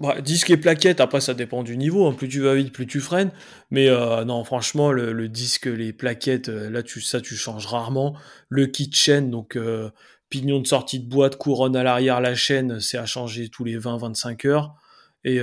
Bah, 0.00 0.20
disque 0.20 0.50
et 0.50 0.56
plaquettes, 0.56 1.00
après 1.00 1.20
ça 1.20 1.34
dépend 1.34 1.62
du 1.62 1.76
niveau, 1.76 2.06
hein. 2.06 2.12
plus 2.12 2.28
tu 2.28 2.40
vas 2.40 2.54
vite, 2.54 2.72
plus 2.72 2.86
tu 2.86 3.00
freines. 3.00 3.30
Mais 3.70 3.88
euh, 3.88 4.24
non, 4.24 4.42
franchement, 4.42 4.90
le, 4.90 5.28
disque, 5.28 5.66
les 5.66 5.92
plaquettes, 5.92 6.48
euh, 6.48 6.68
là 6.68 6.82
tu 6.82 7.00
ça 7.00 7.20
tu 7.20 7.36
changes 7.36 7.66
rarement. 7.66 8.16
Le 8.48 8.66
kit 8.66 8.90
chaîne, 8.92 9.30
donc 9.30 9.56
euh, 9.56 9.90
pignon 10.30 10.58
de 10.58 10.66
sortie 10.66 10.98
de 10.98 11.08
boîte, 11.08 11.36
couronne 11.36 11.76
à 11.76 11.84
l'arrière, 11.84 12.20
la 12.20 12.34
chaîne, 12.34 12.80
c'est 12.80 12.98
à 12.98 13.06
changer 13.06 13.48
tous 13.48 13.62
les 13.62 13.78
20-25 13.78 14.48
heures. 14.48 14.74
Et 15.26 15.40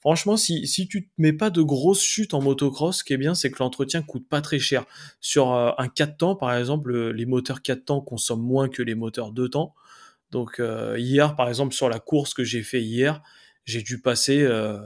franchement, 0.00 0.36
si, 0.36 0.88
tu 0.88 1.06
te 1.06 1.10
mets 1.18 1.32
pas 1.32 1.50
de 1.50 1.62
grosses 1.62 2.02
chutes 2.02 2.34
en 2.34 2.40
motocross, 2.42 2.98
ce 2.98 3.04
qui 3.04 3.12
est 3.12 3.18
bien, 3.18 3.34
c'est 3.36 3.52
que 3.52 3.58
l'entretien 3.60 4.02
coûte 4.02 4.28
pas 4.28 4.40
très 4.40 4.58
cher. 4.58 4.84
Sur 5.20 5.52
un 5.52 5.86
4 5.86 6.16
temps, 6.16 6.34
par 6.34 6.52
exemple, 6.56 7.12
les 7.12 7.24
moteurs 7.24 7.62
4 7.62 7.84
temps 7.84 8.00
consomment 8.00 8.42
moins 8.42 8.68
que 8.68 8.82
les 8.82 8.96
moteurs 8.96 9.30
2 9.30 9.48
temps. 9.48 9.74
Donc 10.30 10.58
euh, 10.60 10.96
hier, 10.98 11.36
par 11.36 11.48
exemple, 11.48 11.74
sur 11.74 11.88
la 11.88 12.00
course 12.00 12.34
que 12.34 12.44
j'ai 12.44 12.62
fait 12.62 12.82
hier, 12.82 13.22
j'ai 13.64 13.82
dû 13.82 14.00
passer, 14.00 14.42
euh, 14.42 14.78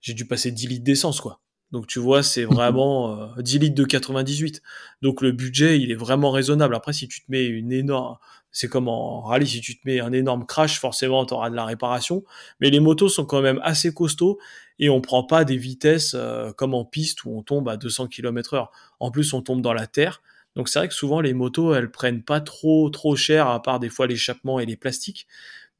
j'ai 0.00 0.14
dû 0.14 0.26
passer 0.26 0.50
10 0.50 0.68
litres 0.68 0.84
d'essence, 0.84 1.20
quoi. 1.20 1.40
Donc 1.72 1.86
tu 1.86 1.98
vois, 1.98 2.22
c'est 2.22 2.44
vraiment 2.44 3.34
10 3.38 3.56
euh, 3.56 3.60
litres 3.60 3.74
de 3.74 3.84
98. 3.84 4.62
Donc 5.02 5.20
le 5.20 5.32
budget, 5.32 5.80
il 5.80 5.90
est 5.90 5.96
vraiment 5.96 6.30
raisonnable. 6.30 6.74
Après, 6.74 6.92
si 6.92 7.08
tu 7.08 7.20
te 7.20 7.30
mets 7.30 7.44
une 7.44 7.72
énorme, 7.72 8.18
c'est 8.52 8.68
comme 8.68 8.86
en 8.86 9.22
rallye, 9.22 9.48
si 9.48 9.60
tu 9.60 9.76
te 9.76 9.80
mets 9.84 9.98
un 9.98 10.12
énorme 10.12 10.46
crash, 10.46 10.78
forcément, 10.78 11.26
tu 11.26 11.34
auras 11.34 11.50
de 11.50 11.56
la 11.56 11.64
réparation. 11.64 12.22
Mais 12.60 12.70
les 12.70 12.78
motos 12.78 13.08
sont 13.08 13.24
quand 13.24 13.42
même 13.42 13.60
assez 13.64 13.92
costauds 13.92 14.38
et 14.78 14.88
on 14.90 15.00
prend 15.00 15.24
pas 15.24 15.44
des 15.44 15.56
vitesses 15.56 16.16
comme 16.56 16.74
en 16.74 16.84
piste 16.84 17.24
où 17.24 17.36
on 17.36 17.42
tombe 17.42 17.68
à 17.68 17.76
200 17.76 18.06
km 18.06 18.54
heure. 18.54 18.70
En 19.00 19.10
plus, 19.10 19.32
on 19.32 19.42
tombe 19.42 19.60
dans 19.60 19.72
la 19.72 19.88
terre. 19.88 20.22
Donc 20.56 20.68
c'est 20.68 20.78
vrai 20.78 20.88
que 20.88 20.94
souvent 20.94 21.20
les 21.20 21.34
motos, 21.34 21.74
elles 21.74 21.90
prennent 21.90 22.22
pas 22.22 22.40
trop 22.40 22.88
trop 22.90 23.16
cher, 23.16 23.48
à 23.48 23.60
part 23.62 23.80
des 23.80 23.88
fois 23.88 24.06
l'échappement 24.06 24.60
et 24.60 24.66
les 24.66 24.76
plastiques, 24.76 25.26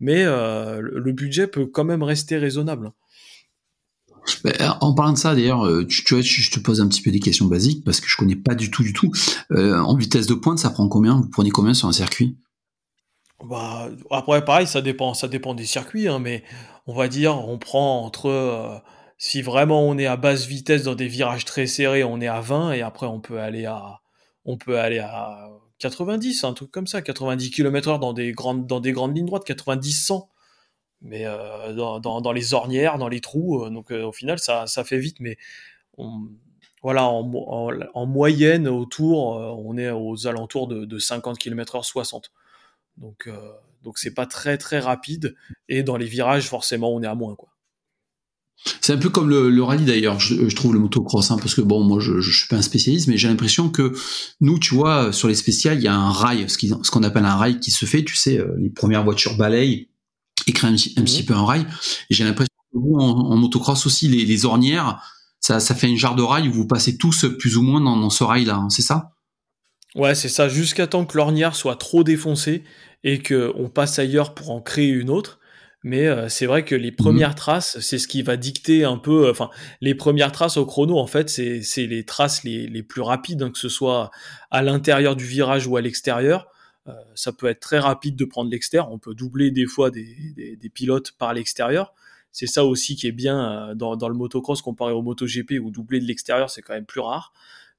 mais 0.01 0.25
euh, 0.25 0.81
le 0.81 1.13
budget 1.13 1.47
peut 1.47 1.67
quand 1.67 1.85
même 1.85 2.03
rester 2.03 2.37
raisonnable. 2.37 2.93
En 4.81 4.95
parlant 4.95 5.13
de 5.13 5.19
ça, 5.19 5.35
d'ailleurs, 5.35 5.67
euh, 5.67 5.87
tu, 5.87 6.03
vois, 6.15 6.23
je 6.23 6.51
te 6.51 6.59
pose 6.59 6.81
un 6.81 6.89
petit 6.89 7.03
peu 7.03 7.11
des 7.11 7.21
questions 7.21 7.47
basiques 7.47 7.85
parce 7.85 8.01
que 8.01 8.09
je 8.09 8.17
connais 8.17 8.37
pas 8.37 8.55
du 8.55 8.71
tout, 8.71 8.83
du 8.83 8.95
tout. 8.95 9.13
Euh, 9.53 9.79
en 9.79 9.95
vitesse 9.97 10.27
de 10.27 10.35
pointe, 10.35 10.59
ça 10.59 10.71
prend 10.71 10.89
combien? 10.89 11.21
Vous 11.21 11.29
prenez 11.29 11.51
combien 11.51 11.75
sur 11.75 11.89
un 11.89 11.93
circuit? 11.93 12.39
Bah, 13.45 13.91
après, 14.11 14.43
pareil, 14.43 14.67
ça 14.67 14.81
dépend, 14.81 15.13
ça 15.13 15.29
dépend 15.29 15.55
des 15.55 15.67
circuits, 15.67 16.09
hein, 16.09 16.21
mais 16.21 16.43
on 16.87 16.95
va 16.95 17.09
dire, 17.09 17.37
on 17.47 17.59
prend 17.59 18.03
entre, 18.03 18.83
si 19.19 19.43
vraiment 19.43 19.87
on 19.87 19.99
est 19.99 20.07
à 20.07 20.17
basse 20.17 20.47
vitesse 20.47 20.85
dans 20.85 20.95
des 20.95 21.09
virages 21.09 21.45
très 21.45 21.67
serrés, 21.67 22.03
on 22.03 22.21
est 22.21 22.27
à 22.27 22.41
20 22.41 22.73
et 22.73 22.81
après 22.81 23.07
on 23.07 23.21
peut 23.21 23.39
aller 23.39 23.67
à, 23.67 24.01
on 24.45 24.57
peut 24.57 24.79
aller 24.79 24.99
à 24.99 25.51
90, 25.79 26.45
un 26.45 26.55
truc 26.55 26.71
comme 26.71 26.87
ça, 26.87 27.03
90 27.03 27.51
km 27.51 27.89
heure 27.89 27.99
dans 27.99 28.13
des 28.13 28.33
grandes, 28.33 28.67
dans 28.67 28.81
des 28.81 28.93
grandes 28.93 29.17
lignes 29.17 29.27
droites, 29.27 29.45
90, 29.45 29.93
100. 29.93 30.31
Mais 31.03 31.27
euh, 31.27 31.75
dans, 31.75 32.33
les 32.33 32.55
ornières, 32.55 32.97
dans 32.99 33.09
les 33.09 33.21
trous, 33.21 33.63
euh, 33.65 33.71
donc 33.71 33.93
euh, 33.93 34.05
au 34.05 34.13
final, 34.13 34.39
ça, 34.39 34.67
fait 34.85 34.99
vite, 34.99 35.21
mais 35.21 35.37
voilà, 36.83 37.07
en, 37.07 38.07
moyenne, 38.07 38.69
autour, 38.69 39.37
on 39.37 39.77
est 39.77 39.91
aux 39.91 40.27
alentours 40.27 40.67
de, 40.69 40.99
50 40.99 41.39
km 41.39 41.77
heure, 41.77 41.85
60. 41.85 42.33
Donc, 42.97 43.29
donc 43.83 43.99
c'est 43.99 44.15
pas 44.15 44.27
très 44.27 44.59
très 44.59 44.79
rapide, 44.81 45.37
et 45.69 45.83
dans 45.83 45.97
les 45.97 46.07
virages, 46.07 46.49
forcément, 46.49 46.93
on 46.93 47.03
est 47.03 47.07
à 47.07 47.15
moins, 47.15 47.35
quoi. 47.37 47.54
C'est 48.81 48.93
un 48.93 48.99
peu 48.99 49.11
comme 49.11 49.29
le, 49.29 49.62
rallye 49.62 49.85
d'ailleurs, 49.85 50.21
je, 50.21 50.55
trouve 50.55 50.73
le 50.73 50.79
motocross, 50.79 51.31
hein, 51.31 51.37
parce 51.38 51.55
que 51.55 51.61
bon, 51.61 51.85
moi 51.85 52.01
je, 52.01 52.21
je 52.21 52.31
suis 52.31 52.49
pas 52.49 52.57
un 52.57 52.62
spécialiste, 52.62 53.09
mais 53.09 53.19
j'ai 53.19 53.29
l'impression 53.29 53.69
que 53.69 53.93
nous, 54.40 54.59
tu 54.59 54.75
vois, 54.75 55.12
sur 55.12 55.29
les 55.29 55.35
spéciales, 55.35 55.79
il 55.79 55.85
y 55.85 55.88
a 55.88 55.95
un 55.95 56.11
rail, 56.11 56.47
ce 56.49 56.90
qu'on 56.90 57.03
appelle 57.03 57.27
un 57.27 57.37
rail 57.37 57.61
qui 57.61 57.71
se 57.71 57.85
fait, 57.85 58.05
tu 58.05 58.17
sais, 58.17 58.43
les 58.59 58.71
premières 58.71 59.05
voitures 59.05 59.37
balayent 59.37 59.88
et 60.47 60.53
créent 60.53 60.69
un, 60.69 60.75
petit 61.05 61.23
peu 61.23 61.35
un 61.35 61.45
rail. 61.45 61.67
Et 62.11 62.14
j'ai 62.14 62.25
l'impression 62.25 62.55
que 62.73 62.79
vous, 62.79 62.97
en, 62.97 63.37
motocross 63.37 63.85
aussi, 63.87 64.09
les, 64.09 64.25
les 64.25 64.45
ornières, 64.45 65.03
ça, 65.40 65.61
ça, 65.61 65.75
fait 65.75 65.88
une 65.88 65.99
jarre 65.99 66.17
de 66.17 66.23
rail 66.23 66.49
où 66.49 66.53
vous 66.53 66.67
passez 66.67 66.97
tous 66.97 67.27
plus 67.38 67.59
ou 67.59 67.62
moins 67.62 67.81
dans, 67.81 67.99
dans 67.99 68.11
ce 68.11 68.25
rail-là, 68.25 68.57
hein, 68.57 68.71
c'est 68.71 68.83
ça? 68.83 69.14
Ouais, 69.95 70.14
c'est 70.14 70.29
ça, 70.29 70.49
jusqu'à 70.49 70.87
temps 70.87 71.05
que 71.05 71.17
l'ornière 71.17 71.55
soit 71.55 71.77
trop 71.77 72.03
défoncée 72.03 72.64
et 73.05 73.23
qu'on 73.23 73.71
passe 73.73 73.99
ailleurs 73.99 74.35
pour 74.35 74.51
en 74.51 74.61
créer 74.61 74.88
une 74.88 75.11
autre. 75.11 75.38
Mais 75.85 76.07
euh, 76.07 76.31
c'est 76.31 76.47
vrai 76.47 76.64
que 76.64 76.75
les 76.75 76.90
mhm. 76.90 76.97
premières 76.97 77.35
traces, 77.35 77.79
c'est 77.81 77.99
ce 77.99 78.09
qui 78.09 78.23
va 78.23 78.37
dicter 78.37 78.85
un 78.85 78.97
peu. 78.97 79.31
Enfin, 79.31 79.51
les 79.81 79.94
premières 79.94 80.33
traces 80.33 80.57
au 80.57 80.66
chrono, 80.66 80.99
en 80.99 81.07
fait, 81.07 81.29
c'est 81.29 81.87
les 81.87 82.05
traces 82.05 82.42
les, 82.42 82.66
les 82.66 82.83
plus 82.83 83.03
rapides, 83.03 83.42
hein, 83.42 83.51
que 83.51 83.59
ce 83.59 83.68
soit 83.68 84.11
à 84.51 84.62
l'intérieur 84.62 85.14
du 85.14 85.25
virage 85.25 85.66
ou 85.66 85.77
à 85.77 85.83
l'extérieur. 85.83 86.49
Euh, 86.88 86.92
ça 87.14 87.33
peut 87.33 87.47
être 87.47 87.61
très 87.61 87.79
rapide 87.79 88.16
de 88.16 88.25
prendre 88.25 88.51
l'extérieur. 88.51 88.90
On 88.90 88.98
peut 88.98 89.15
doubler 89.15 89.50
des 89.50 89.67
fois 89.67 89.90
des, 89.90 90.17
des, 90.37 90.56
des 90.56 90.69
pilotes 90.71 91.13
par 91.13 91.33
l'extérieur. 91.35 91.94
C'est 92.33 92.46
ça 92.46 92.65
aussi 92.65 92.96
qui 92.96 93.06
est 93.06 93.13
bien 93.13 93.71
euh, 93.71 93.75
dans, 93.75 93.96
dans, 93.96 94.09
le 94.09 94.15
motocross 94.15 94.61
comparé 94.61 94.92
au 94.92 95.02
MotoGP 95.02 95.61
où 95.63 95.71
doubler 95.71 96.00
de 96.00 96.04
l'extérieur 96.04 96.50
c'est 96.50 96.63
quand 96.63 96.75
même 96.75 96.85
plus 96.85 97.00
rare. 97.00 97.33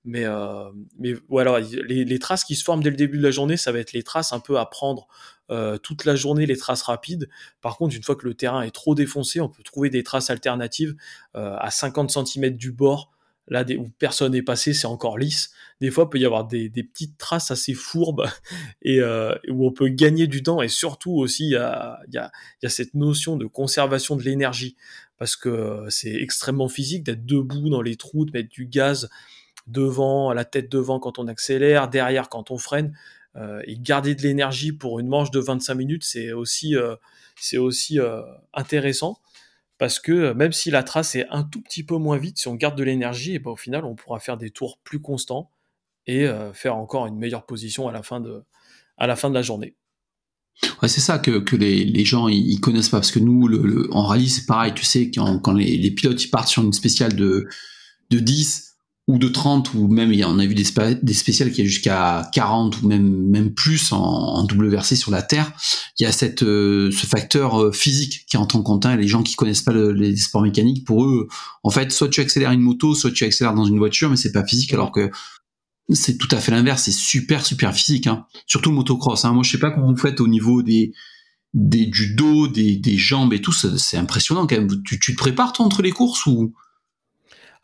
Mais, 0.06 0.24
euh, 0.26 0.72
mais 1.00 1.14
voilà, 1.30 1.60
les, 1.60 2.06
les, 2.06 2.20
traces 2.20 2.44
qui 2.44 2.56
se 2.56 2.64
forment 2.64 2.84
dès 2.84 2.92
le 2.92 2.96
début 2.96 3.18
de 3.18 3.24
la 3.24 3.32
journée, 3.32 3.58
ça 3.58 3.72
va 3.72 3.80
être 3.80 3.92
les 3.92 4.04
traces 4.04 4.34
un 4.34 4.40
peu 4.40 4.60
à 4.60 4.66
prendre 4.68 5.08
euh, 5.52 5.78
toute 5.78 6.06
la 6.06 6.16
journée, 6.16 6.46
les 6.46 6.58
traces 6.58 6.82
rapides. 6.82 7.30
Par 7.62 7.78
contre, 7.78 7.96
une 7.96 8.04
fois 8.04 8.16
que 8.16 8.26
le 8.26 8.34
terrain 8.34 8.62
est 8.64 8.72
trop 8.72 8.96
défoncé, 8.96 9.40
on 9.42 9.50
peut 9.50 9.64
trouver 9.64 9.90
des 9.90 10.04
traces 10.04 10.30
alternatives 10.30 10.96
euh, 11.36 11.56
à 11.60 11.72
50 11.72 12.10
cm 12.12 12.56
du 12.56 12.72
bord. 12.72 13.12
Là, 13.48 13.64
où 13.78 13.90
personne 14.00 14.32
n'est 14.32 14.42
passé, 14.42 14.74
c'est 14.74 14.88
encore 14.88 15.20
lisse. 15.20 15.52
Des 15.80 15.92
fois, 15.92 16.06
il 16.06 16.10
peut 16.10 16.18
y 16.18 16.26
avoir 16.26 16.48
des, 16.48 16.70
petites 16.72 17.16
traces 17.20 17.52
assez 17.52 17.76
fourbes 17.76 18.26
et 18.82 19.00
euh, 19.02 19.36
où 19.50 19.68
on 19.68 19.72
peut 19.72 19.88
gagner 19.88 20.26
du 20.26 20.42
temps. 20.42 20.64
Et 20.64 20.68
surtout 20.68 21.12
aussi, 21.12 21.50
il 21.50 21.52
y 21.52 22.18
a, 22.18 22.32
cette 22.68 22.96
notion 22.96 23.38
de 23.38 23.46
conservation 23.46 24.16
de 24.16 24.24
l'énergie 24.24 24.76
parce 25.20 25.36
que 25.36 25.86
c'est 25.90 26.14
extrêmement 26.16 26.68
physique 26.68 27.04
d'être 27.04 27.24
debout 27.24 27.70
dans 27.70 27.84
les 27.84 27.98
trous, 27.98 28.26
de 28.26 28.32
mettre 28.32 28.50
du 28.50 28.66
gaz 28.66 29.10
devant, 29.68 30.34
la 30.34 30.44
tête 30.44 30.72
devant 30.72 31.00
quand 31.00 31.20
on 31.20 31.28
accélère, 31.28 31.88
derrière 31.88 32.30
quand 32.30 32.50
on 32.50 32.58
freine. 32.58 32.98
Euh, 33.38 33.62
et 33.66 33.78
garder 33.78 34.16
de 34.16 34.22
l'énergie 34.22 34.72
pour 34.72 35.00
une 35.00 35.08
manche 35.08 35.32
de 35.32 35.40
25 35.40 35.76
minutes, 35.76 36.04
c'est 36.06 36.32
aussi, 36.32 36.76
euh, 36.76 36.96
c'est 37.36 37.58
aussi 37.58 38.00
euh, 38.00 38.22
intéressant. 38.54 39.20
Parce 39.78 40.00
que 40.00 40.32
même 40.32 40.54
si 40.54 40.72
la 40.72 40.84
trace 40.84 41.16
est 41.16 41.28
un 41.30 41.44
tout 41.44 41.62
petit 41.62 41.84
peu 41.84 41.98
moins 41.98 42.18
vite, 42.18 42.38
si 42.38 42.48
on 42.48 42.56
garde 42.56 42.78
de 42.78 42.84
l'énergie, 42.84 43.36
et 43.36 43.40
ben 43.40 43.52
au 43.52 43.56
final, 43.58 43.84
on 43.84 43.96
pourra 43.96 44.20
faire 44.20 44.38
des 44.38 44.50
tours 44.50 44.78
plus 44.84 45.02
constants 45.02 45.52
et 46.08 46.30
faire 46.54 46.78
encore 46.78 47.08
une 47.08 47.18
meilleure 47.18 47.46
position 47.46 47.90
à 47.90 47.92
la 47.92 48.04
fin 48.04 48.22
de, 48.22 48.44
à 48.98 49.06
la, 49.08 49.18
fin 49.18 49.28
de 49.30 49.34
la 49.34 49.42
journée. 49.42 49.76
C'est 50.84 51.02
ça 51.02 51.18
que, 51.18 51.40
que 51.40 51.58
les, 51.58 51.84
les 51.84 52.06
gens 52.06 52.30
ils, 52.30 52.62
connaissent 52.62 52.88
pas. 52.88 53.00
Parce 53.00 53.12
que 53.12 53.20
nous 53.20 53.50
le, 53.50 53.90
en 53.92 54.04
rallye 54.04 54.30
c'est 54.30 54.46
pareil. 54.46 54.74
Tu 54.74 54.86
sais 54.86 55.12
quand, 55.12 55.40
quand 55.40 55.52
les, 55.52 55.76
les, 55.76 55.92
pilotes 55.92 56.24
ils 56.24 56.30
partent 56.30 56.48
sur 56.48 56.64
une 56.64 56.72
spéciale 56.72 57.16
de 57.16 57.50
de 58.12 58.20
10 58.20 58.75
ou 59.08 59.20
de 59.20 59.28
30 59.28 59.76
ou 59.76 59.88
même 59.88 60.12
il 60.12 60.20
y 60.20 60.24
en 60.24 60.40
a 60.40 60.46
vu 60.46 60.56
des, 60.56 60.66
des 61.02 61.14
spéciales 61.14 61.52
qui 61.52 61.62
est 61.62 61.66
jusqu'à 61.66 62.28
40 62.34 62.82
ou 62.82 62.88
même 62.88 63.30
même 63.30 63.54
plus 63.54 63.92
en, 63.92 64.00
en, 64.00 64.44
double 64.44 64.68
versé 64.68 64.96
sur 64.96 65.12
la 65.12 65.22
terre. 65.22 65.52
Il 66.00 66.04
y 66.04 66.06
a 66.08 66.12
cette 66.12 66.42
euh, 66.42 66.90
ce 66.92 67.06
facteur 67.06 67.62
euh, 67.62 67.72
physique 67.72 68.26
qui 68.28 68.38
entre 68.38 68.56
en 68.56 68.64
compte 68.64 68.86
et 68.86 68.98
les 68.98 69.08
gens 69.08 69.22
qui 69.22 69.36
connaissent 69.36 69.62
pas 69.62 69.74
les 69.74 70.16
sports 70.18 70.42
mécaniques 70.42 70.86
pour 70.86 71.06
eux 71.06 71.28
en 71.64 71.70
fait 71.70 71.92
soit 71.92 72.10
tu 72.10 72.20
accélères 72.20 72.52
une 72.52 72.62
moto 72.62 72.96
soit 72.96 73.12
tu 73.12 73.24
accélères 73.24 73.54
dans 73.54 73.66
une 73.66 73.78
voiture 73.78 74.10
mais 74.10 74.16
c'est 74.16 74.32
pas 74.32 74.46
physique 74.46 74.74
alors 74.74 74.92
que 74.92 75.12
c'est 75.94 76.18
tout 76.18 76.30
à 76.32 76.38
fait 76.38 76.52
l'inverse. 76.52 76.82
C'est 76.84 76.92
super 76.92 77.46
super 77.46 77.76
physique 77.76 78.08
hein. 78.08 78.26
surtout 78.48 78.72
le 78.72 78.76
motocross 78.78 79.24
hein. 79.24 79.34
moi 79.34 79.44
je 79.44 79.52
sais 79.52 79.60
pas 79.60 79.70
comment 79.70 79.92
vous 79.92 79.98
faites 79.98 80.20
au 80.20 80.28
niveau 80.28 80.64
des 80.64 80.94
des 81.54 81.86
du 81.86 82.16
dos 82.16 82.48
des, 82.48 82.76
des 82.76 82.98
jambes 82.98 83.34
et 83.34 83.42
tout 83.42 83.54
c'est 83.54 83.98
impressionnant 83.98 84.48
quand 84.48 84.56
même. 84.56 84.68
Tu, 84.84 85.00
tu 85.00 85.14
te 85.14 85.18
prépares 85.18 85.54
toi 85.54 85.64
entre 85.64 85.84
les 85.84 85.92
courses 85.92 86.26
ou 86.26 86.56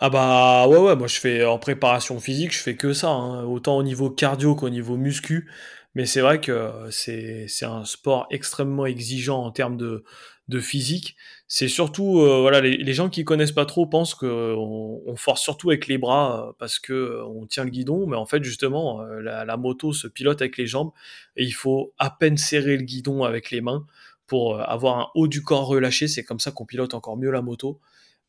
ah 0.01 0.09
bah 0.09 0.67
ouais 0.67 0.79
ouais 0.79 0.95
moi 0.95 1.07
je 1.07 1.19
fais 1.19 1.45
en 1.45 1.59
préparation 1.59 2.19
physique 2.19 2.51
je 2.53 2.59
fais 2.59 2.75
que 2.75 2.91
ça 2.91 3.09
hein. 3.09 3.43
autant 3.45 3.77
au 3.77 3.83
niveau 3.83 4.09
cardio 4.09 4.55
qu'au 4.55 4.69
niveau 4.69 4.97
muscu. 4.97 5.49
Mais 5.93 6.05
c'est 6.05 6.21
vrai 6.21 6.39
que 6.39 6.71
c'est 6.89 7.47
un 7.63 7.83
sport 7.85 8.27
extrêmement 8.31 8.85
exigeant 8.85 9.43
en 9.43 9.51
termes 9.51 9.77
de 9.77 10.03
de 10.47 10.59
physique. 10.59 11.15
C'est 11.47 11.67
surtout 11.67 12.19
euh, 12.19 12.41
voilà 12.41 12.61
les, 12.61 12.93
gens 12.93 13.09
qui 13.09 13.23
connaissent 13.25 13.51
pas 13.51 13.65
trop 13.65 13.85
pensent 13.85 14.15
que 14.15 14.55
on, 14.55 15.15
force 15.15 15.41
surtout 15.41 15.69
avec 15.69 15.87
les 15.87 15.97
bras 15.97 16.49
euh, 16.49 16.53
parce 16.59 16.79
que 16.79 16.93
euh, 16.93 17.25
on 17.25 17.45
tient 17.45 17.63
le 17.63 17.69
guidon. 17.71 18.07
Mais 18.07 18.15
en 18.17 18.25
fait 18.25 18.43
justement 18.43 19.03
la 19.03 19.57
moto 19.57 19.93
se 19.93 20.07
pilote 20.07 20.41
avec 20.41 20.57
les 20.57 20.67
jambes 20.67 20.91
et 21.35 21.43
il 21.43 21.51
faut 21.51 21.93
à 21.99 22.09
peine 22.09 22.37
serrer 22.37 22.77
le 22.77 22.83
guidon 22.83 23.23
avec 23.23 23.51
les 23.51 23.61
mains 23.61 23.85
pour 24.27 24.61
avoir 24.61 24.99
un 24.99 25.07
haut 25.15 25.27
du 25.27 25.43
corps 25.43 25.67
relâché. 25.67 26.07
C'est 26.07 26.23
comme 26.23 26.39
ça 26.39 26.51
qu'on 26.51 26.65
pilote 26.65 26.93
encore 26.93 27.17
mieux 27.17 27.31
la 27.31 27.41
moto 27.41 27.79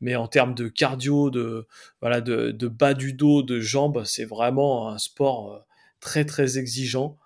mais 0.03 0.16
en 0.16 0.26
termes 0.26 0.55
de 0.55 0.68
cardio, 0.68 1.30
de 1.30 1.66
voilà, 2.00 2.20
de, 2.20 2.50
de 2.50 2.68
bas 2.68 2.92
du 2.92 3.14
dos, 3.14 3.42
de 3.42 3.61
jambes, 3.61 4.03
c'est 4.05 4.24
vraiment 4.24 4.90
un 4.90 4.98
sport 4.98 5.53
euh, 5.53 5.59
très 6.00 6.26
très 6.26 6.59
exigeant. 6.59 7.18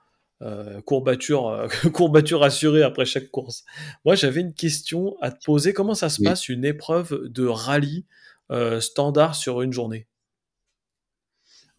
Euh, 0.43 0.83
courbature, 0.83 1.49
euh, 1.49 1.67
courbature 1.95 2.43
assurée 2.43 2.83
après 2.83 3.07
chaque 3.07 3.31
course. 3.31 3.65
Moi, 4.05 4.17
j'avais 4.17 4.43
une 4.43 4.53
question 4.53 5.17
à 5.23 5.31
te 5.31 5.43
poser. 5.43 5.73
Comment 5.73 5.95
ça 5.95 6.11
se 6.11 6.23
passe 6.23 6.51
une 6.51 6.67
épreuve 6.67 7.23
de 7.25 7.47
rallye 7.47 8.05
euh, 8.51 8.83
standard 8.83 9.35
sur 9.35 9.63
une 9.63 9.73
journée? 9.73 10.07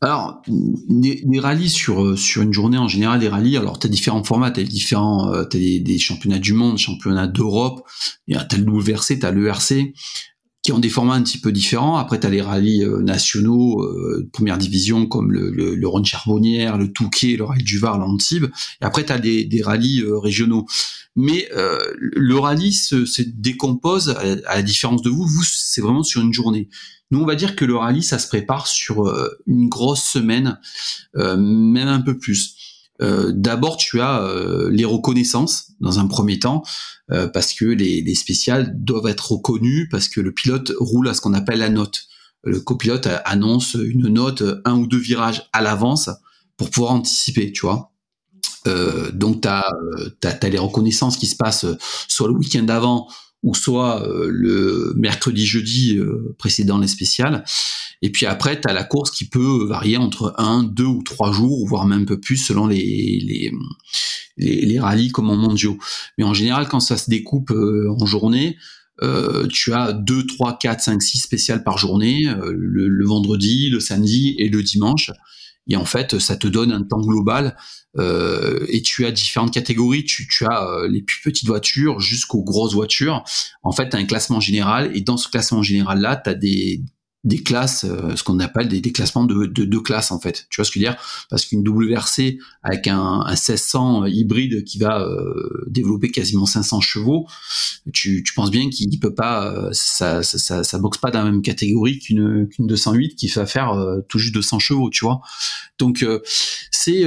Alors, 0.01 0.41
des, 0.47 1.21
des, 1.23 1.39
rallyes 1.39 1.69
sur 1.69 2.17
sur 2.17 2.41
une 2.41 2.53
journée 2.53 2.79
en 2.79 2.87
général, 2.87 3.19
des 3.19 3.29
rallyes. 3.29 3.57
Alors, 3.57 3.77
tu 3.77 3.85
as 3.85 3.89
différents 3.91 4.23
formats, 4.23 4.49
tu 4.49 4.61
as 4.61 4.63
différents, 4.63 5.31
as 5.33 5.45
des, 5.45 5.79
des, 5.79 5.99
championnats 5.99 6.39
du 6.39 6.53
monde, 6.53 6.79
championnats 6.79 7.27
d'Europe, 7.27 7.87
tu 8.27 8.35
as 8.35 8.57
le 8.57 8.71
WRC, 8.71 9.19
tu 9.19 9.25
as 9.25 9.31
l'ERC, 9.31 9.93
qui 10.67 10.73
ont 10.73 10.79
des 10.79 10.89
formats 10.89 11.13
un 11.13 11.23
petit 11.23 11.37
peu 11.37 11.53
différents. 11.53 11.95
Après, 11.95 12.19
tu 12.19 12.27
as 12.27 12.29
les 12.29 12.41
rallyes 12.41 12.83
euh, 12.83 13.01
nationaux, 13.01 13.81
euh, 13.83 14.29
première 14.33 14.57
division, 14.57 15.05
comme 15.05 15.31
le, 15.31 15.49
le, 15.49 15.75
le 15.75 15.87
Charbonnière, 16.03 16.77
le 16.77 16.91
Touquet, 16.91 17.37
le 17.37 17.45
Rallye 17.45 17.63
du 17.63 17.79
Var, 17.79 17.97
l'Antibes. 17.97 18.47
Et 18.81 18.83
après, 18.83 19.05
tu 19.05 19.13
as 19.13 19.17
des, 19.17 19.61
rallyes 19.63 20.01
euh, 20.01 20.17
régionaux. 20.17 20.65
Mais 21.15 21.47
le 21.53 22.37
rallye 22.37 22.73
se, 22.73 23.05
se 23.05 23.21
décompose, 23.21 24.09
à, 24.09 24.55
la 24.57 24.61
différence 24.61 25.01
de 25.03 25.09
vous, 25.09 25.25
vous, 25.25 25.43
c'est 25.45 25.79
vraiment 25.79 26.03
sur 26.03 26.19
une 26.19 26.33
journée. 26.33 26.67
Nous, 27.11 27.21
on 27.21 27.25
va 27.25 27.35
dire 27.35 27.55
que 27.55 27.63
le 27.63 27.77
rallye, 27.77 28.03
ça 28.03 28.19
se 28.19 28.27
prépare 28.27 28.67
sur 28.67 29.09
une 29.47 29.69
grosse 29.69 30.03
semaine, 30.03 30.59
même 31.15 31.87
un 31.87 32.01
peu 32.01 32.17
plus. 32.19 32.55
D'abord 32.99 33.77
tu 33.77 33.99
as 33.99 34.21
les 34.69 34.85
reconnaissances 34.85 35.71
dans 35.79 35.97
un 35.97 36.05
premier 36.05 36.37
temps 36.37 36.61
euh, 37.11 37.27
parce 37.27 37.53
que 37.53 37.65
les, 37.65 38.01
les 38.01 38.15
spéciales 38.15 38.73
doivent 38.75 39.07
être 39.07 39.31
reconnues 39.31 39.87
parce 39.89 40.07
que 40.07 40.21
le 40.21 40.33
pilote 40.33 40.73
roule 40.79 41.07
à 41.07 41.13
ce 41.13 41.21
qu'on 41.21 41.33
appelle 41.33 41.59
la 41.59 41.69
note. 41.69 42.03
Le 42.43 42.59
copilote 42.59 43.07
annonce 43.25 43.75
une 43.75 44.07
note 44.07 44.43
un 44.63 44.77
ou 44.77 44.87
deux 44.87 44.99
virages 44.99 45.49
à 45.53 45.61
l'avance 45.61 46.09
pour 46.55 46.69
pouvoir 46.69 46.91
anticiper, 46.91 47.51
tu 47.51 47.61
vois. 47.61 47.91
donc 49.13 49.41
tu 49.41 49.47
as, 49.47 49.65
as, 50.23 50.49
les 50.49 50.57
reconnaissances 50.57 51.17
qui 51.17 51.27
se 51.27 51.35
passent 51.35 51.65
soit 52.07 52.27
le 52.27 52.33
week-end 52.33 52.63
d'avant 52.63 53.07
ou 53.43 53.53
soit 53.53 54.05
le 54.27 54.93
mercredi 54.97 55.45
jeudi 55.45 55.99
précédent 56.37 56.79
les 56.79 56.87
spéciales 56.87 57.43
et 58.01 58.11
puis 58.11 58.25
après, 58.25 58.59
tu 58.59 58.71
la 58.71 58.83
course 58.83 59.11
qui 59.11 59.25
peut 59.25 59.65
varier 59.65 59.97
entre 59.97 60.35
un, 60.37 60.63
deux 60.63 60.85
ou 60.85 61.01
trois 61.03 61.31
jours, 61.31 61.67
voire 61.67 61.85
même 61.85 62.01
un 62.01 62.05
peu 62.05 62.19
plus 62.19 62.37
selon 62.37 62.67
les, 62.67 62.81
les, 64.37 64.65
les, 64.65 64.79
rallyes 64.79 65.11
comme 65.11 65.29
en 65.29 65.35
mondiaux. 65.35 65.77
Mais 66.17 66.23
en 66.23 66.33
général, 66.33 66.67
quand 66.67 66.79
ça 66.79 66.97
se 66.97 67.09
découpe 67.09 67.51
euh, 67.51 67.89
en 67.99 68.05
journée, 68.05 68.57
euh, 69.01 69.47
tu 69.47 69.73
as 69.73 69.93
2, 69.93 70.25
3, 70.25 70.57
4, 70.59 70.81
5, 70.81 71.01
6 71.01 71.19
spéciales 71.19 71.63
par 71.63 71.77
journée, 71.77 72.27
euh, 72.27 72.53
le, 72.55 73.05
vendredi, 73.05 73.69
le 73.69 73.79
samedi 73.79 74.35
et 74.37 74.49
le 74.49 74.61
dimanche. 74.61 75.11
Et 75.67 75.75
en 75.75 75.85
fait, 75.85 76.19
ça 76.19 76.35
te 76.35 76.47
donne 76.47 76.71
un 76.71 76.83
temps 76.83 77.01
global 77.01 77.57
euh, 77.97 78.65
et 78.69 78.81
tu 78.81 79.05
as 79.05 79.11
différentes 79.11 79.53
catégories. 79.53 80.05
Tu, 80.05 80.27
as 80.45 80.65
euh, 80.65 80.87
les 80.87 81.01
plus 81.01 81.21
petites 81.21 81.47
voitures 81.47 81.99
jusqu'aux 81.99 82.43
grosses 82.43 82.73
voitures. 82.73 83.23
En 83.63 83.71
fait, 83.71 83.89
tu 83.89 83.95
as 83.95 83.99
un 83.99 84.05
classement 84.05 84.39
général 84.39 84.95
et 84.95 85.01
dans 85.01 85.17
ce 85.17 85.27
classement 85.29 85.63
général-là, 85.63 86.15
tu 86.17 86.29
as 86.29 86.35
des, 86.35 86.81
des 87.27 87.43
classes, 87.43 87.83
euh, 87.83 88.15
ce 88.15 88.23
qu'on 88.23 88.39
appelle 88.39 88.69
des, 88.69 88.79
déclassements 88.79 89.25
de, 89.25 89.45
deux 89.45 89.81
classes 89.81 90.11
en 90.11 90.19
fait. 90.19 90.47
Tu 90.49 90.61
vois 90.61 90.65
ce 90.65 90.71
que 90.71 90.79
je 90.79 90.85
veux 90.85 90.91
dire? 90.91 91.01
Parce 91.29 91.45
qu'une 91.45 91.67
WRC 91.67 92.37
avec 92.63 92.87
un, 92.87 92.99
un 92.99 93.31
1600 93.31 94.05
hybride 94.05 94.63
qui 94.63 94.79
va 94.79 95.01
euh, 95.01 95.65
développer 95.67 96.09
quasiment 96.09 96.45
500 96.45 96.79
chevaux, 96.79 97.27
tu, 97.93 98.23
tu 98.23 98.33
penses 98.33 98.49
bien 98.49 98.69
qu'il 98.69 98.97
peut 98.99 99.13
pas, 99.13 99.51
euh, 99.51 99.69
ça, 99.73 100.23
ça, 100.23 100.63
ça, 100.63 100.79
boxe 100.79 100.99
pas 100.99 101.11
dans 101.11 101.23
la 101.23 101.31
même 101.31 101.41
catégorie 101.41 101.99
qu'une 101.99 102.47
qu'une 102.47 102.67
208 102.67 103.15
qui 103.15 103.27
va 103.27 103.45
faire 103.45 103.73
tout 104.07 104.19
juste 104.19 104.33
200 104.33 104.59
chevaux, 104.59 104.89
tu 104.89 105.03
vois? 105.03 105.21
Donc 105.79 106.05
c'est 106.71 107.03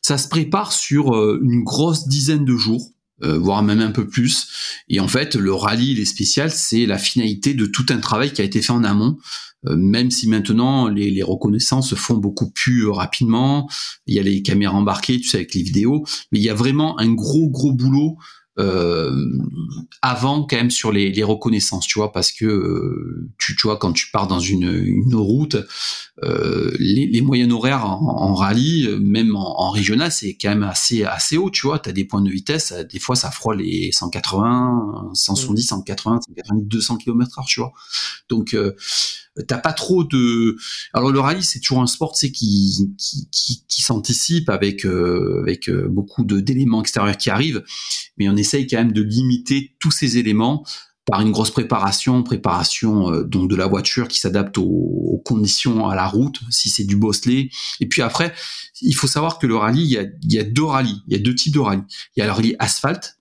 ça 0.00 0.16
se 0.16 0.28
prépare 0.28 0.72
sur 0.72 1.14
une 1.42 1.64
grosse 1.64 2.08
dizaine 2.08 2.44
de 2.44 2.56
jours 2.56 2.92
voire 3.20 3.62
même 3.62 3.80
un 3.80 3.90
peu 3.90 4.06
plus. 4.06 4.48
Et 4.88 5.00
en 5.00 5.08
fait, 5.08 5.34
le 5.34 5.52
rallye, 5.52 5.94
les 5.94 6.04
spéciales, 6.04 6.50
c'est 6.50 6.86
la 6.86 6.98
finalité 6.98 7.54
de 7.54 7.66
tout 7.66 7.86
un 7.90 7.98
travail 7.98 8.32
qui 8.32 8.40
a 8.40 8.44
été 8.44 8.62
fait 8.62 8.72
en 8.72 8.84
amont. 8.84 9.16
même 9.64 10.10
si 10.10 10.28
maintenant 10.28 10.88
les, 10.88 11.10
les, 11.10 11.22
reconnaissances 11.22 11.90
se 11.90 11.94
font 11.96 12.16
beaucoup 12.16 12.50
plus 12.50 12.86
rapidement, 12.88 13.68
il 14.06 14.14
y 14.14 14.18
a 14.20 14.22
les 14.22 14.42
caméras 14.42 14.76
embarquées, 14.76 15.18
tu 15.18 15.28
sais, 15.28 15.38
avec 15.38 15.54
les 15.54 15.62
vidéos, 15.62 16.04
mais 16.30 16.38
il 16.38 16.44
y 16.44 16.50
a 16.50 16.54
vraiment 16.54 16.98
un 17.00 17.12
gros 17.12 17.50
gros 17.50 17.72
boulot 17.72 18.16
euh, 18.16 18.37
avant 20.02 20.44
quand 20.44 20.56
même 20.56 20.70
sur 20.70 20.90
les, 20.92 21.12
les, 21.12 21.22
reconnaissances, 21.22 21.86
tu 21.86 21.98
vois, 21.98 22.12
parce 22.12 22.32
que 22.32 22.44
euh, 22.44 23.28
tu, 23.38 23.54
tu, 23.54 23.66
vois 23.66 23.76
quand 23.76 23.92
tu 23.92 24.10
pars 24.10 24.26
dans 24.26 24.40
une, 24.40 24.68
une 24.68 25.14
route, 25.14 25.56
euh, 26.24 26.72
les, 26.78 27.06
les 27.06 27.20
moyennes 27.20 27.52
horaires 27.52 27.84
en, 27.84 28.34
rallye, 28.34 28.88
même 29.00 29.36
en, 29.36 29.60
en 29.60 29.70
régional, 29.70 30.10
c'est 30.10 30.36
quand 30.40 30.48
même 30.48 30.64
assez 30.64 31.04
assez 31.04 31.36
haut, 31.36 31.50
tu 31.50 31.66
vois. 31.66 31.78
tu 31.78 31.88
as 31.88 31.92
des 31.92 32.04
points 32.04 32.22
de 32.22 32.30
vitesse, 32.30 32.72
des 32.90 32.98
fois 32.98 33.16
ça 33.16 33.30
frôle 33.30 33.58
les 33.58 33.92
180, 33.92 35.10
170, 35.14 35.62
180, 35.62 36.20
180, 36.26 36.60
200 36.62 36.96
km/h, 36.96 37.46
tu 37.46 37.60
vois. 37.60 37.72
Donc 38.28 38.54
euh, 38.54 38.74
t'as 39.46 39.58
pas 39.58 39.72
trop 39.72 40.04
de. 40.04 40.56
Alors 40.92 41.10
le 41.10 41.20
rallye 41.20 41.42
c'est 41.42 41.60
toujours 41.60 41.80
un 41.80 41.86
sport, 41.86 42.16
c'est 42.16 42.32
qui 42.32 42.94
qui, 42.98 43.28
qui, 43.30 43.64
qui 43.68 43.82
s'anticipe 43.82 44.50
avec 44.50 44.84
euh, 44.84 45.40
avec 45.42 45.68
euh, 45.68 45.88
beaucoup 45.88 46.24
de 46.24 46.40
d'éléments 46.40 46.80
extérieurs 46.80 47.16
qui 47.16 47.30
arrivent, 47.30 47.62
mais 48.16 48.28
on 48.28 48.36
essaye 48.48 48.66
quand 48.66 48.78
même 48.78 48.92
de 48.92 49.02
limiter 49.02 49.76
tous 49.78 49.90
ces 49.90 50.18
éléments 50.18 50.64
par 51.08 51.22
une 51.22 51.30
grosse 51.30 51.50
préparation, 51.50 52.22
préparation 52.22 53.10
euh, 53.10 53.24
donc 53.24 53.48
de 53.48 53.56
la 53.56 53.66
voiture 53.66 54.08
qui 54.08 54.20
s'adapte 54.20 54.58
aux, 54.58 55.22
conditions 55.24 55.88
à 55.88 55.96
la 55.96 56.06
route, 56.06 56.40
si 56.48 56.70
c'est 56.70 56.84
du 56.84 56.96
bosselet. 56.96 57.50
Et 57.80 57.86
puis 57.86 58.02
après, 58.02 58.32
il 58.80 58.94
faut 58.94 59.08
savoir 59.08 59.38
que 59.38 59.46
le 59.46 59.56
rallye, 59.56 59.98
il 60.22 60.32
y 60.32 60.38
a, 60.38 60.44
deux 60.44 60.64
rallyes, 60.64 61.02
il 61.06 61.12
y 61.12 61.16
a 61.16 61.22
deux 61.22 61.34
types 61.34 61.52
de 61.52 61.58
rallye. 61.58 61.82
Il 62.16 62.20
y 62.20 62.22
a 62.22 62.26
le 62.26 62.32
rallye 62.32 62.56
asphalte 62.58 63.18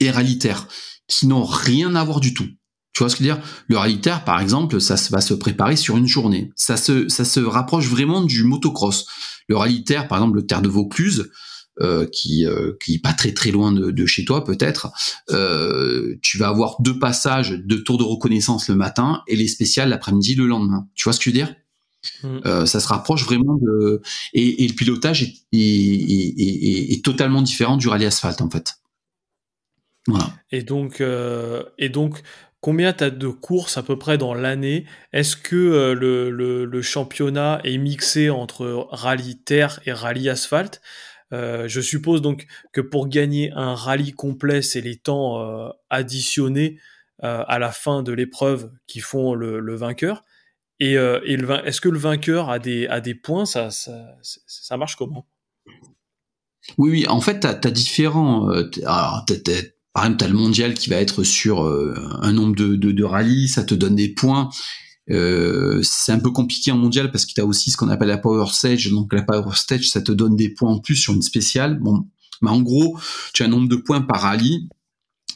et 0.00 0.10
rallye 0.10 0.38
terre, 0.38 0.66
qui 1.06 1.26
n'ont 1.26 1.44
rien 1.44 1.94
à 1.94 2.02
voir 2.02 2.20
du 2.20 2.32
tout. 2.32 2.48
Tu 2.92 3.02
vois 3.02 3.10
ce 3.10 3.16
que 3.16 3.22
je 3.22 3.28
veux 3.28 3.34
dire? 3.36 3.44
Le 3.68 3.76
rallye 3.76 4.00
terre, 4.00 4.24
par 4.24 4.40
exemple, 4.40 4.80
ça 4.80 4.96
va 5.10 5.20
se 5.20 5.34
préparer 5.34 5.76
sur 5.76 5.96
une 5.96 6.08
journée. 6.08 6.50
Ça 6.56 6.76
se, 6.76 7.08
ça 7.08 7.24
se 7.24 7.40
rapproche 7.40 7.86
vraiment 7.86 8.22
du 8.22 8.42
motocross. 8.42 9.06
Le 9.46 9.56
rallye 9.56 9.84
terre, 9.84 10.08
par 10.08 10.18
exemple, 10.18 10.36
le 10.36 10.46
terre 10.46 10.62
de 10.62 10.68
Vaucluse, 10.68 11.30
euh, 11.80 12.06
qui 12.06 12.46
euh, 12.46 12.72
qui 12.82 12.94
est 12.94 12.98
pas 12.98 13.12
très 13.12 13.32
très 13.32 13.50
loin 13.50 13.72
de, 13.72 13.90
de 13.90 14.06
chez 14.06 14.24
toi 14.24 14.44
peut-être, 14.44 14.90
euh, 15.30 16.16
tu 16.22 16.38
vas 16.38 16.48
avoir 16.48 16.80
deux 16.80 16.98
passages 16.98 17.50
de 17.50 17.76
tours 17.76 17.98
de 17.98 18.04
reconnaissance 18.04 18.68
le 18.68 18.74
matin 18.74 19.22
et 19.26 19.36
les 19.36 19.48
spéciales 19.48 19.88
l'après-midi 19.88 20.34
le 20.34 20.46
lendemain. 20.46 20.88
Tu 20.94 21.04
vois 21.04 21.12
ce 21.12 21.18
que 21.18 21.24
je 21.24 21.30
veux 21.30 21.34
dire? 21.34 21.54
Mm. 22.22 22.40
euh, 22.46 22.64
ça 22.64 22.80
se 22.80 22.88
rapproche 22.88 23.24
vraiment 23.24 23.56
de 23.56 24.00
et, 24.32 24.64
et 24.64 24.68
le 24.68 24.72
pilotage 24.72 25.22
est, 25.22 25.34
est, 25.52 25.58
est, 25.58 26.92
est, 26.94 27.04
totalement 27.04 27.42
différent 27.42 27.76
du 27.76 27.88
rallye 27.88 28.06
asphalte 28.06 28.40
en 28.40 28.48
fait. 28.48 28.76
Voilà. 30.06 30.32
Et 30.50 30.62
donc 30.62 31.02
et 31.02 31.88
donc 31.90 32.22
Combien 32.60 32.92
tu 32.92 33.04
as 33.04 33.10
de 33.10 33.28
courses 33.28 33.78
à 33.78 33.82
peu 33.82 33.98
près 33.98 34.18
dans 34.18 34.34
l'année? 34.34 34.84
Est-ce 35.14 35.34
que 35.36 35.56
euh, 35.56 35.94
le, 35.94 36.30
le, 36.30 36.66
le, 36.66 36.82
championnat 36.82 37.60
est 37.64 37.78
mixé 37.78 38.28
entre 38.28 38.86
rallye 38.90 39.38
terre 39.38 39.80
et 39.86 39.92
rallye 39.92 40.28
asphalte? 40.28 40.82
Euh, 41.32 41.68
Je 41.68 41.80
suppose 41.80 42.22
donc 42.22 42.46
que 42.72 42.80
pour 42.80 43.08
gagner 43.08 43.52
un 43.52 43.74
rallye 43.74 44.12
complet, 44.12 44.62
c'est 44.62 44.80
les 44.80 44.96
temps 44.96 45.40
euh, 45.40 45.68
additionnés 45.88 46.78
euh, 47.22 47.44
à 47.46 47.58
la 47.58 47.72
fin 47.72 48.02
de 48.02 48.12
l'épreuve 48.12 48.70
qui 48.86 49.00
font 49.00 49.34
le, 49.34 49.74
vainqueur. 49.74 50.24
Et, 50.78 50.94
est-ce 50.94 51.80
que 51.80 51.88
le 51.88 51.98
vainqueur 51.98 52.48
a 52.48 52.58
des, 52.58 53.14
points? 53.14 53.44
Ça, 53.44 53.68
marche 54.76 54.96
comment? 54.96 55.26
Oui, 56.78 56.90
oui, 56.90 57.06
en 57.08 57.20
fait, 57.20 57.40
tu 57.40 57.46
as, 57.46 57.70
différents. 57.70 58.48
Alors, 58.48 59.24
par 59.92 60.04
exemple, 60.04 60.18
tu 60.18 60.24
as 60.24 60.28
le 60.28 60.34
mondial 60.34 60.74
qui 60.74 60.88
va 60.88 60.96
être 60.96 61.22
sur 61.22 61.64
un 61.66 62.32
nombre 62.32 62.56
de 62.56 63.04
rallyes, 63.04 63.48
ça 63.48 63.64
te 63.64 63.74
donne 63.74 63.96
des 63.96 64.08
points. 64.08 64.48
Euh, 65.08 65.80
c'est 65.82 66.12
un 66.12 66.18
peu 66.18 66.30
compliqué 66.30 66.70
en 66.70 66.76
mondial 66.76 67.10
parce 67.10 67.26
que 67.26 67.32
tu 67.32 67.40
as 67.40 67.46
aussi 67.46 67.70
ce 67.70 67.76
qu'on 67.76 67.88
appelle 67.88 68.08
la 68.08 68.18
Power 68.18 68.46
Stage. 68.50 68.90
Donc 68.90 69.12
la 69.12 69.22
Power 69.22 69.54
Stage, 69.54 69.88
ça 69.88 70.00
te 70.00 70.12
donne 70.12 70.36
des 70.36 70.50
points 70.50 70.70
en 70.70 70.78
plus 70.78 70.96
sur 70.96 71.14
une 71.14 71.22
spéciale. 71.22 71.78
Bon, 71.80 72.06
mais 72.42 72.50
en 72.50 72.60
gros, 72.60 72.98
tu 73.32 73.42
as 73.42 73.46
un 73.46 73.48
nombre 73.48 73.68
de 73.68 73.76
points 73.76 74.00
par 74.00 74.22
rallye. 74.22 74.68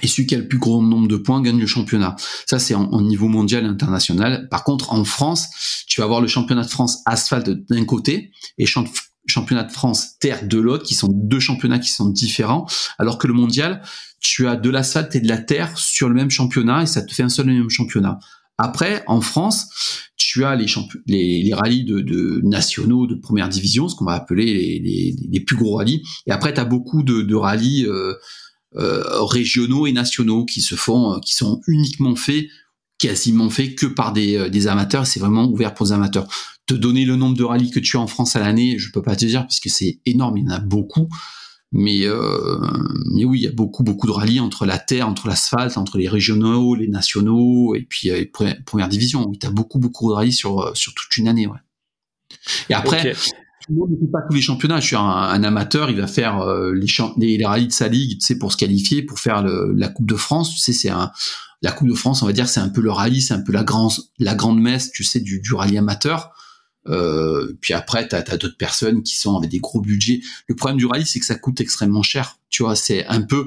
Et 0.02 0.06
celui 0.06 0.26
qui 0.26 0.34
a 0.34 0.38
le 0.38 0.48
plus 0.48 0.58
grand 0.58 0.82
nombre 0.82 1.08
de 1.08 1.16
points 1.16 1.40
gagne 1.40 1.58
le 1.58 1.66
championnat. 1.66 2.16
Ça, 2.46 2.58
c'est 2.58 2.74
en, 2.74 3.00
niveau 3.00 3.28
mondial 3.28 3.64
et 3.64 3.68
international. 3.68 4.48
Par 4.50 4.64
contre, 4.64 4.92
en 4.92 5.04
France, 5.04 5.46
tu 5.86 6.00
vas 6.00 6.04
avoir 6.04 6.20
le 6.20 6.26
championnat 6.26 6.64
de 6.64 6.68
France 6.68 6.98
asphalte 7.06 7.48
d'un 7.48 7.84
côté 7.84 8.32
et 8.58 8.66
championnat 8.66 9.62
de 9.62 9.72
France 9.72 10.18
terre 10.18 10.46
de 10.46 10.58
l'autre, 10.58 10.84
qui 10.84 10.94
sont 10.94 11.08
deux 11.10 11.38
championnats 11.38 11.78
qui 11.78 11.90
sont 11.90 12.08
différents. 12.08 12.66
Alors 12.98 13.18
que 13.18 13.28
le 13.28 13.34
mondial, 13.34 13.82
tu 14.20 14.48
as 14.48 14.56
de 14.56 14.68
l'asphalte 14.68 15.14
et 15.14 15.20
de 15.20 15.28
la 15.28 15.38
terre 15.38 15.78
sur 15.78 16.08
le 16.08 16.14
même 16.14 16.30
championnat 16.30 16.82
et 16.82 16.86
ça 16.86 17.00
te 17.00 17.14
fait 17.14 17.22
un 17.22 17.28
seul 17.28 17.48
et 17.48 17.52
même 17.52 17.70
championnat. 17.70 18.18
Après, 18.58 19.02
en 19.06 19.20
France, 19.20 19.68
tu 20.16 20.44
as 20.44 20.54
les, 20.54 20.66
les, 21.06 21.42
les 21.42 21.54
rallyes 21.54 21.84
de, 21.84 22.40
nationaux 22.44 23.06
de 23.06 23.14
première 23.14 23.48
division, 23.48 23.88
ce 23.88 23.96
qu'on 23.96 24.04
va 24.04 24.14
appeler 24.14 24.46
les, 24.46 24.78
les, 24.78 25.16
les, 25.30 25.40
plus 25.40 25.56
gros 25.56 25.76
rallyes. 25.76 26.02
Et 26.26 26.30
après, 26.30 26.54
tu 26.54 26.60
as 26.60 26.64
beaucoup 26.64 27.02
de, 27.02 27.34
rallyes 27.34 27.86
euh, 27.86 28.14
euh, 28.76 29.02
régionaux 29.22 29.86
et 29.86 29.92
nationaux 29.92 30.44
qui 30.44 30.60
se 30.60 30.76
font, 30.76 31.14
euh, 31.14 31.18
qui 31.20 31.34
sont 31.34 31.60
uniquement 31.66 32.14
faits, 32.14 32.46
quasiment 32.98 33.50
faits 33.50 33.76
que 33.76 33.86
par 33.86 34.12
des, 34.12 34.66
amateurs. 34.66 35.06
C'est 35.06 35.20
vraiment 35.20 35.46
ouvert 35.46 35.74
pour 35.74 35.86
des 35.86 35.92
amateurs. 35.92 36.28
Te 36.66 36.74
donner 36.74 37.04
le 37.04 37.16
nombre 37.16 37.36
de 37.36 37.44
rallyes 37.44 37.70
que 37.70 37.80
tu 37.80 37.96
as 37.96 38.00
en 38.00 38.06
France 38.06 38.36
à 38.36 38.40
l'année, 38.40 38.78
je 38.78 38.90
peux 38.92 39.02
pas 39.02 39.16
te 39.16 39.24
dire 39.24 39.42
parce 39.42 39.60
que 39.60 39.68
c'est 39.68 40.00
énorme, 40.06 40.38
il 40.38 40.44
y 40.44 40.46
en 40.46 40.50
a 40.50 40.60
beaucoup. 40.60 41.08
Mais, 41.72 42.06
euh, 42.06 42.60
mais 43.12 43.24
oui, 43.24 43.40
il 43.40 43.42
y 43.42 43.48
a 43.48 43.52
beaucoup, 43.52 43.82
beaucoup 43.82 44.06
de 44.06 44.12
rallyes 44.12 44.38
entre 44.38 44.64
la 44.64 44.78
terre, 44.78 45.08
entre 45.08 45.26
l'asphalte, 45.26 45.76
entre 45.76 45.98
les 45.98 46.08
régionaux, 46.08 46.76
les 46.76 46.86
nationaux, 46.86 47.74
et 47.74 47.82
puis 47.82 48.10
euh, 48.10 48.24
première 48.64 48.88
division. 48.88 49.28
Oui, 49.28 49.38
tu 49.38 49.46
as 49.46 49.50
beaucoup, 49.50 49.80
beaucoup 49.80 50.10
de 50.10 50.14
rallyes 50.14 50.32
sur, 50.32 50.60
euh, 50.60 50.70
sur 50.74 50.94
toute 50.94 51.16
une 51.16 51.26
année. 51.26 51.48
Ouais. 51.48 51.58
Et 52.70 52.74
après, 52.74 53.14
le 53.68 53.74
monde 53.74 53.90
ne 53.90 53.96
fait 53.96 54.10
pas 54.10 54.20
tous 54.28 54.34
les 54.34 54.42
championnats. 54.42 54.80
Je 54.80 54.86
suis 54.86 54.96
un, 54.96 55.42
amateur, 55.42 55.90
il 55.90 55.96
va 55.96 56.06
faire 56.06 56.40
euh, 56.40 56.72
les, 56.74 56.86
les, 57.16 57.38
les, 57.38 57.46
rallyes 57.46 57.66
de 57.66 57.72
sa 57.72 57.88
ligue, 57.88 58.18
tu 58.18 58.26
sais, 58.26 58.38
pour 58.38 58.52
se 58.52 58.56
qualifier, 58.56 59.02
pour 59.02 59.18
faire 59.18 59.42
le, 59.42 59.72
la 59.76 59.88
Coupe 59.88 60.06
de 60.06 60.16
France. 60.16 60.54
Tu 60.54 60.58
sais, 60.58 60.72
c'est 60.72 60.90
un, 60.90 61.10
la 61.62 61.72
Coupe 61.72 61.88
de 61.88 61.94
France, 61.94 62.22
on 62.22 62.26
va 62.26 62.32
dire, 62.32 62.48
c'est 62.48 62.60
un 62.60 62.68
peu 62.68 62.80
le 62.80 62.90
rallye, 62.90 63.22
c'est 63.22 63.34
un 63.34 63.40
peu 63.40 63.52
la, 63.52 63.64
grande 63.64 63.92
la 64.18 64.34
grande 64.34 64.60
messe, 64.60 64.90
tu 64.90 65.04
sais, 65.04 65.20
du, 65.20 65.40
du 65.40 65.54
rallye 65.54 65.78
amateur. 65.78 66.32
Euh, 66.88 67.56
puis 67.60 67.72
après, 67.72 68.08
tu 68.08 68.14
as, 68.14 68.22
d'autres 68.22 68.56
personnes 68.56 69.02
qui 69.02 69.16
sont 69.16 69.36
avec 69.36 69.50
des 69.50 69.60
gros 69.60 69.80
budgets. 69.80 70.20
Le 70.48 70.54
problème 70.54 70.76
du 70.76 70.86
rallye, 70.86 71.06
c'est 71.06 71.20
que 71.20 71.26
ça 71.26 71.36
coûte 71.36 71.60
extrêmement 71.60 72.02
cher. 72.02 72.38
Tu 72.50 72.62
vois, 72.62 72.76
c'est 72.76 73.06
un 73.06 73.22
peu 73.22 73.46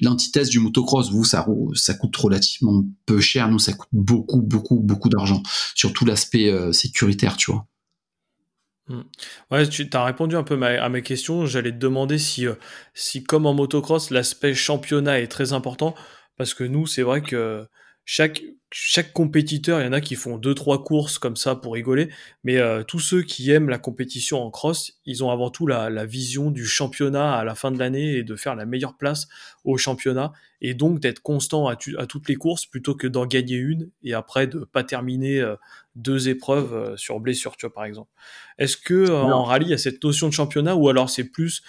l'antithèse 0.00 0.48
du 0.48 0.58
motocross. 0.60 1.10
Vous, 1.10 1.24
ça, 1.24 1.46
ça 1.74 1.94
coûte 1.94 2.16
relativement 2.16 2.84
peu 3.06 3.20
cher. 3.20 3.48
Nous, 3.48 3.58
ça 3.58 3.72
coûte 3.72 3.88
beaucoup, 3.92 4.42
beaucoup, 4.42 4.80
beaucoup 4.80 5.08
d'argent. 5.08 5.42
Surtout 5.74 6.04
l'aspect 6.04 6.50
euh, 6.50 6.72
sécuritaire, 6.72 7.36
tu 7.36 7.50
vois. 7.50 7.66
Hmm. 8.88 9.02
Ouais, 9.50 9.66
tu 9.66 9.88
as 9.94 10.04
répondu 10.04 10.36
un 10.36 10.42
peu 10.42 10.62
à 10.62 10.88
mes 10.90 11.02
questions. 11.02 11.46
J'allais 11.46 11.72
te 11.72 11.78
demander 11.78 12.18
si, 12.18 12.46
euh, 12.46 12.54
si, 12.92 13.24
comme 13.24 13.46
en 13.46 13.54
motocross, 13.54 14.10
l'aspect 14.10 14.54
championnat 14.54 15.20
est 15.20 15.28
très 15.28 15.54
important. 15.54 15.94
Parce 16.36 16.52
que 16.52 16.64
nous, 16.64 16.86
c'est 16.86 17.02
vrai 17.02 17.22
que 17.22 17.66
chaque 18.04 18.42
chaque 18.76 19.12
compétiteur, 19.12 19.80
il 19.80 19.84
y 19.84 19.86
en 19.86 19.92
a 19.92 20.00
qui 20.00 20.16
font 20.16 20.36
deux 20.36 20.52
trois 20.52 20.82
courses 20.82 21.20
comme 21.20 21.36
ça 21.36 21.54
pour 21.54 21.74
rigoler, 21.74 22.08
mais 22.42 22.56
euh, 22.56 22.82
tous 22.82 22.98
ceux 22.98 23.22
qui 23.22 23.52
aiment 23.52 23.68
la 23.68 23.78
compétition 23.78 24.42
en 24.42 24.50
cross, 24.50 24.98
ils 25.06 25.22
ont 25.22 25.30
avant 25.30 25.48
tout 25.48 25.68
la, 25.68 25.90
la 25.90 26.04
vision 26.04 26.50
du 26.50 26.66
championnat 26.66 27.34
à 27.34 27.44
la 27.44 27.54
fin 27.54 27.70
de 27.70 27.78
l'année 27.78 28.16
et 28.16 28.24
de 28.24 28.34
faire 28.34 28.56
la 28.56 28.66
meilleure 28.66 28.96
place 28.96 29.28
au 29.62 29.76
championnat 29.76 30.32
et 30.60 30.74
donc 30.74 30.98
d'être 30.98 31.20
constant 31.20 31.68
à, 31.68 31.76
à, 31.98 32.06
toutes 32.06 32.28
les 32.28 32.34
courses 32.34 32.66
plutôt 32.66 32.96
que 32.96 33.06
d'en 33.06 33.26
gagner 33.26 33.54
une 33.54 33.90
et 34.02 34.12
après 34.12 34.48
de 34.48 34.64
pas 34.64 34.82
terminer 34.82 35.40
euh, 35.40 35.54
deux 35.94 36.28
épreuves 36.28 36.74
euh, 36.74 36.96
sur 36.96 37.20
blessure, 37.20 37.56
tu 37.56 37.66
vois 37.66 37.74
par 37.74 37.84
exemple. 37.84 38.10
Est-ce 38.58 38.76
que 38.76 39.08
en 39.08 39.44
rallye 39.44 39.66
il 39.66 39.70
y 39.70 39.74
a 39.74 39.78
cette 39.78 40.02
notion 40.02 40.26
de 40.26 40.32
championnat 40.32 40.74
ou 40.74 40.88
alors 40.88 41.10
c'est 41.10 41.30
plus 41.30 41.62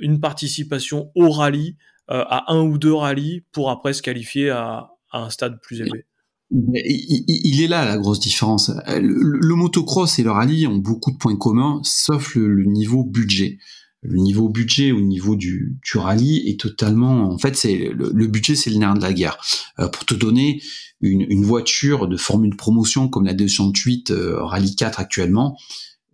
une 0.00 0.20
participation 0.20 1.12
au 1.14 1.30
rallye 1.30 1.76
à 2.08 2.50
un 2.50 2.62
ou 2.62 2.78
deux 2.78 2.94
rallyes 2.94 3.44
pour 3.52 3.70
après 3.70 3.92
se 3.92 4.00
qualifier 4.00 4.48
à, 4.48 4.90
à 5.10 5.20
un 5.20 5.30
stade 5.30 5.60
plus 5.60 5.80
élevé 5.80 6.04
il 6.52 7.62
est 7.62 7.68
là 7.68 7.84
la 7.84 7.96
grosse 7.96 8.20
différence. 8.20 8.72
Le, 8.86 9.54
motocross 9.54 10.18
et 10.18 10.22
le 10.22 10.30
rallye 10.30 10.66
ont 10.66 10.76
beaucoup 10.76 11.12
de 11.12 11.16
points 11.16 11.36
communs, 11.36 11.80
sauf 11.84 12.34
le, 12.34 12.64
niveau 12.64 13.04
budget. 13.04 13.58
Le 14.02 14.18
niveau 14.18 14.48
budget 14.48 14.92
au 14.92 15.00
niveau 15.00 15.36
du, 15.36 15.78
du 15.84 15.98
rallye 15.98 16.48
est 16.48 16.58
totalement, 16.58 17.30
en 17.30 17.38
fait, 17.38 17.54
c'est 17.54 17.90
le, 17.92 18.26
budget, 18.26 18.56
c'est 18.56 18.70
le 18.70 18.76
nerf 18.76 18.94
de 18.94 19.02
la 19.02 19.12
guerre. 19.12 19.38
Euh, 19.78 19.88
pour 19.88 20.06
te 20.06 20.14
donner 20.14 20.62
une, 21.00 21.20
une, 21.28 21.44
voiture 21.44 22.08
de 22.08 22.16
formule 22.16 22.56
promotion 22.56 23.08
comme 23.08 23.26
la 23.26 23.34
208 23.34 24.10
euh, 24.10 24.42
Rallye 24.42 24.74
4 24.74 25.00
actuellement, 25.00 25.56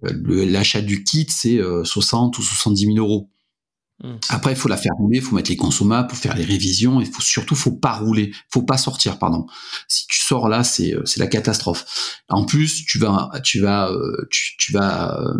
euh, 0.05 0.44
l'achat 0.47 0.82
du 0.82 1.05
kit 1.05 1.26
c'est 1.28 1.61
60 1.84 2.36
ou 2.38 2.42
70 2.42 2.86
000 2.94 2.97
euros. 2.99 3.30
Mmh. 4.05 4.16
Après, 4.28 4.53
il 4.53 4.57
faut 4.57 4.68
la 4.68 4.76
faire 4.76 4.92
rouler, 4.99 5.18
il 5.18 5.22
faut 5.22 5.34
mettre 5.34 5.51
les 5.51 5.57
consommables 5.57 6.09
pour 6.09 6.18
faire 6.18 6.36
les 6.36 6.44
révisions, 6.44 7.01
il 7.01 7.07
faut 7.07 7.22
surtout, 7.22 7.55
faut 7.55 7.72
pas 7.72 7.94
rouler, 7.94 8.32
faut 8.51 8.62
pas 8.62 8.76
sortir, 8.76 9.18
pardon. 9.18 9.47
Si 9.88 10.07
tu 10.07 10.20
sors 10.20 10.49
là, 10.49 10.64
c'est 10.64 10.94
euh, 10.94 11.03
c'est 11.07 11.18
la 11.18 11.26
catastrophe. 11.26 12.20
En 12.28 12.44
plus, 12.44 12.84
tu 12.84 12.99
vas 12.99 13.30
tu 13.42 13.61
vas 13.61 13.90
euh, 13.90 14.26
tu, 14.30 14.57
tu 14.59 14.72
vas 14.72 15.18
euh, 15.18 15.32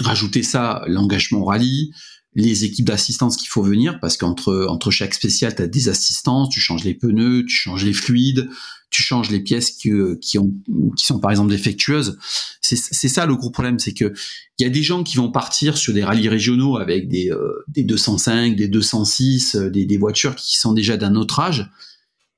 rajouter 0.00 0.44
ça 0.44 0.82
l'engagement 0.86 1.44
rallye, 1.44 1.90
les 2.34 2.64
équipes 2.64 2.86
d'assistance 2.86 3.36
qu'il 3.36 3.48
faut 3.48 3.62
venir, 3.62 3.98
parce 4.00 4.16
qu'entre 4.16 4.66
entre 4.68 4.92
chaque 4.92 5.14
spécial, 5.14 5.56
tu 5.56 5.62
as 5.62 5.66
des 5.66 5.88
assistances, 5.88 6.48
tu 6.50 6.60
changes 6.60 6.84
les 6.84 6.94
pneus, 6.94 7.44
tu 7.44 7.56
changes 7.56 7.84
les 7.84 7.92
fluides, 7.92 8.48
tu 8.90 9.02
changes 9.02 9.30
les 9.30 9.40
pièces 9.40 9.72
qui, 9.72 9.90
qui, 10.20 10.38
ont, 10.38 10.52
qui 10.96 11.06
sont 11.06 11.18
par 11.18 11.30
exemple 11.30 11.50
défectueuses. 11.50 12.18
C'est 12.60 13.08
ça 13.08 13.26
le 13.26 13.36
gros 13.36 13.50
problème, 13.50 13.78
c'est 13.78 13.92
que 13.92 14.12
il 14.58 14.62
y 14.62 14.66
a 14.66 14.70
des 14.70 14.82
gens 14.82 15.02
qui 15.02 15.16
vont 15.16 15.30
partir 15.30 15.76
sur 15.76 15.92
des 15.92 16.02
rallyes 16.02 16.28
régionaux 16.28 16.78
avec 16.78 17.08
des, 17.08 17.30
euh, 17.30 17.64
des 17.68 17.84
205, 17.84 18.56
des 18.56 18.68
206, 18.68 19.54
euh, 19.54 19.70
des, 19.70 19.84
des 19.84 19.98
voitures 19.98 20.34
qui 20.34 20.56
sont 20.56 20.72
déjà 20.72 20.96
d'un 20.96 21.14
autre 21.14 21.40
âge 21.40 21.70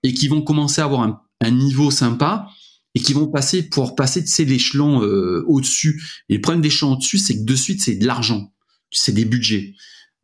et 0.02 0.12
qui 0.14 0.28
vont 0.28 0.42
commencer 0.42 0.80
à 0.80 0.84
avoir 0.84 1.02
un, 1.02 1.50
niveau 1.50 1.90
sympa 1.90 2.48
et 2.94 3.00
qui 3.00 3.12
vont 3.12 3.28
passer 3.28 3.62
pour 3.62 3.94
passer 3.94 4.22
de 4.22 4.50
l'échelon 4.50 5.02
euh, 5.02 5.44
au-dessus. 5.46 6.02
Et 6.28 6.34
le 6.34 6.40
problème 6.40 6.62
d'échelon 6.62 6.92
au-dessus, 6.92 7.18
c'est 7.18 7.38
que 7.38 7.44
de 7.44 7.54
suite, 7.54 7.80
c'est 7.80 7.94
de 7.94 8.06
l'argent, 8.06 8.52
c'est 8.90 9.12
des 9.12 9.24
budgets. 9.24 9.74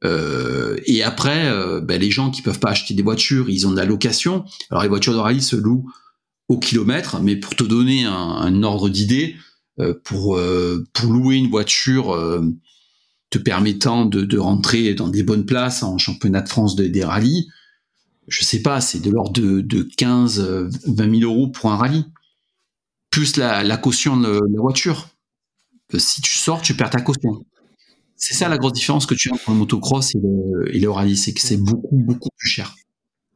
Euh, 0.05 0.79
et 0.85 1.03
après, 1.03 1.47
euh, 1.47 1.81
ben, 1.81 2.01
les 2.01 2.11
gens 2.11 2.31
qui 2.31 2.43
peuvent 2.43 2.59
pas 2.59 2.71
acheter 2.71 2.95
des 2.95 3.03
voitures, 3.03 3.49
ils 3.49 3.67
ont 3.67 3.71
de 3.71 3.77
la 3.77 3.85
location. 3.85 4.45
Alors 4.71 4.83
les 4.83 4.89
voitures 4.89 5.13
de 5.13 5.19
rallye 5.19 5.41
se 5.41 5.57
louent 5.57 5.91
au 6.49 6.59
kilomètre, 6.59 7.21
mais 7.21 7.37
pour 7.37 7.55
te 7.57 7.65
donner 7.65 8.05
un, 8.05 8.63
ordre 8.63 8.89
d'idée, 8.89 9.37
euh, 9.81 9.95
pour 10.05 10.37
euh, 10.37 10.87
pour 10.93 11.13
louer 11.13 11.37
une 11.37 11.49
voiture 11.49 12.17
te 13.31 13.39
permettant 13.39 14.05
de, 14.07 14.39
rentrer 14.39 14.95
dans 14.95 15.09
des 15.09 15.23
bonnes 15.23 15.47
places 15.47 15.83
en 15.83 15.99
championnat 15.99 16.43
de 16.43 16.49
France 16.49 16.77
de, 16.77 16.87
des 16.87 17.05
rallyes, 17.05 17.49
je 18.29 18.45
sais 18.45 18.63
pas, 18.63 18.81
c'est 18.81 19.01
de 19.01 19.11
l'ordre 19.11 19.33
de, 19.33 19.61
de 19.61 19.83
15, 19.83 20.41
20 20.87 21.19
000 21.21 21.31
euros 21.31 21.49
pour 21.49 21.73
un 21.73 21.77
rallye 21.77 22.05
plus 23.15 23.37
la, 23.37 23.77
caution 23.77 24.17
de 24.17 24.29
la 24.29 24.61
voiture. 24.61 25.09
Si 25.97 26.21
tu 26.21 26.37
sors, 26.37 26.61
tu 26.63 26.75
perds 26.75 26.91
ta 26.91 27.01
caution. 27.01 27.45
C'est 28.17 28.35
ça 28.35 28.49
la 28.49 28.59
grosse 28.59 28.73
différence 28.73 29.07
que 29.07 29.15
tu 29.15 29.31
as 29.31 29.35
entre 29.35 29.53
le 29.53 29.57
motocross 29.57 30.17
et 30.17 30.81
le, 30.81 30.91
rallye, 30.91 31.17
c'est 31.17 31.33
que 31.33 31.41
c'est 31.41 31.57
beaucoup, 31.57 31.97
beaucoup 31.97 32.31
plus 32.37 32.49
cher. 32.49 32.75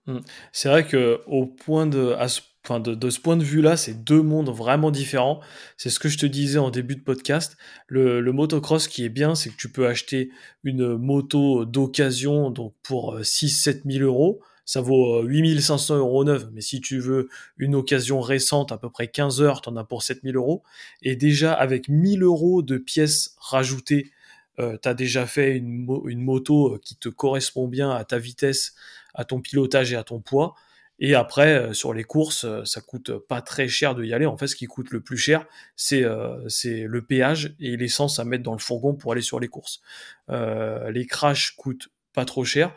Mmh. 0.07 0.19
C'est 0.51 0.69
vrai 0.69 0.85
que 0.85 1.21
au 1.29 1.47
point 1.47 1.87
de, 1.87 2.13
ce, 2.27 2.41
de, 2.79 3.11
ce 3.11 3.21
point 3.21 3.37
de 3.37 3.45
vue-là, 3.45 3.77
c'est 3.77 4.05
deux 4.05 4.23
mondes 4.23 4.51
vraiment 4.51 4.91
différents. 4.91 5.41
C'est 5.77 5.91
ce 5.91 5.99
que 5.99 6.09
je 6.09 6.19
te 6.19 6.27
disais 6.27 6.59
en 6.59 6.71
début 6.71 6.97
de 6.97 7.03
podcast. 7.03 7.57
Le, 7.87 8.21
motocross 8.33 8.89
qui 8.89 9.05
est 9.05 9.09
bien, 9.09 9.35
c'est 9.35 9.51
que 9.51 9.57
tu 9.57 9.71
peux 9.71 9.87
acheter 9.87 10.31
une 10.65 10.97
moto 10.97 11.65
d'occasion 11.65 12.53
pour 12.83 13.19
6-7 13.19 13.69
euh, 13.69 13.93
000 13.99 14.05
euros 14.05 14.41
ça 14.69 14.83
vaut 14.83 15.23
8500 15.23 15.95
euh, 15.95 15.99
euros 16.01 16.25
neuf, 16.25 16.47
mais 16.53 16.61
si 16.61 16.83
tu 16.83 16.99
veux 16.99 17.31
une 17.57 17.75
occasion 17.75 18.21
récente, 18.21 18.71
à 18.71 18.77
peu 18.77 18.91
près 18.91 19.09
15 19.09 19.41
heures, 19.41 19.63
tu 19.63 19.71
en 19.71 19.77
as 19.77 19.85
pour 19.85 20.03
7000 20.03 20.37
euros. 20.37 20.63
Et 21.01 21.17
déjà, 21.17 21.55
avec 21.55 21.89
1000 21.89 22.23
euros 22.23 22.61
de 22.61 22.77
pièces 22.77 23.35
rajoutées, 23.39 24.13
euh, 24.59 24.77
tu 24.83 24.87
as 24.87 24.93
déjà 24.93 25.25
fait 25.25 25.57
une, 25.57 25.87
moto 26.21 26.79
qui 26.83 26.97
te 26.97 27.09
correspond 27.09 27.67
bien 27.67 27.91
à 27.91 28.05
ta 28.05 28.19
vitesse, 28.19 28.75
à 29.15 29.25
ton 29.25 29.41
pilotage 29.41 29.95
et 29.95 29.97
à 29.97 30.05
ton 30.05 30.21
poids. 30.21 30.55
Et 31.01 31.15
après, 31.15 31.73
sur 31.75 31.95
les 31.95 32.05
courses, 32.05 32.45
ça 32.65 32.81
coûte 32.81 33.13
pas 33.29 33.41
très 33.41 33.69
cher 33.69 33.95
de 33.95 34.05
y 34.05 34.13
aller. 34.13 34.27
En 34.27 34.37
fait, 34.37 34.49
ce 34.49 34.57
qui 34.57 34.67
coûte 34.67 34.91
le 34.91 35.01
plus 35.01 35.17
cher, 35.17 35.47
c'est 35.77 36.03
le 36.03 37.01
péage 37.03 37.55
et 37.61 37.77
l'essence 37.77 38.19
à 38.19 38.25
mettre 38.25 38.43
dans 38.43 38.53
le 38.53 38.59
fourgon 38.59 38.95
pour 38.95 39.13
aller 39.13 39.23
sur 39.23 39.39
les 39.39 39.49
courses. 39.49 39.81
les 40.29 41.07
crashs 41.07 41.55
coûtent 41.57 41.89
pas 42.13 42.25
trop 42.25 42.45
cher. 42.45 42.75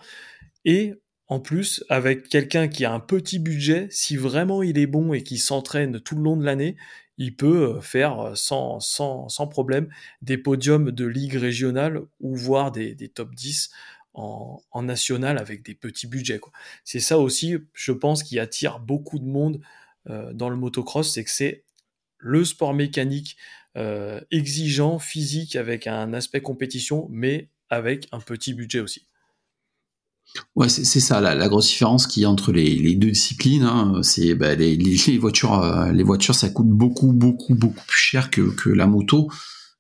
Et 0.66 0.94
en 1.32 1.40
plus, 1.40 1.84
avec 1.88 2.28
quelqu'un 2.28 2.68
qui 2.68 2.84
a 2.84 2.92
un 2.92 3.00
petit 3.00 3.40
budget, 3.40 3.88
si 3.90 4.18
vraiment 4.18 4.64
il 4.64 4.78
est 4.78 4.86
bon 4.86 5.14
et 5.14 5.24
qui 5.24 5.38
s'entraîne 5.38 6.02
tout 6.02 6.18
le 6.18 6.24
long 6.24 6.36
de 6.36 6.44
l'année, 6.44 6.76
il 7.18 7.38
peut 7.38 7.76
euh, 7.78 7.80
faire 7.82 8.20
euh, 8.20 8.36
sans, 8.36 8.82
sans, 8.82 9.30
sans, 9.30 9.48
problème 9.48 9.88
des 10.22 10.38
podiums 10.38 10.92
de 10.92 11.06
ligue 11.06 11.36
régionale 11.36 12.02
ou 12.20 12.36
voir 12.36 12.74
des, 12.74 12.96
des 12.96 13.08
top 13.08 13.34
10 13.34 13.72
en, 14.14 14.62
national 14.82 15.38
avec 15.38 15.64
des 15.64 15.76
petits 15.76 16.08
budgets. 16.08 16.40
C'est 16.84 17.00
ça 17.00 17.20
aussi, 17.20 17.56
je 17.74 17.92
pense, 17.92 18.24
qui 18.24 18.40
attire 18.40 18.80
beaucoup 18.80 19.20
de 19.20 19.26
monde 19.26 19.62
euh, 20.10 20.34
dans 20.34 20.50
le 20.50 20.56
motocross, 20.56 21.14
c'est 21.14 21.24
que 21.24 21.30
c'est 21.30 21.64
le 22.18 22.44
sport 22.46 22.74
mécanique 22.74 23.38
euh, 23.78 24.20
exigeant, 24.32 25.00
physique, 25.00 25.56
avec 25.56 25.88
un 25.88 26.14
aspect 26.14 26.42
compétition, 26.42 27.08
mais 27.10 27.50
avec 27.70 28.08
un 28.12 28.20
petit 28.20 28.54
budget 28.54 28.80
aussi. 28.80 29.06
Ouais, 30.56 30.70
c'est 30.70 31.02
ça 31.02 31.20
la, 31.20 31.50
grosse 31.50 31.68
différence 31.68 32.08
qu'il 32.08 32.24
y 32.24 32.26
a 32.26 32.30
entre 32.30 32.52
les, 32.54 32.96
deux 32.96 33.12
disciplines. 33.12 33.64
Hein, 33.64 34.02
c'est 34.02 34.34
bah, 34.34 34.56
les, 34.56 34.78
les, 34.78 35.18
voitures, 35.18 35.62
euh, 35.62 35.92
les 35.92 36.04
voitures, 36.04 36.36
ça 36.36 36.50
coûte 36.50 36.70
beaucoup, 36.70 37.12
beaucoup, 37.12 37.54
beaucoup 37.54 37.84
plus 37.86 38.00
cher 38.00 38.30
que 38.30 38.70
la 38.70 38.88
moto. 38.88 39.30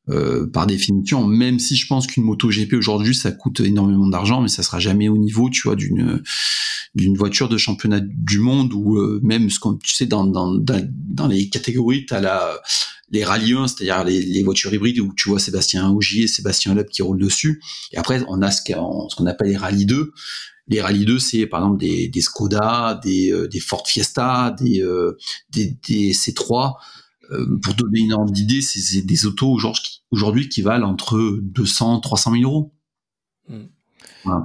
Euh, 0.10 0.48
par 0.48 0.66
définition, 0.66 1.28
même 1.28 1.60
si 1.60 1.76
je 1.76 1.86
pense 1.86 2.08
qu'une 2.08 2.24
moto 2.24 2.50
GP 2.50 2.74
aujourd'hui 2.74 3.14
ça 3.14 3.32
coûte 3.32 3.60
énormément 3.60 4.08
d'argent, 4.08 4.42
mais 4.42 4.48
ça 4.48 4.64
sera 4.64 4.80
jamais 4.80 5.10
au 5.10 5.18
niveau, 5.18 5.50
tu 5.50 5.62
vois, 5.64 5.76
d'une 5.76 6.24
d'une 6.96 7.16
voiture 7.16 7.48
de 7.48 7.58
championnat 7.58 8.00
du 8.02 8.40
monde 8.40 8.74
ou 8.74 8.98
euh, 8.98 9.20
même 9.22 9.50
ce 9.52 9.60
qu'on 9.60 9.76
tu 9.76 9.94
sais 9.94 10.08
dans 10.08 10.26
dans 10.26 10.56
dans, 10.56 11.28
les 11.28 11.50
catégories 11.50 12.06
t'as 12.08 12.20
la 12.20 12.60
les 13.12 13.24
rallyes 13.24 13.54
c'est-à-dire 13.68 14.04
les, 14.04 14.22
les, 14.22 14.44
voitures 14.44 14.74
hybrides 14.74 15.00
où 15.00 15.14
tu 15.16 15.30
vois 15.30 15.40
Sébastien 15.40 15.90
Augier 15.90 16.24
et 16.24 16.28
Sébastien 16.28 16.74
Loeb 16.74 16.88
qui 16.88 17.02
roulent 17.02 17.20
dessus. 17.20 17.62
Et 17.92 17.98
après, 17.98 18.24
on 18.30 18.42
a 18.42 18.52
ce 18.52 18.62
qu'on 18.64 19.26
appelle 19.26 19.50
les 19.50 19.58
rallyes 19.58 19.86
2. 19.86 20.14
Les 20.70 20.82
rallyes 20.82 21.06
2, 21.06 21.20
c'est 21.20 21.46
par 21.46 21.62
exemple 21.62 21.80
des, 21.80 22.08
des 22.08 22.22
Skoda, 22.22 23.00
des, 23.04 23.32
euh, 23.32 23.48
des 23.48 23.60
Ford 23.60 23.86
Fiesta, 23.86 24.56
des, 24.58 24.82
euh, 24.82 25.18
des, 25.50 25.76
des, 25.88 26.14
C3. 26.14 26.76
Euh, 27.32 27.60
pour 27.62 27.74
donner 27.76 28.00
une 28.00 28.14
ordre 28.14 28.32
d'idée, 28.32 28.62
c'est 28.62 29.02
des 29.02 29.26
autos 29.26 29.58
aujourd'hui 30.12 30.50
qui 30.50 30.62
valent 30.62 30.88
entre 30.88 31.40
200 31.42 32.02
300 32.02 32.32
000 32.34 32.44
euros. 32.44 32.74
Hmm. 33.48 33.68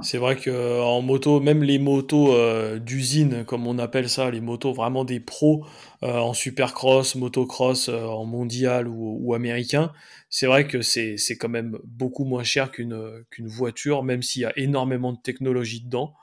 C'est 0.01 0.17
vrai 0.17 0.35
que 0.35 0.81
en 0.81 1.01
moto, 1.01 1.39
même 1.39 1.63
les 1.63 1.77
motos 1.77 2.33
euh, 2.33 2.79
d'usine, 2.79 3.45
comme 3.45 3.67
on 3.67 3.77
appelle 3.77 4.09
ça, 4.09 4.31
les 4.31 4.41
motos 4.41 4.73
vraiment 4.73 5.05
des 5.05 5.19
pros 5.19 5.65
euh, 6.03 6.17
en 6.17 6.33
supercross, 6.33 7.15
motocross, 7.15 7.89
euh, 7.89 8.05
en 8.05 8.25
mondial 8.25 8.87
ou, 8.87 9.19
ou 9.21 9.33
américain, 9.35 9.91
c'est 10.29 10.47
vrai 10.47 10.67
que 10.67 10.81
c'est 10.81 11.17
quand 11.39 11.49
même 11.49 11.77
beaucoup 11.85 12.25
moins 12.25 12.43
cher 12.43 12.71
qu'une 12.71 13.23
qu'une 13.29 13.47
voiture, 13.47 14.03
même 14.03 14.23
s'il 14.23 14.41
y 14.41 14.45
a 14.45 14.57
énormément 14.57 15.13
de 15.13 15.19
technologie 15.21 15.81
dedans. 15.81 16.13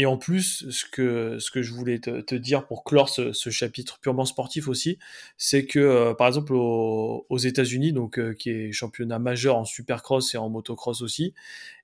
Et 0.00 0.06
en 0.06 0.16
plus, 0.16 0.64
ce 0.70 0.86
que, 0.86 1.38
ce 1.38 1.50
que 1.50 1.60
je 1.60 1.74
voulais 1.74 1.98
te, 1.98 2.34
dire 2.34 2.66
pour 2.66 2.84
clore 2.84 3.10
ce, 3.10 3.50
chapitre 3.50 3.98
purement 3.98 4.24
sportif 4.24 4.66
aussi, 4.66 4.98
c'est 5.36 5.66
que, 5.66 5.78
euh, 5.78 6.14
par 6.14 6.26
exemple, 6.26 6.54
aux, 6.54 7.26
aux 7.28 7.36
États-Unis, 7.36 7.92
donc 7.92 8.18
euh, 8.18 8.32
qui 8.32 8.48
est 8.48 8.72
championnat 8.72 9.18
majeur 9.18 9.58
en 9.58 9.66
supercross 9.66 10.34
et 10.34 10.38
en 10.38 10.48
motocross 10.48 11.02
aussi, 11.02 11.34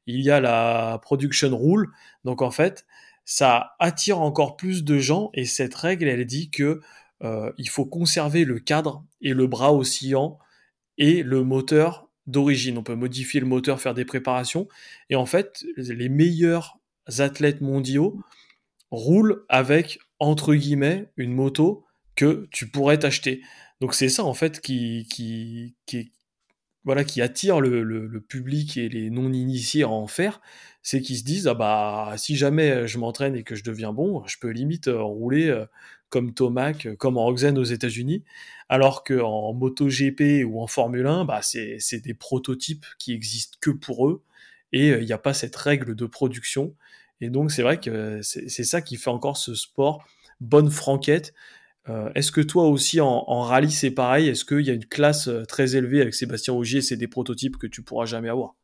il 0.06 0.22
y 0.22 0.30
a 0.30 0.40
la 0.40 0.98
production 1.02 1.54
rule. 1.58 1.90
Donc 2.24 2.40
en 2.40 2.50
fait, 2.50 2.86
ça 3.26 3.74
attire 3.80 4.22
encore 4.22 4.56
plus 4.56 4.82
de 4.82 4.96
gens 4.96 5.28
et 5.34 5.44
cette 5.44 5.74
règle, 5.74 6.08
elle 6.08 6.24
dit 6.24 6.48
que 6.48 6.80
euh, 7.22 7.52
il 7.58 7.68
faut 7.68 7.84
conserver 7.84 8.46
le 8.46 8.60
cadre 8.60 9.04
et 9.20 9.34
le 9.34 9.46
bras 9.46 9.74
oscillant 9.74 10.38
et 10.96 11.22
le 11.22 11.44
moteur 11.44 12.08
d'origine. 12.26 12.78
On 12.78 12.82
peut 12.82 12.94
modifier 12.94 13.40
le 13.40 13.46
moteur, 13.46 13.78
faire 13.78 13.92
des 13.92 14.06
préparations. 14.06 14.68
Et 15.10 15.16
en 15.16 15.26
fait, 15.26 15.66
les 15.76 16.08
meilleurs 16.08 16.78
athlètes 17.18 17.60
mondiaux 17.60 18.20
roulent 18.90 19.44
avec, 19.48 19.98
entre 20.18 20.54
guillemets, 20.54 21.08
une 21.16 21.32
moto 21.32 21.84
que 22.14 22.48
tu 22.50 22.68
pourrais 22.68 22.98
t'acheter. 22.98 23.42
Donc 23.80 23.94
c'est 23.94 24.08
ça 24.08 24.24
en 24.24 24.34
fait 24.34 24.60
qui, 24.60 25.06
qui, 25.10 26.12
voilà, 26.84 27.04
qui 27.04 27.20
attire 27.20 27.60
le, 27.60 27.82
le, 27.82 28.20
public 28.20 28.76
et 28.76 28.88
les 28.88 29.10
non-initiés 29.10 29.82
à 29.82 29.88
en 29.88 30.06
faire, 30.06 30.40
c'est 30.82 31.00
qu'ils 31.00 31.18
se 31.18 31.24
disent 31.24 31.48
ah 31.48 31.54
bah 31.54 32.14
si 32.16 32.36
jamais 32.36 32.86
je 32.86 32.98
m'entraîne 32.98 33.36
et 33.36 33.42
que 33.42 33.54
je 33.54 33.64
deviens 33.64 33.92
bon, 33.92 34.24
je 34.26 34.38
peux 34.40 34.48
limite 34.50 34.88
euh, 34.88 35.02
rouler 35.02 35.48
euh, 35.48 35.66
comme 36.08 36.32
Tomac, 36.32 36.88
comme 36.96 37.18
en 37.18 37.24
Roxane 37.24 37.58
aux 37.58 37.64
États-Unis, 37.64 38.22
alors 38.68 39.04
qu'en 39.04 39.52
MotoGP 39.52 40.44
ou 40.46 40.62
en 40.62 40.66
Formule 40.68 41.06
1, 41.06 41.24
bah 41.24 41.40
c'est 41.42 42.00
des 42.00 42.14
prototypes 42.14 42.86
qui 42.98 43.12
existent 43.12 43.58
que 43.60 43.70
pour 43.70 44.08
eux 44.08 44.22
et 44.72 44.90
euh, 44.90 45.00
il 45.00 45.06
n'y 45.06 45.12
a 45.12 45.18
pas 45.18 45.34
cette 45.34 45.56
règle 45.56 45.94
de 45.94 46.06
production. 46.06 46.74
Et 47.20 47.30
donc 47.30 47.50
c'est 47.50 47.62
vrai 47.62 47.80
que 47.80 48.20
c'est 48.22 48.64
ça 48.64 48.82
qui 48.82 48.96
fait 48.96 49.10
encore 49.10 49.36
ce 49.36 49.54
sport 49.54 50.04
bonne 50.40 50.70
franquette. 50.70 51.32
Euh, 51.88 52.10
est-ce 52.14 52.32
que 52.32 52.40
toi 52.40 52.68
aussi 52.68 53.00
en, 53.00 53.40
rallye 53.42 53.70
c'est 53.70 53.90
pareil? 53.90 54.28
Est-ce 54.28 54.44
qu'il 54.44 54.62
y 54.62 54.70
a 54.70 54.74
une 54.74 54.86
classe 54.86 55.28
euh, 55.28 55.44
très 55.44 55.76
élevée 55.76 56.00
avec 56.00 56.14
Sébastien 56.14 56.52
Augier 56.52 56.82
C'est 56.82 56.96
des 56.96 57.06
prototypes 57.06 57.56
que 57.56 57.66
tu 57.66 57.82
pourras 57.82 58.06
jamais 58.06 58.28
avoir? 58.28 58.54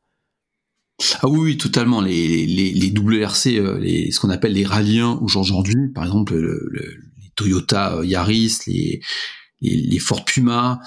Ah 1.20 1.28
oui, 1.28 1.38
oui, 1.38 1.56
totalement. 1.56 2.00
Les, 2.00 2.46
les, 2.46 2.90
WRC, 2.90 3.60
les, 3.80 4.10
ce 4.10 4.20
qu'on 4.20 4.30
appelle 4.30 4.52
les 4.52 4.64
rallyens 4.64 5.18
aujourd'hui, 5.22 5.88
par 5.94 6.04
exemple 6.04 6.36
les 6.36 7.30
Toyota 7.34 8.00
Yaris, 8.04 8.58
les, 8.66 9.00
les, 9.60 9.76
les 9.76 9.98
Ford 9.98 10.24
Puma 10.24 10.80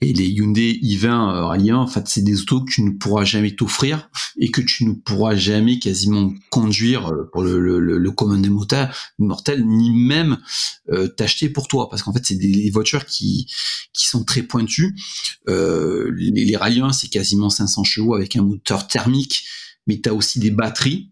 et 0.00 0.12
les 0.12 0.28
Hyundai 0.28 0.78
i20 0.82 1.06
euh, 1.06 1.44
Rallye 1.46 1.72
en 1.72 1.86
fait, 1.86 2.06
c'est 2.06 2.22
des 2.22 2.40
autos 2.40 2.60
que 2.60 2.70
tu 2.70 2.82
ne 2.82 2.90
pourras 2.90 3.24
jamais 3.24 3.54
t'offrir 3.54 4.10
et 4.38 4.50
que 4.50 4.60
tu 4.60 4.84
ne 4.84 4.92
pourras 4.92 5.34
jamais 5.34 5.78
quasiment 5.78 6.32
conduire 6.50 7.08
euh, 7.08 7.28
pour 7.32 7.42
le, 7.42 7.58
le, 7.58 7.80
le, 7.98 8.10
commun 8.12 8.38
des 8.38 8.50
mortels, 9.18 9.66
ni 9.66 9.90
même 9.90 10.38
euh, 10.90 11.08
t'acheter 11.08 11.48
pour 11.48 11.66
toi, 11.68 11.88
parce 11.88 12.02
qu'en 12.02 12.12
fait, 12.12 12.24
c'est 12.24 12.36
des, 12.36 12.70
voitures 12.70 13.06
qui 13.06 13.50
qui 13.92 14.06
sont 14.06 14.24
très 14.24 14.42
pointues. 14.42 14.94
Les, 15.46 16.30
les 16.30 16.58
c'est 16.92 17.08
quasiment 17.08 17.50
500 17.50 17.84
chevaux 17.84 18.14
avec 18.14 18.36
un 18.36 18.42
moteur 18.42 18.86
thermique 18.86 19.44
mais 19.88 20.00
tu 20.00 20.08
as 20.08 20.14
aussi 20.14 20.38
des 20.38 20.50
batteries 20.52 21.10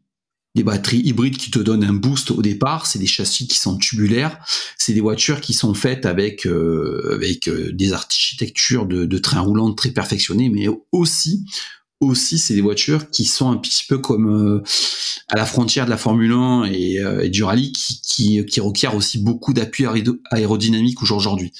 des 0.57 0.65
batteries 0.65 1.03
hybrides 1.05 1.37
qui 1.37 1.51
te 1.51 1.61
donnent 1.61 1.85
un 1.85 1.93
boost 1.93 2.33
au 2.33 2.43
départ. 2.43 2.87
C'est 2.87 2.99
des 2.99 3.07
châssis 3.07 3.47
qui 3.47 3.59
sont 3.59 3.77
tubulaires. 3.77 4.39
C'est 4.77 4.95
des 4.95 5.01
voitures 5.01 5.41
qui 5.41 5.53
sont 5.53 5.75
faites 5.75 6.07
avec 6.07 6.47
euh, 6.47 7.13
avec 7.15 7.49
euh, 7.49 7.71
des 7.73 7.93
architectures 7.93 8.87
de, 8.87 9.05
de 9.05 9.19
trains 9.19 9.41
roulants 9.41 9.73
très 9.75 9.91
perfectionnées, 9.91 10.49
mais 10.49 10.67
aussi 10.91 11.45
aussi 12.01 12.39
c'est 12.39 12.55
des 12.55 12.61
voitures 12.61 13.09
qui 13.11 13.25
sont 13.25 13.51
un 13.51 13.57
petit 13.57 13.85
peu 13.89 13.99
comme 13.99 14.29
euh, 14.29 14.63
à 15.29 15.37
la 15.37 15.47
frontière 15.47 15.87
de 15.87 15.91
la 15.91 15.97
Formule 15.97 16.33
1 16.33 16.65
et, 16.65 17.29
du 17.31 17.43
rallye 17.43 17.73
qui, 17.73 18.01
qui, 18.03 18.45
qui 18.45 18.61
requièrent 18.61 18.95
aussi 18.95 19.19
beaucoup 19.19 19.55
d'appui 19.55 19.87
aérodynamique 20.31 21.03
aujourd'hui. 21.03 21.53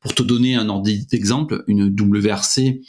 Pour 0.00 0.14
te 0.14 0.22
donner 0.22 0.54
un 0.54 0.68
ordre 0.68 0.88
d'exemple, 1.10 1.62
une 1.66 1.94
WRC 1.94 2.80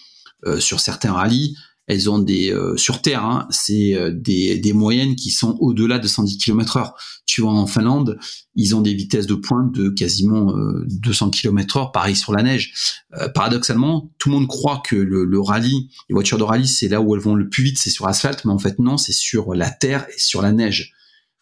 euh, 0.45 0.59
sur 0.59 0.81
certains 0.81 1.13
rallyes, 1.13 1.55
elles 1.93 2.09
ont 2.09 2.19
des 2.19 2.51
euh, 2.51 2.75
sur 2.77 3.01
terre, 3.01 3.23
hein, 3.23 3.47
c'est 3.49 3.95
euh, 3.95 4.11
des, 4.11 4.57
des 4.57 4.73
moyennes 4.73 5.15
qui 5.15 5.31
sont 5.31 5.57
au-delà 5.59 5.99
de 5.99 6.07
110 6.07 6.37
km/h. 6.37 6.91
Tu 7.25 7.41
vois 7.41 7.51
en 7.51 7.67
Finlande, 7.67 8.19
ils 8.55 8.75
ont 8.75 8.81
des 8.81 8.93
vitesses 8.93 9.27
de 9.27 9.35
pointe 9.35 9.73
de 9.73 9.89
quasiment 9.89 10.53
200 10.85 11.29
km/h, 11.29 11.91
pareil 11.91 12.15
sur 12.15 12.33
la 12.33 12.43
neige. 12.43 12.73
Euh, 13.15 13.29
paradoxalement, 13.29 14.11
tout 14.17 14.29
le 14.29 14.35
monde 14.35 14.47
croit 14.47 14.81
que 14.85 14.95
le, 14.95 15.23
le 15.23 15.39
rallye, 15.39 15.89
les 16.09 16.13
voitures 16.13 16.37
de 16.37 16.43
rallye, 16.43 16.67
c'est 16.67 16.89
là 16.89 17.01
où 17.01 17.15
elles 17.15 17.21
vont 17.21 17.35
le 17.35 17.49
plus 17.49 17.63
vite, 17.63 17.77
c'est 17.77 17.89
sur 17.89 18.07
asphalte, 18.07 18.43
mais 18.45 18.51
en 18.51 18.59
fait 18.59 18.77
non, 18.79 18.97
c'est 18.97 19.13
sur 19.13 19.53
la 19.53 19.69
terre 19.69 20.05
et 20.13 20.19
sur 20.19 20.41
la 20.41 20.51
neige. 20.51 20.93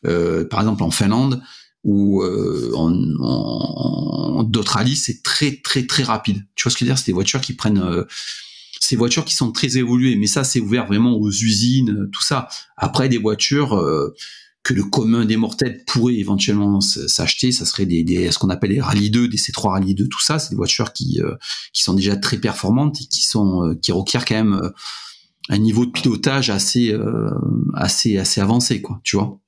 par 0.04 0.60
exemple 0.60 0.84
en 0.84 0.92
Finlande 0.92 1.42
ou 1.84 2.24
en, 2.24 2.94
en 3.20 4.44
d'autres 4.44 4.74
rallyes, 4.74 4.96
c'est 4.96 5.24
très 5.24 5.56
très 5.58 5.88
très 5.88 6.04
rapide. 6.04 6.46
Tu 6.56 6.64
vois 6.64 6.72
ce 6.72 6.76
que 6.76 6.82
je 6.82 6.86
veux 6.86 6.90
dire? 6.90 6.98
C'est 7.00 7.08
des 7.08 7.14
voitures 7.14 7.42
qui 7.42 7.54
prennent 7.54 8.06
ces 8.92 8.98
voitures 8.98 9.24
qui 9.24 9.36
sont 9.36 9.54
très 9.54 9.78
évoluées, 9.78 10.18
mais 10.18 10.28
ça 10.28 10.44
c'est 10.44 10.60
ouvert 10.60 10.86
vraiment 10.86 11.14
aux 11.14 11.30
usines, 11.30 11.92
euh, 11.92 12.10
tout 12.12 12.22
ça. 12.22 12.50
Après 12.76 13.08
des 13.08 13.18
voitures 13.18 13.78
euh, 13.78 14.14
que 14.64 14.74
le 14.74 14.84
commun 14.84 15.24
des 15.24 15.38
mortels 15.38 15.86
pourrait 15.86 16.16
éventuellement 16.16 16.82
s'acheter, 16.82 17.54
ça 17.54 17.66
serait 17.66 17.86
des, 17.86 18.04
des 18.04 18.30
ce 18.32 18.38
qu'on 18.38 18.50
appelle 18.50 18.72
les 18.72 18.82
Rallye 18.82 19.10
2, 19.10 19.30
des 19.30 19.38
C3 19.38 19.70
Rallye 19.70 19.96
2, 19.96 20.10
tout 20.10 20.20
ça, 20.20 20.40
c'est 20.40 20.50
des 20.50 20.58
voitures 20.58 20.92
qui 20.92 21.22
euh, 21.22 21.36
qui 21.72 21.84
sont 21.84 21.94
déjà 21.94 22.18
très 22.18 22.38
performantes 22.38 23.00
et 23.00 23.06
qui 23.06 23.24
sont 23.24 23.78
qui 23.82 23.94
requièrent 23.94 24.26
quand 24.26 24.36
même 24.36 24.60
un 25.48 25.58
niveau 25.58 25.86
de 25.86 25.92
pilotage 25.92 26.50
assez 26.50 26.94
assez 27.74 28.18
assez 28.18 28.42
avancé 28.42 28.82
quoi, 28.82 29.00
tu 29.06 29.16
vois. 29.16 29.40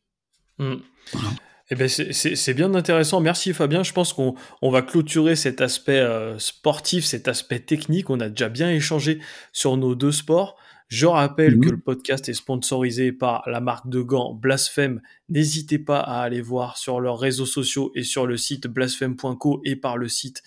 Mmh. 0.58 0.76
Voilà. 1.12 1.30
Eh 1.70 1.76
ben 1.76 1.88
c'est 1.88 2.54
bien 2.54 2.74
intéressant. 2.76 3.22
Merci 3.22 3.54
Fabien. 3.54 3.84
Je 3.84 3.94
pense 3.94 4.14
qu'on 4.14 4.36
va 4.62 4.82
clôturer 4.82 5.36
cet 5.36 5.62
aspect 5.62 6.00
euh, 6.00 6.38
sportif, 6.38 7.06
cet 7.06 7.28
aspect 7.28 7.60
technique. 7.60 8.10
On 8.10 8.20
a 8.20 8.30
déjà 8.30 8.50
bien 8.50 8.70
échangé 8.70 9.20
sur 9.54 9.78
nos 9.78 9.96
deux 9.96 10.12
sports. 10.12 10.58
Je 10.90 11.06
rappelle 11.06 11.60
que 11.60 11.68
mhm. 11.68 11.72
le 11.72 11.80
podcast 11.80 12.30
est 12.30 12.34
sponsorisé 12.34 13.12
par 13.12 13.44
la 13.50 13.62
marque 13.62 13.88
de 13.88 14.02
gants 14.02 14.34
Blasphème. 14.34 15.02
N'hésitez 15.30 15.80
pas 15.80 16.00
à 16.00 16.22
aller 16.22 16.42
voir 16.42 16.78
sur 16.78 17.00
leurs 17.00 17.18
réseaux 17.18 17.46
sociaux 17.46 17.92
et 17.96 18.04
sur 18.04 18.28
le 18.28 18.38
site 18.38 18.68
blasphème.co 18.68 19.62
et 19.64 19.76
par 19.76 19.98
le 19.98 20.10
site 20.10 20.44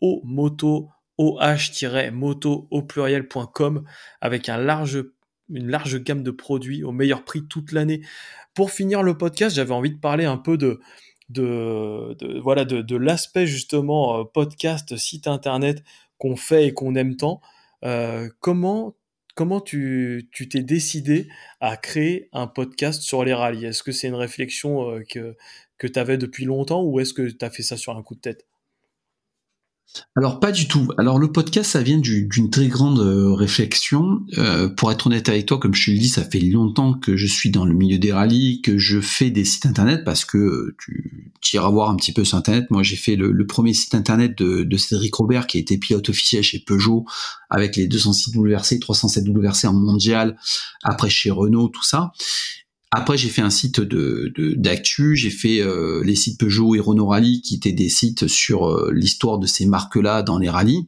au 0.00 0.22
moto 0.24 0.88
oh-moto 1.16 2.66
au 2.70 2.82
pluriel.com 2.82 3.84
avec 4.20 4.48
un 4.48 4.56
large, 4.56 5.04
une 5.50 5.68
large 5.68 6.02
gamme 6.02 6.22
de 6.22 6.30
produits 6.30 6.84
au 6.84 6.92
meilleur 6.92 7.24
prix 7.24 7.46
toute 7.46 7.72
l'année. 7.72 8.02
Pour 8.54 8.70
finir 8.70 9.02
le 9.02 9.16
podcast, 9.16 9.56
j'avais 9.56 9.72
envie 9.72 9.92
de 9.92 9.98
parler 9.98 10.24
un 10.24 10.36
peu 10.36 10.56
de, 10.56 10.80
de, 11.28 12.40
voilà 12.40 12.64
de, 12.64 12.82
de 12.82 12.96
l'aspect 12.96 13.46
justement 13.46 14.20
euh, 14.20 14.24
podcast, 14.24 14.96
site 14.96 15.26
internet 15.26 15.82
qu'on 16.18 16.36
fait 16.36 16.68
et 16.68 16.74
qu'on 16.74 16.94
aime 16.94 17.16
tant. 17.16 17.40
Euh, 17.84 18.28
comment 18.40 18.94
comment 19.34 19.60
tu 19.60 20.30
t'es 20.32 20.62
décidé 20.62 21.28
à 21.60 21.76
créer 21.76 22.28
un 22.32 22.46
podcast 22.46 23.02
sur 23.02 23.24
les 23.24 23.34
rallyes? 23.34 23.66
Est-ce 23.66 23.82
que 23.82 23.92
c'est 23.92 24.08
une 24.08 24.14
réflexion 24.14 24.90
euh, 24.90 25.02
que, 25.08 25.36
que 25.78 25.86
tu 25.86 25.98
avais 25.98 26.18
depuis 26.18 26.44
longtemps 26.44 26.82
ou 26.84 27.00
est-ce 27.00 27.12
que 27.12 27.28
tu 27.28 27.44
as 27.44 27.50
fait 27.50 27.62
ça 27.62 27.76
sur 27.76 27.96
un 27.96 28.02
coup 28.02 28.14
de 28.14 28.20
tête? 28.20 28.46
Alors 30.16 30.40
pas 30.40 30.52
du 30.52 30.66
tout. 30.66 30.88
Alors 30.98 31.18
le 31.18 31.30
podcast, 31.30 31.72
ça 31.72 31.82
vient 31.82 31.98
d'une 31.98 32.50
très 32.50 32.66
grande 32.68 32.98
euh, 32.98 33.32
réflexion. 33.32 34.20
Euh, 34.38 34.68
pour 34.68 34.90
être 34.90 35.06
honnête 35.06 35.28
avec 35.28 35.46
toi, 35.46 35.58
comme 35.58 35.74
je 35.74 35.86
te 35.86 35.90
le 35.90 35.98
dis, 35.98 36.08
ça 36.08 36.24
fait 36.24 36.40
longtemps 36.40 36.94
que 36.94 37.16
je 37.16 37.26
suis 37.26 37.50
dans 37.50 37.64
le 37.64 37.74
milieu 37.74 37.98
des 37.98 38.12
rallyes, 38.12 38.60
que 38.60 38.78
je 38.78 39.00
fais 39.00 39.30
des 39.30 39.44
sites 39.44 39.66
internet 39.66 40.04
parce 40.04 40.24
que 40.24 40.38
euh, 40.38 40.76
tu, 40.78 41.32
tu 41.40 41.56
iras 41.56 41.70
voir 41.70 41.90
un 41.90 41.96
petit 41.96 42.12
peu 42.12 42.24
sur 42.24 42.38
internet. 42.38 42.70
Moi, 42.70 42.82
j'ai 42.82 42.96
fait 42.96 43.16
le, 43.16 43.46
premier 43.46 43.74
site 43.74 43.94
internet 43.94 44.36
de, 44.36 44.76
Cédric 44.76 45.14
Robert 45.14 45.46
qui 45.46 45.58
a 45.58 45.60
été 45.60 45.78
pilote 45.78 46.08
officiel 46.08 46.42
chez 46.42 46.58
Peugeot 46.58 47.04
avec 47.50 47.76
les 47.76 47.86
206 47.86 48.36
WRC, 48.36 48.80
307 48.80 49.28
WRC 49.28 49.66
en 49.66 49.74
mondial. 49.74 50.36
Après 50.82 51.10
chez 51.10 51.30
Renault, 51.30 51.68
tout 51.68 51.84
ça. 51.84 52.12
Après, 52.96 53.18
j'ai 53.18 53.28
fait 53.28 53.42
un 53.42 53.50
site 53.50 53.80
de 53.80 54.32
d'actu, 54.56 55.16
j'ai 55.16 55.30
fait 55.30 55.60
euh, 55.60 56.00
les 56.04 56.14
sites 56.14 56.38
Peugeot 56.38 56.76
et 56.76 56.80
Renault 56.80 57.08
Rally, 57.08 57.42
qui 57.42 57.56
étaient 57.56 57.72
des 57.72 57.88
sites 57.88 58.28
sur 58.28 58.68
euh, 58.68 58.92
l'histoire 58.92 59.38
de 59.38 59.48
ces 59.48 59.66
marques-là 59.66 60.22
dans 60.22 60.38
les 60.38 60.48
rallyes. 60.48 60.86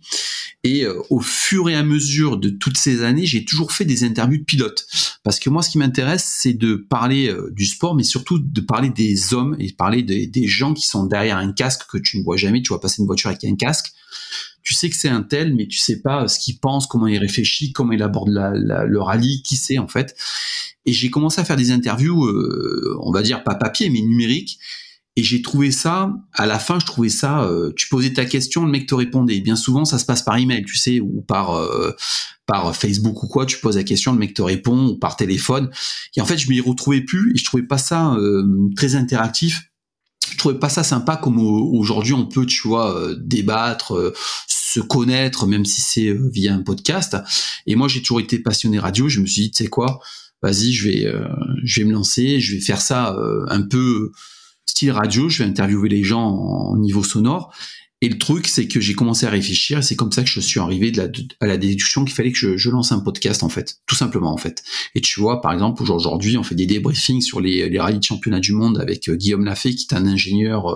Et 0.62 0.84
euh, 0.84 1.02
au 1.11 1.18
fur 1.18 1.68
et 1.68 1.74
à 1.74 1.82
mesure 1.82 2.36
de 2.36 2.48
toutes 2.48 2.78
ces 2.78 3.02
années, 3.02 3.26
j'ai 3.26 3.44
toujours 3.44 3.72
fait 3.72 3.84
des 3.84 4.04
interviews 4.04 4.38
de 4.38 4.44
pilotes, 4.44 4.86
parce 5.24 5.40
que 5.40 5.50
moi, 5.50 5.62
ce 5.62 5.70
qui 5.70 5.78
m'intéresse, 5.78 6.24
c'est 6.40 6.54
de 6.54 6.76
parler 6.76 7.34
du 7.50 7.66
sport, 7.66 7.96
mais 7.96 8.04
surtout 8.04 8.38
de 8.38 8.61
parler 8.61 8.90
des 8.90 9.34
hommes 9.34 9.57
et 9.59 9.72
parler 9.72 10.04
des 10.04 10.46
gens 10.46 10.74
qui 10.74 10.86
sont 10.86 11.07
derrière 11.07 11.38
un 11.38 11.52
casque 11.52 11.86
que 11.90 11.98
tu 11.98 12.18
ne 12.18 12.22
vois 12.22 12.36
jamais. 12.36 12.62
Tu 12.62 12.68
vois 12.68 12.80
passer 12.80 13.02
une 13.02 13.07
voiture 13.07 13.30
avec 13.30 13.42
un 13.42 13.57
casque 13.57 13.92
tu 14.66 14.74
sais 14.74 14.90
que 14.90 14.96
c'est 14.96 15.08
un 15.08 15.22
tel, 15.22 15.54
mais 15.54 15.68
tu 15.68 15.78
sais 15.78 16.02
pas 16.02 16.26
ce 16.26 16.40
qu'il 16.40 16.58
pense, 16.58 16.88
comment 16.88 17.06
il 17.06 17.18
réfléchit, 17.18 17.72
comment 17.72 17.92
il 17.92 18.02
aborde 18.02 18.30
le 18.30 19.00
rallye, 19.00 19.40
qui 19.42 19.54
c'est 19.56 19.78
en 19.78 19.86
fait. 19.86 20.16
Et 20.84 20.92
j'ai 20.92 21.08
commencé 21.08 21.40
à 21.40 21.44
faire 21.44 21.56
des 21.56 21.70
interviews, 21.70 22.26
euh, 22.26 22.98
on 23.00 23.12
va 23.12 23.22
dire 23.22 23.44
pas 23.44 23.54
papier, 23.54 23.90
mais 23.90 24.00
numérique. 24.00 24.58
Et 25.14 25.22
j'ai 25.22 25.40
trouvé 25.40 25.70
ça, 25.70 26.12
à 26.32 26.46
la 26.46 26.58
fin, 26.58 26.80
je 26.80 26.84
trouvais 26.84 27.08
ça, 27.08 27.44
euh, 27.44 27.72
tu 27.76 27.88
posais 27.88 28.12
ta 28.12 28.24
question, 28.24 28.64
le 28.64 28.70
mec 28.70 28.88
te 28.88 28.94
répondait. 28.96 29.40
bien 29.40 29.54
souvent, 29.54 29.84
ça 29.84 29.98
se 30.00 30.04
passe 30.04 30.22
par 30.22 30.36
email, 30.36 30.64
tu 30.64 30.76
sais, 30.76 30.98
ou 30.98 31.22
par 31.22 31.54
euh, 31.54 31.92
par 32.44 32.74
Facebook 32.74 33.22
ou 33.22 33.28
quoi, 33.28 33.46
tu 33.46 33.58
poses 33.58 33.76
la 33.76 33.84
question, 33.84 34.12
le 34.12 34.18
mec 34.18 34.34
te 34.34 34.42
répond, 34.42 34.88
ou 34.88 34.98
par 34.98 35.14
téléphone. 35.14 35.70
Et 36.16 36.20
en 36.20 36.26
fait, 36.26 36.38
je 36.38 36.50
m'y 36.50 36.60
retrouvais 36.60 37.02
plus 37.02 37.32
et 37.34 37.38
je 37.38 37.44
trouvais 37.44 37.62
pas 37.62 37.78
ça 37.78 38.16
très 38.74 38.96
interactif 38.96 39.62
je 40.28 40.38
trouvais 40.38 40.58
pas 40.58 40.68
ça 40.68 40.82
sympa 40.82 41.16
comme 41.16 41.38
aujourd'hui 41.38 42.12
on 42.12 42.26
peut 42.26 42.46
tu 42.46 42.66
vois 42.66 43.14
débattre 43.16 44.12
se 44.77 44.87
connaître 44.87 45.47
même 45.47 45.64
si 45.64 45.81
c'est 45.81 46.12
via 46.33 46.55
un 46.55 46.62
podcast. 46.62 47.16
Et 47.66 47.77
moi 47.77 47.89
j'ai 47.89 48.01
toujours 48.01 48.20
été 48.20 48.39
passionné 48.39 48.79
radio. 48.79 49.09
Je 49.09 49.20
me 49.20 49.27
suis 49.27 49.43
dit 49.43 49.51
tu 49.51 49.64
sais 49.64 49.70
quoi 49.70 50.01
vas-y, 50.43 50.72
je 50.72 50.89
vais, 50.89 51.07
euh, 51.07 51.27
je 51.64 51.81
vais 51.81 51.87
me 51.87 51.93
lancer, 51.93 52.41
je 52.41 52.55
vais 52.55 52.61
faire 52.61 52.81
ça 52.81 53.14
euh, 53.14 53.45
un 53.49 53.62
peu 53.62 54.12
style 54.66 54.91
radio, 54.91 55.29
je 55.29 55.43
vais 55.43 55.49
interviewer 55.49 55.89
les 55.89 56.05
gens 56.05 56.22
en, 56.22 56.77
niveau 56.77 57.03
sonore. 57.03 57.53
Et 58.03 58.11
le 58.11 58.18
truc, 58.18 58.47
c'est 58.47 58.68
que 58.68 58.79
j'ai 58.79 58.93
commencé 58.93 59.24
à 59.24 59.31
réfléchir, 59.31 59.79
et 59.79 59.83
c'est 59.83 59.97
comme 59.97 60.12
ça 60.12 60.22
que 60.22 60.29
je 60.29 60.39
suis 60.39 60.61
arrivé 60.61 60.91
de 60.91 60.99
la, 60.99 61.09
à 61.41 61.47
la 61.47 61.57
déduction 61.57 62.05
qu'il 62.05 62.14
fallait 62.14 62.31
que 62.31 62.57
je, 62.57 62.70
lance 62.70 62.93
un 62.93 63.01
podcast, 63.01 63.43
en 63.43 63.49
fait, 63.49 63.79
tout 63.87 63.95
simplement, 63.95 64.33
en 64.33 64.37
fait. 64.37 64.62
Et 64.95 65.01
tu 65.01 65.18
vois, 65.18 65.41
par 65.41 65.53
exemple, 65.55 65.83
aujourd'hui, 65.83 66.37
on 66.37 66.43
fait 66.43 66.55
des 66.55 66.66
débriefings 66.66 67.22
sur 67.22 67.41
les, 67.41 67.70
les 67.70 67.81
rallyes 67.81 67.99
de 67.99 68.05
championnat 68.05 68.41
du 68.41 68.53
monde 68.53 68.79
avec 68.79 69.09
euh, 69.09 69.16
Guillaume 69.16 69.47
Lafay, 69.47 69.74
qui 69.74 69.87
est 69.91 69.95
un 69.97 70.07
ingénieur 70.07 70.66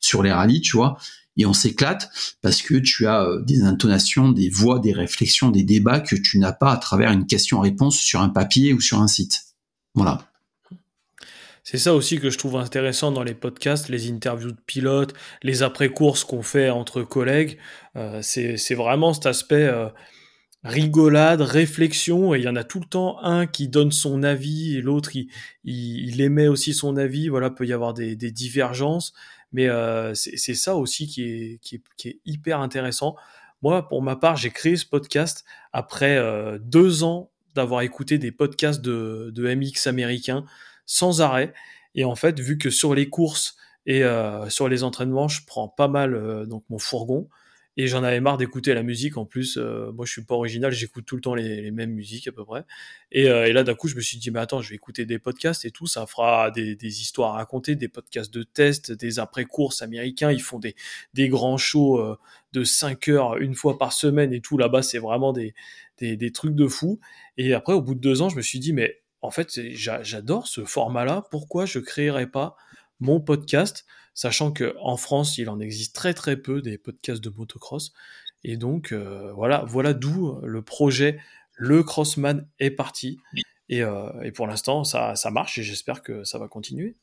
sur 0.00 0.22
les 0.22 0.32
rallyes, 0.32 0.62
tu 0.62 0.76
vois 0.76 0.96
et 1.36 1.46
on 1.46 1.52
s'éclate 1.52 2.10
parce 2.42 2.62
que 2.62 2.74
tu 2.74 3.06
as 3.06 3.24
euh, 3.24 3.40
des 3.42 3.62
intonations, 3.62 4.30
des 4.30 4.48
voix, 4.48 4.78
des 4.78 4.92
réflexions, 4.92 5.50
des 5.50 5.62
débats 5.62 6.00
que 6.00 6.16
tu 6.16 6.38
n'as 6.38 6.52
pas 6.52 6.72
à 6.72 6.76
travers 6.76 7.10
une 7.10 7.26
question-réponse 7.26 7.96
sur 7.96 8.20
un 8.20 8.28
papier 8.28 8.72
ou 8.72 8.80
sur 8.80 9.00
un 9.00 9.08
site. 9.08 9.40
Voilà. 9.94 10.28
C'est 11.64 11.78
ça 11.78 11.94
aussi 11.94 12.18
que 12.18 12.28
je 12.28 12.38
trouve 12.38 12.56
intéressant 12.56 13.12
dans 13.12 13.22
les 13.22 13.34
podcasts, 13.34 13.88
les 13.88 14.10
interviews 14.10 14.50
de 14.50 14.60
pilotes, 14.66 15.14
les 15.42 15.62
après-courses 15.62 16.24
qu'on 16.24 16.42
fait 16.42 16.70
entre 16.70 17.02
collègues. 17.02 17.58
Euh, 17.96 18.18
c'est 18.22 18.74
vraiment 18.74 19.14
cet 19.14 19.26
aspect 19.26 19.68
euh, 19.68 19.88
rigolade, 20.64 21.40
réflexion, 21.40 22.34
et 22.34 22.38
il 22.38 22.44
y 22.44 22.48
en 22.48 22.56
a 22.56 22.64
tout 22.64 22.80
le 22.80 22.86
temps 22.86 23.22
un 23.22 23.46
qui 23.46 23.68
donne 23.68 23.92
son 23.92 24.24
avis 24.24 24.76
et 24.76 24.80
l'autre 24.80 25.14
il, 25.14 25.28
il, 25.64 26.20
émet 26.20 26.48
aussi 26.48 26.74
son 26.74 26.96
avis. 26.96 27.28
Voilà, 27.28 27.48
peut 27.48 27.66
y 27.66 27.72
avoir 27.72 27.94
des, 27.94 28.16
des 28.16 28.32
divergences. 28.32 29.12
Mais 29.52 29.68
euh, 29.68 30.14
c'est 30.14 30.54
ça 30.54 30.76
aussi 30.76 31.06
qui 31.06 31.60
est, 32.04 32.20
hyper 32.24 32.60
intéressant. 32.60 33.16
Moi, 33.62 33.88
pour 33.88 34.02
ma 34.02 34.16
part, 34.16 34.36
j'ai 34.36 34.50
créé 34.50 34.76
ce 34.76 34.86
podcast 34.86 35.44
après 35.72 36.16
euh, 36.16 36.58
deux 36.58 37.04
ans 37.04 37.30
d'avoir 37.54 37.82
écouté 37.82 38.18
des 38.18 38.32
podcasts 38.32 38.80
de, 38.80 39.32
MX 39.36 39.86
américains 39.86 40.44
sans 40.86 41.20
arrêt. 41.20 41.52
Et 41.94 42.04
en 42.04 42.14
fait, 42.14 42.40
vu 42.40 42.56
que 42.56 42.70
sur 42.70 42.94
les 42.94 43.08
courses 43.10 43.56
et 43.84 44.02
euh, 44.04 44.48
sur 44.48 44.68
les 44.68 44.84
entraînements, 44.84 45.28
je 45.28 45.42
prends 45.46 45.68
pas 45.68 45.88
mal 45.88 46.46
donc 46.46 46.64
mon 46.70 46.78
fourgon, 46.78 47.28
et 47.76 47.86
j'en 47.86 48.02
avais 48.02 48.20
marre 48.20 48.36
d'écouter 48.36 48.74
la 48.74 48.82
musique. 48.82 49.16
En 49.16 49.24
plus, 49.24 49.56
euh, 49.56 49.90
moi, 49.92 50.04
je 50.04 50.12
suis 50.12 50.24
pas 50.24 50.34
original, 50.34 50.72
j'écoute 50.72 51.06
tout 51.06 51.16
le 51.16 51.22
temps 51.22 51.34
les, 51.34 51.70
mêmes 51.70 51.92
musiques 51.92 52.28
à 52.28 52.32
peu 52.32 52.44
près. 52.44 52.64
Et, 53.10 53.28
euh, 53.28 53.46
et 53.46 53.52
là, 53.52 53.64
d'un 53.64 53.74
coup, 53.74 53.88
je 53.88 53.96
me 53.96 54.00
suis 54.00 54.18
dit, 54.18 54.30
mais 54.30 54.40
attends, 54.40 54.60
je 54.60 54.68
vais 54.68 54.74
écouter 54.74 55.06
des 55.06 55.18
podcasts 55.18 55.64
et 55.64 55.70
tout. 55.70 55.86
Ça 55.86 56.06
fera 56.06 56.50
des, 56.50 56.76
histoires 57.00 57.34
à 57.34 57.36
raconter, 57.38 57.74
des 57.74 57.88
podcasts 57.88 58.32
de 58.32 58.42
tests, 58.42 58.92
des 58.92 59.18
après-courses 59.18 59.80
américains. 59.80 60.30
Ils 60.30 60.42
font 60.42 60.58
des, 60.58 60.74
des 61.14 61.28
grands 61.28 61.56
shows 61.56 61.98
euh, 61.98 62.18
de 62.52 62.62
5 62.64 63.08
heures 63.08 63.36
une 63.38 63.54
fois 63.54 63.78
par 63.78 63.92
semaine 63.92 64.34
et 64.34 64.40
tout. 64.40 64.58
Là-bas, 64.58 64.82
c'est 64.82 64.98
vraiment 64.98 65.32
des, 65.32 65.54
des, 65.98 66.16
des 66.16 66.32
trucs 66.32 66.54
de 66.54 66.68
fou. 66.68 67.00
Et 67.38 67.54
après, 67.54 67.72
au 67.72 67.80
bout 67.80 67.94
de 67.94 68.00
deux 68.00 68.20
ans, 68.20 68.28
je 68.28 68.36
me 68.36 68.42
suis 68.42 68.58
dit, 68.58 68.74
mais 68.74 69.02
en 69.22 69.30
fait, 69.30 69.48
j'adore 69.72 70.46
ce 70.46 70.64
format-là. 70.64 71.24
Pourquoi 71.30 71.64
je 71.64 71.78
créerais 71.78 72.26
pas 72.26 72.56
mon 73.00 73.20
podcast, 73.20 73.86
sachant 74.14 74.52
que 74.52 74.74
en 74.80 74.96
France, 74.96 75.38
il 75.38 75.48
en 75.48 75.60
existe 75.60 75.94
très 75.94 76.14
très 76.14 76.36
peu 76.36 76.62
des 76.62 76.78
podcasts 76.78 77.22
de 77.22 77.30
motocross. 77.30 77.92
Et 78.44 78.56
donc, 78.56 78.92
euh, 78.92 79.32
voilà, 79.34 79.64
voilà 79.66 79.94
d'où 79.94 80.36
le 80.42 80.62
projet 80.62 81.18
Le 81.54 81.82
Crossman 81.82 82.46
est 82.58 82.70
parti. 82.70 83.18
Et, 83.68 83.82
euh, 83.82 84.30
pour 84.34 84.46
l'instant, 84.46 84.84
ça, 84.84 85.14
marche 85.30 85.58
et 85.58 85.62
j'espère 85.62 86.02
que 86.02 86.24
ça 86.24 86.38
va 86.38 86.48
continuer. 86.48 86.96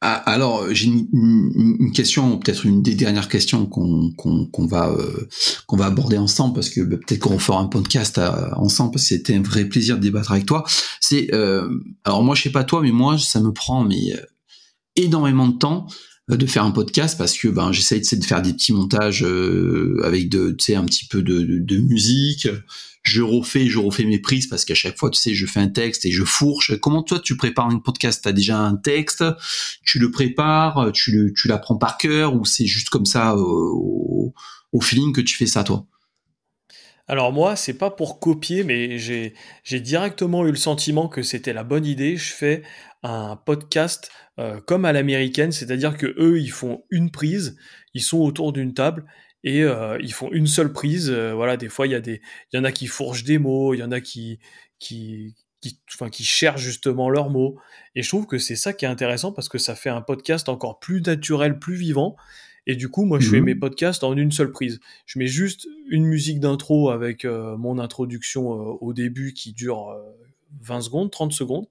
Ah, 0.00 0.14
alors, 0.14 0.72
j'ai 0.72 0.86
une, 0.86 1.90
question, 1.92 2.38
peut-être 2.38 2.64
une 2.64 2.82
des 2.82 2.94
dernières 2.94 3.28
questions 3.28 3.66
qu'on 3.66 4.66
va 4.68 4.90
euh, 4.90 5.28
qu'on 5.66 5.76
va 5.76 5.86
aborder 5.86 6.16
ensemble, 6.16 6.54
parce 6.54 6.70
que 6.70 6.82
bah, 6.82 6.96
peut-être 6.96 7.18
qu'on 7.18 7.38
fera 7.40 7.58
un 7.58 7.66
podcast 7.66 8.18
euh, 8.18 8.50
ensemble, 8.54 8.92
parce 8.92 9.02
que 9.02 9.08
c'était 9.16 9.34
un 9.34 9.42
vrai 9.42 9.64
plaisir 9.64 9.96
de 9.96 10.02
débattre 10.02 10.30
avec 10.30 10.46
toi. 10.46 10.64
C'est, 11.00 11.34
euh, 11.34 11.68
alors 12.04 12.22
moi, 12.22 12.36
je 12.36 12.42
sais 12.42 12.52
pas 12.52 12.62
toi, 12.62 12.80
mais 12.80 12.92
moi, 12.92 13.18
ça 13.18 13.40
me 13.40 13.52
prend 13.52 13.82
mais 13.82 14.14
énormément 14.98 15.48
de 15.48 15.56
temps 15.58 15.86
de 16.28 16.46
faire 16.46 16.64
un 16.64 16.70
podcast 16.70 17.16
parce 17.16 17.38
que 17.38 17.48
ben 17.48 17.72
j'essaye 17.72 18.00
de 18.00 18.24
faire 18.24 18.42
des 18.42 18.52
petits 18.52 18.74
montages 18.74 19.22
avec 20.04 20.28
de 20.28 20.50
tu 20.50 20.64
sais 20.64 20.74
un 20.74 20.84
petit 20.84 21.06
peu 21.06 21.22
de, 21.22 21.78
musique. 21.78 22.48
Je 23.02 23.22
refais, 23.22 23.66
je 23.66 23.78
refais 23.78 24.04
mes 24.04 24.18
prises 24.18 24.48
parce 24.48 24.66
qu'à 24.66 24.74
chaque 24.74 24.98
fois, 24.98 25.08
tu 25.08 25.18
sais, 25.18 25.32
je 25.32 25.46
fais 25.46 25.60
un 25.60 25.68
texte 25.68 26.04
et 26.04 26.10
je 26.10 26.24
fourche. 26.24 26.78
Comment 26.80 27.02
toi, 27.02 27.18
tu 27.18 27.38
prépares 27.38 27.68
un 27.68 27.78
podcast? 27.78 28.20
T'as 28.22 28.32
déjà 28.32 28.58
un 28.58 28.76
texte, 28.76 29.24
tu 29.82 29.98
le 29.98 30.10
prépares, 30.10 30.92
tu 30.92 31.32
tu 31.34 31.48
l'apprends 31.48 31.76
par 31.76 31.96
cœur? 31.96 32.34
Ou 32.34 32.44
c'est 32.44 32.66
juste 32.66 32.90
comme 32.90 33.06
ça 33.06 33.34
au, 33.34 34.34
au 34.72 34.80
feeling 34.80 35.14
que 35.14 35.22
tu 35.22 35.36
fais 35.36 35.46
ça, 35.46 35.64
toi? 35.64 35.86
Alors 37.10 37.32
moi, 37.32 37.56
c'est 37.56 37.78
pas 37.78 37.90
pour 37.90 38.20
copier, 38.20 38.64
mais 38.64 38.98
j'ai 38.98 39.32
directement 39.80 40.46
eu 40.46 40.50
le 40.50 40.56
sentiment 40.56 41.08
que 41.08 41.22
c'était 41.22 41.54
la 41.54 41.64
bonne 41.64 41.86
idée. 41.86 42.18
Je 42.18 42.32
fais 42.34 42.62
un 43.02 43.36
podcast 43.36 44.10
euh, 44.38 44.60
comme 44.60 44.84
à 44.84 44.92
l'américaine, 44.92 45.52
c'est-à-dire 45.52 45.96
que 45.96 46.06
eux, 46.18 46.40
ils 46.40 46.50
font 46.50 46.84
une 46.90 47.10
prise, 47.10 47.56
ils 47.94 48.02
sont 48.02 48.18
autour 48.18 48.52
d'une 48.52 48.74
table 48.74 49.04
et 49.44 49.62
euh, 49.62 49.98
ils 50.00 50.12
font 50.12 50.30
une 50.32 50.46
seule 50.46 50.72
prise. 50.72 51.10
Euh, 51.10 51.32
voilà, 51.34 51.56
des 51.56 51.68
fois 51.68 51.86
il 51.86 51.92
y 51.92 51.94
a 51.94 52.00
des, 52.00 52.20
il 52.52 52.56
y 52.56 52.60
en 52.60 52.64
a 52.64 52.72
qui 52.72 52.86
fourchent 52.86 53.24
des 53.24 53.38
mots, 53.38 53.74
il 53.74 53.78
y 53.78 53.82
en 53.82 53.92
a 53.92 54.00
qui 54.00 54.38
qui 54.78 55.34
qui, 55.60 55.80
enfin, 55.92 56.08
qui 56.08 56.22
cherchent 56.22 56.62
justement 56.62 57.10
leurs 57.10 57.30
mots. 57.30 57.58
Et 57.96 58.02
je 58.02 58.08
trouve 58.08 58.26
que 58.26 58.38
c'est 58.38 58.56
ça 58.56 58.72
qui 58.72 58.84
est 58.84 58.88
intéressant 58.88 59.32
parce 59.32 59.48
que 59.48 59.58
ça 59.58 59.74
fait 59.74 59.90
un 59.90 60.02
podcast 60.02 60.48
encore 60.48 60.78
plus 60.78 61.00
naturel, 61.02 61.58
plus 61.58 61.74
vivant. 61.74 62.16
Et 62.68 62.76
du 62.76 62.88
coup, 62.88 63.04
moi, 63.04 63.18
je 63.18 63.30
fais 63.30 63.40
mmh 63.40 63.44
mes 63.44 63.54
podcasts 63.54 64.04
en 64.04 64.16
une 64.16 64.30
seule 64.30 64.52
prise. 64.52 64.78
Je 65.06 65.18
mets 65.18 65.26
juste 65.26 65.66
une 65.88 66.04
musique 66.04 66.38
d'intro 66.38 66.90
avec 66.90 67.24
euh, 67.24 67.56
mon 67.56 67.78
introduction 67.78 68.50
au 68.50 68.92
début 68.92 69.32
qui 69.32 69.52
dure 69.52 69.96
20 70.60 70.80
secondes, 70.82 71.10
30 71.10 71.32
secondes. 71.32 71.66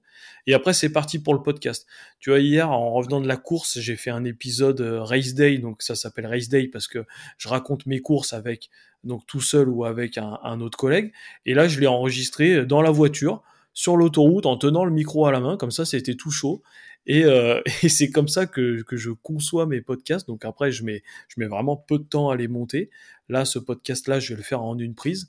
Et 0.46 0.54
après, 0.54 0.72
c'est 0.72 0.90
parti 0.90 1.18
pour 1.18 1.34
le 1.34 1.42
podcast. 1.42 1.86
Tu 2.20 2.30
vois, 2.30 2.40
hier, 2.40 2.70
en 2.70 2.92
revenant 2.92 3.20
de 3.20 3.28
la 3.28 3.36
course, 3.36 3.78
j'ai 3.80 3.96
fait 3.96 4.10
un 4.10 4.24
épisode 4.24 4.80
euh, 4.80 5.02
Race 5.02 5.34
Day. 5.34 5.58
Donc, 5.58 5.82
ça 5.82 5.94
s'appelle 5.94 6.26
Race 6.26 6.48
Day 6.48 6.68
parce 6.68 6.88
que 6.88 7.04
je 7.36 7.48
raconte 7.48 7.86
mes 7.86 8.00
courses 8.00 8.32
avec, 8.32 8.70
donc, 9.04 9.26
tout 9.26 9.40
seul 9.40 9.68
ou 9.68 9.84
avec 9.84 10.18
un, 10.18 10.60
autre 10.60 10.78
collègue. 10.78 11.12
Et 11.44 11.54
là, 11.54 11.68
je 11.68 11.80
l'ai 11.80 11.86
enregistré 11.86 12.64
dans 12.64 12.82
la 12.82 12.90
voiture, 12.90 13.42
sur 13.74 13.96
l'autoroute, 13.96 14.46
en 14.46 14.56
tenant 14.56 14.84
le 14.84 14.90
micro 14.90 15.26
à 15.26 15.32
la 15.32 15.40
main. 15.40 15.56
Comme 15.56 15.70
ça, 15.70 15.84
c'était 15.84 16.14
tout 16.14 16.30
chaud. 16.30 16.62
Et, 17.06 17.24
euh, 17.24 17.60
et 17.82 17.88
c'est 17.88 18.10
comme 18.10 18.28
ça 18.28 18.46
que, 18.46 18.82
que, 18.82 18.96
je 18.96 19.10
conçois 19.10 19.66
mes 19.66 19.80
podcasts. 19.80 20.26
Donc 20.26 20.44
après, 20.44 20.72
je 20.72 20.84
mets, 20.84 21.02
je 21.28 21.40
mets 21.40 21.46
vraiment 21.46 21.76
peu 21.76 21.98
de 21.98 22.04
temps 22.04 22.30
à 22.30 22.36
les 22.36 22.48
monter. 22.48 22.90
Là, 23.28 23.44
ce 23.44 23.58
podcast-là, 23.58 24.20
je 24.20 24.30
vais 24.30 24.36
le 24.38 24.42
faire 24.42 24.62
en 24.62 24.78
une 24.78 24.94
prise. 24.94 25.28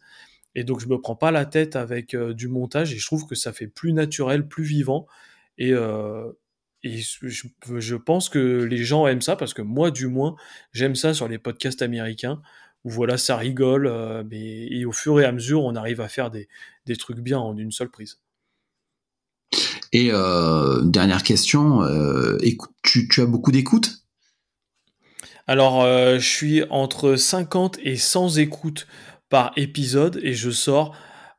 Et 0.55 0.63
donc 0.63 0.79
je 0.79 0.87
me 0.87 0.99
prends 0.99 1.15
pas 1.15 1.31
la 1.31 1.45
tête 1.45 1.75
avec 1.75 2.13
euh, 2.13 2.33
du 2.33 2.47
montage 2.47 2.93
et 2.93 2.97
je 2.97 3.05
trouve 3.05 3.25
que 3.25 3.35
ça 3.35 3.53
fait 3.53 3.67
plus 3.67 3.93
naturel, 3.93 4.47
plus 4.47 4.63
vivant. 4.63 5.07
Et, 5.57 5.73
euh, 5.73 6.31
et 6.83 6.97
je, 6.97 7.27
je, 7.77 7.95
pense 7.95 8.29
que 8.29 8.63
les 8.63 8.83
gens 8.83 9.05
aiment 9.07 9.21
ça 9.21 9.35
parce 9.35 9.53
que 9.53 9.61
moi 9.61 9.91
du 9.91 10.07
moins 10.07 10.35
j'aime 10.71 10.95
ça 10.95 11.13
sur 11.13 11.27
les 11.27 11.37
podcasts 11.37 11.81
américains 11.81 12.41
où 12.85 12.89
voilà 12.89 13.17
ça 13.17 13.35
rigole 13.35 13.87
euh, 13.87 14.23
mais, 14.29 14.67
et 14.67 14.85
au 14.85 14.93
fur 14.93 15.19
et 15.19 15.25
à 15.25 15.33
mesure 15.33 15.65
on 15.65 15.75
arrive 15.75 15.99
à 15.99 16.07
faire 16.07 16.31
des, 16.31 16.47
des 16.85 16.95
trucs 16.95 17.19
bien 17.19 17.37
en 17.37 17.57
une 17.57 17.71
seule 17.71 17.89
prise. 17.89 18.19
Et 19.91 20.11
dernière 20.83 21.23
question, 21.23 21.81
écoute, 22.41 22.69
tu, 22.83 23.07
tu, 23.07 23.21
as 23.21 23.25
beaucoup 23.25 23.51
d'écoutes? 23.51 24.03
Alors 25.47 25.81
je 25.83 26.19
suis 26.19 26.63
entre 26.69 27.15
50 27.15 27.79
et 27.81 27.97
100 27.97 28.37
écoutes 28.37 28.85
par 29.29 29.51
épisode 29.55 30.19
et 30.23 30.33
je 30.33 30.49
sors 30.49 30.95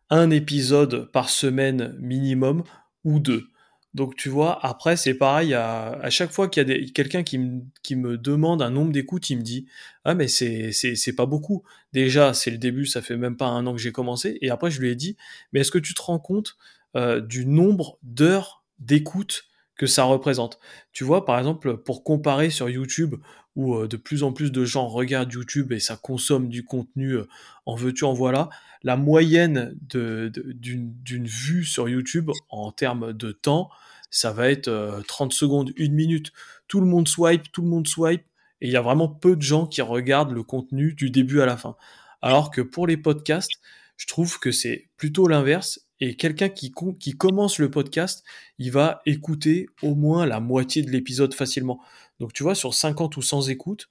un 0.09 0.31
épisode 0.31 1.11
par 1.13 1.29
semaine 1.29 1.97
minimum 1.99 2.65
ou 3.05 3.19
deux. 3.19 3.47
Donc 3.93 4.15
tu 4.15 4.29
vois, 4.29 4.65
après 4.65 4.97
c'est 4.97 5.15
pareil, 5.15 5.53
à, 5.53 6.09
chaque 6.11 6.31
fois 6.31 6.49
qu'il 6.49 6.69
y 6.69 6.73
a 6.73 6.93
quelqu'un 6.93 7.25
qui, 7.25 7.39
me 7.39 8.17
demande 8.17 8.63
un 8.63 8.71
nombre 8.71 8.93
d'écoutes, 8.93 9.31
il 9.31 9.39
me 9.39 9.43
dit 9.43 9.67
Ah 10.05 10.15
mais 10.15 10.29
c'est, 10.29 10.71
c'est, 10.73 11.13
pas 11.13 11.27
beaucoup. 11.27 11.65
Déjà, 11.93 12.33
c'est 12.33 12.53
le 12.53 12.59
début, 12.59 12.87
ça 12.87 13.03
fait 13.03 13.17
même 13.17 13.37
pas 13.37 13.49
un 13.49 13.67
an 13.67 13.73
que 13.73 13.81
j'ai 13.81 13.91
commencé. 13.91 14.39
Et 14.43 14.51
après 14.51 14.71
je 14.71 14.81
lui 14.81 14.91
ai 14.91 14.95
dit 14.95 15.17
Mais 15.53 15.61
est-ce 15.61 15.73
que 15.73 15.79
tu 15.79 15.95
te 15.95 16.03
rends 16.03 16.21
compte 16.21 16.57
euh, 16.97 17.21
du 17.21 17.47
nombre 17.47 17.99
d'heures 18.03 18.65
d'écoute 18.79 19.45
que 19.81 19.87
ça 19.87 20.05
représente 20.05 20.59
Tu 20.93 21.05
vois, 21.05 21.25
par 21.25 21.39
exemple, 21.39 21.79
pour 21.79 22.05
comparer 22.05 22.51
sur 22.51 22.69
YouTube, 22.69 23.15
où 23.57 23.77
euh, 23.77 23.89
de 23.89 23.97
plus 23.97 24.23
en 24.23 24.31
plus 24.31 24.53
de 24.53 24.63
gens 24.63 24.87
regardent 24.87 25.33
YouTube 25.33 25.73
et 25.73 25.81
ça 25.81 25.97
consomme 25.97 26.51
du 26.51 26.65
contenu 26.67 27.13
euh, 27.13 27.27
en 27.65 27.77
veux-tu, 27.77 28.05
en 28.05 28.13
voilà. 28.13 28.51
La 28.83 28.99
moyenne 28.99 29.75
d'une 29.81 31.27
vue 31.27 31.65
sur 31.65 31.89
YouTube 31.89 32.31
en 32.51 32.73
termes 32.73 33.15
de 33.15 33.33
temps, 33.33 33.71
ça 34.11 34.33
va 34.33 34.51
être 34.51 35.03
30 35.09 35.33
euh, 35.33 35.35
secondes, 35.35 35.73
une 35.77 35.95
minute. 35.95 36.31
Tout 36.69 36.83
le 36.83 36.87
monde 36.87 37.09
swipe, 37.09 37.51
tout 37.51 37.63
le 37.63 37.69
monde 37.69 37.89
swipe, 37.89 38.27
et 38.61 38.67
il 38.67 38.71
y 38.71 38.77
a 38.77 38.83
vraiment 38.83 39.09
peu 39.09 39.35
de 39.35 39.41
gens 39.41 39.67
qui 39.67 39.81
regardent 39.81 40.33
le 40.33 40.43
contenu 40.43 40.93
du 40.93 41.09
début 41.09 41.41
à 41.41 41.47
la 41.47 41.57
fin. 41.57 41.75
Alors 42.21 42.51
que 42.51 42.61
pour 42.61 42.87
les 42.87 42.99
podcasts, 42.99 43.63
je 43.97 44.07
trouve 44.07 44.39
que 44.41 44.53
c'est 44.53 44.91
plutôt 44.99 45.27
l'inverse. 45.27 45.87
Et 46.01 46.15
quelqu'un 46.17 46.49
qui, 46.49 46.73
commence 46.73 47.59
le 47.59 47.71
podcast, 47.71 48.25
il 48.59 48.73
va 48.73 49.03
écouter 49.05 49.67
au 49.83 49.95
moins 49.95 50.27
la 50.27 50.41
moitié 50.41 50.83
de 50.83 50.91
l'épisode 50.91 51.35
facilement. 51.35 51.81
Donc 52.21 52.33
tu 52.33 52.43
vois, 52.43 52.55
sur 52.55 52.75
50 52.75 53.17
ou 53.17 53.23
100 53.23 53.49
écoutes, 53.49 53.89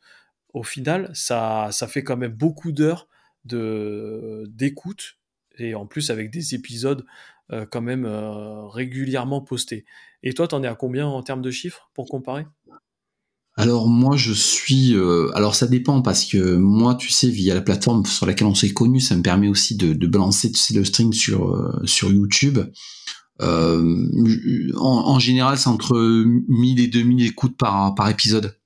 au 0.54 0.64
final, 0.64 1.12
ça, 1.14 1.70
ça 1.72 1.88
fait 1.88 2.04
quand 2.04 2.18
même 2.18 2.34
beaucoup 2.34 2.72
d'heures 2.72 3.08
d'écoute, 3.46 5.18
et 5.58 5.76
en 5.76 5.86
plus 5.86 6.10
avec 6.10 6.30
des 6.30 6.56
épisodes 6.56 7.06
euh, 7.52 7.66
quand 7.66 7.82
même 7.82 8.06
euh, 8.06 8.68
régulièrement 8.68 9.42
postés. 9.42 9.86
Et 10.22 10.34
toi, 10.34 10.48
t'en 10.48 10.62
es 10.64 10.68
à 10.68 10.76
combien 10.76 11.08
en 11.08 11.24
termes 11.24 11.42
de 11.42 11.52
chiffres 11.52 11.90
pour 11.94 12.08
comparer? 12.08 12.46
Alors 13.60 13.88
moi 13.88 14.16
je 14.16 14.34
suis 14.34 14.96
euh, 14.96 15.30
alors 15.36 15.54
ça 15.54 15.68
dépend 15.68 16.02
parce 16.02 16.26
que 16.26 16.56
moi 16.56 16.96
tu 16.96 17.10
sais 17.10 17.30
via 17.30 17.54
la 17.54 17.62
plateforme 17.62 18.06
sur 18.06 18.26
laquelle 18.26 18.48
on 18.48 18.56
s'est 18.56 18.74
connu 18.74 19.00
ça 19.00 19.16
me 19.16 19.22
permet 19.22 19.48
aussi 19.48 19.76
de, 19.76 19.94
de 19.94 20.08
balancer 20.08 20.52
tu 20.52 20.58
sais, 20.58 20.74
le 20.74 20.86
stream 20.86 21.14
sur 21.14 21.80
sur 21.86 22.12
YouTube 22.12 22.60
euh, 23.42 24.74
en, 24.76 25.14
en, 25.14 25.20
général, 25.20 25.58
c'est 25.58 25.70
entre 25.70 25.98
1000 25.98 26.80
et 26.80 26.88
2000 26.88 27.26
écoutes 27.26 27.58
par, 27.58 27.96
par 27.96 28.10
épisode. 28.10 28.58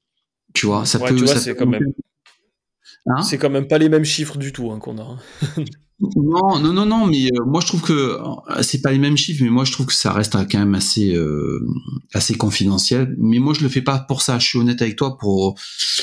Tu 0.53 0.65
vois, 0.65 0.85
ça 0.85 0.99
peut. 0.99 1.25
c'est 1.27 1.55
quand 1.55 1.67
même. 1.67 1.93
Hein? 3.05 3.21
C'est 3.21 3.37
quand 3.37 3.49
même 3.49 3.67
pas 3.67 3.77
les 3.77 3.89
mêmes 3.89 4.05
chiffres 4.05 4.37
du 4.37 4.51
tout 4.51 4.71
hein, 4.71 4.79
qu'on 4.79 4.97
a. 4.97 5.17
Non, 6.15 6.59
non, 6.59 6.73
non, 6.73 6.85
non, 6.85 7.07
mais 7.07 7.27
euh, 7.27 7.45
moi 7.45 7.61
je 7.61 7.67
trouve 7.67 7.81
que 7.81 7.93
euh, 7.93 8.61
c'est 8.61 8.81
pas 8.81 8.91
les 8.91 8.97
mêmes 8.97 9.15
chiffres, 9.15 9.43
mais 9.43 9.49
moi 9.49 9.63
je 9.63 9.71
trouve 9.71 9.85
que 9.85 9.93
ça 9.93 10.11
reste 10.11 10.33
quand 10.51 10.59
même 10.59 10.75
assez, 10.75 11.15
euh, 11.15 11.65
assez 12.13 12.35
confidentiel. 12.35 13.15
Mais 13.17 13.39
moi 13.39 13.53
je 13.53 13.61
le 13.61 13.69
fais 13.69 13.81
pas 13.81 13.99
pour 13.99 14.21
ça. 14.21 14.39
Je 14.39 14.45
suis 14.45 14.59
honnête 14.59 14.81
avec 14.81 14.95
toi. 14.95 15.17
Pour 15.17 15.57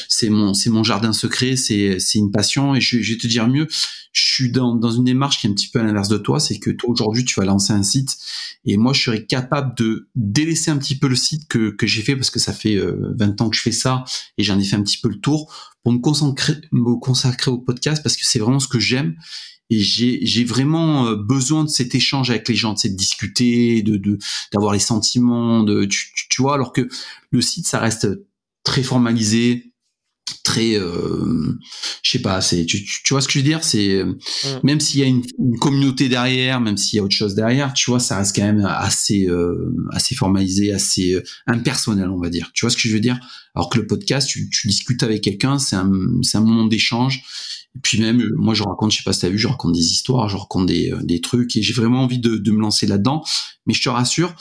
c'est 0.09 0.31
mon, 0.31 0.55
c'est 0.55 0.71
mon 0.71 0.85
jardin 0.85 1.13
secret, 1.13 1.57
c'est, 1.57 1.99
c'est 1.99 2.19
une 2.19 2.31
passion. 2.31 2.75
Et 2.75 2.81
je, 2.81 2.97
vais 2.99 3.19
te 3.19 3.27
dire 3.27 3.49
mieux. 3.49 3.69
Je 4.13 4.35
suis 4.35 4.51
dans, 4.51 4.75
dans 4.75 4.91
une 4.91 5.05
démarche 5.05 5.41
qui 5.41 5.47
est 5.47 5.51
un 5.51 5.53
petit 5.53 5.69
peu 5.69 5.81
à 5.81 5.83
l'inverse 5.83 6.09
de 6.09 6.19
toi, 6.19 6.41
c'est 6.41 6.59
que 6.59 6.71
toi 6.71 6.91
aujourd'hui 6.91 7.25
tu 7.25 7.39
vas 7.39 7.47
lancer 7.47 7.73
un 7.73 7.85
site, 7.85 8.17
et 8.65 8.77
moi 8.77 8.93
je 8.93 9.03
serais 9.03 9.25
capable 9.25 9.77
de 9.77 10.09
délaisser 10.17 10.73
un 10.73 10.79
petit 10.79 10.99
peu 10.99 11.07
le 11.07 11.15
site 11.15 11.47
que, 11.47 11.71
que 11.71 11.87
j'ai 11.87 12.03
fait 12.03 12.17
parce 12.17 12.31
que 12.31 12.41
ça 12.41 12.53
fait 12.53 12.77
20 12.77 13.41
ans 13.41 13.49
que 13.49 13.57
je 13.57 13.63
fais 13.63 13.71
ça 13.71 14.03
et 14.37 14.43
j'en 14.43 14.59
ai 14.59 14.65
fait 14.65 14.75
un 14.75 14.83
petit 14.83 14.99
peu 14.99 15.09
le 15.09 15.21
tour 15.21 15.55
pour 15.85 15.93
me 15.93 15.99
consacrer, 15.99 16.57
me 16.73 16.99
consacrer 16.99 17.53
au 17.53 17.59
podcast 17.59 18.03
parce 18.03 18.17
que 18.17 18.23
c'est 18.25 18.41
vraiment 18.41 18.59
ce 18.59 18.67
que 18.67 18.81
j'aime 18.81 19.15
et 19.71 19.79
j'ai 19.79 20.45
vraiment 20.45 21.07
euh, 21.07 21.17
besoin 21.17 21.65
de 21.65 21.69
cet 21.69 21.95
échange 21.95 22.31
avec 22.31 22.49
les 22.49 22.57
gens, 22.57 22.75
de 22.75 22.79
cette 22.79 22.97
discuter, 22.97 23.83
de 23.83 24.19
d'avoir 24.53 24.73
les 24.73 24.81
sentiments, 24.81 25.63
de 25.63 25.85
tu, 25.85 26.09
tu, 26.29 26.43
vois, 26.43 26.55
alors 26.55 26.73
que 26.73 26.89
le 27.31 27.41
site 27.41 27.67
ça 27.67 27.79
reste 27.79 28.09
très 28.65 28.83
formalisé, 28.83 29.73
très 30.43 30.75
euh, 30.75 31.59
je 32.03 32.11
sais 32.11 32.19
pas, 32.19 32.41
c'est 32.41 32.67
tu, 32.67 32.85
tu, 32.85 33.15
vois 33.15 33.21
ce 33.21 33.29
que 33.29 33.35
je 33.35 33.39
veux 33.39 33.45
dire, 33.45 33.63
c'est 33.63 33.95
euh, 33.95 34.05
mm. 34.05 34.61
même 34.65 34.81
s'il 34.81 35.01
y 35.01 35.03
a 35.05 35.07
une, 35.07 35.23
communauté 35.61 36.09
derrière, 36.09 36.61
même 36.61 36.77
s'il 36.77 36.97
y 36.97 37.01
a 37.01 37.05
autre 37.05 37.15
chose 37.15 37.35
derrière, 37.35 37.73
tu 37.73 37.91
vois, 37.91 38.01
ça 38.01 38.19
reste 38.19 38.35
quand 38.35 38.43
même 38.43 38.65
assez 38.65 39.29
euh, 39.29 39.73
assez 39.93 40.15
formalisé, 40.17 40.73
assez 40.73 41.17
impersonnel, 41.47 42.09
on 42.09 42.19
va 42.19 42.31
dire. 42.31 42.51
Tu 42.55 42.65
vois 42.65 42.71
ce 42.71 42.77
que 42.77 42.89
je 42.89 42.93
veux 42.93 43.01
dire? 43.01 43.19
Alors 43.55 43.71
que 43.71 43.79
le 43.79 43.87
podcast, 43.87 44.29
tu, 44.29 44.49
tu 44.51 44.69
discutes 44.69 45.03
avec 45.03 45.23
quelqu'un, 45.23 45.59
c'est 45.59 45.77
un 45.77 45.91
c'est 46.23 46.39
un 46.39 46.43
moment 46.43 46.67
d'échange 46.67 47.23
Et 47.77 47.81
puis 47.83 48.01
même, 48.01 48.31
moi, 48.37 48.55
je 48.55 48.63
raconte, 48.63 48.93
je 48.93 48.99
sais 48.99 49.03
pas 49.05 49.13
si 49.13 49.21
t'as 49.21 49.29
vu, 49.29 49.39
je 49.39 49.49
raconte 49.49 49.73
des 49.73 49.93
histoires, 49.93 50.29
je 50.29 50.37
raconte 50.37 50.67
des, 50.67 50.93
des 51.03 51.21
trucs, 51.21 51.55
et 51.57 51.63
j'ai 51.63 51.73
vraiment 51.73 52.03
envie 52.03 52.19
de, 52.19 52.37
de 52.37 52.51
me 52.51 52.61
lancer 52.61 52.87
là-dedans. 52.87 53.25
Mais 53.67 53.75
je 53.75 53.83
te 53.83 53.89
rassure, 53.89 54.35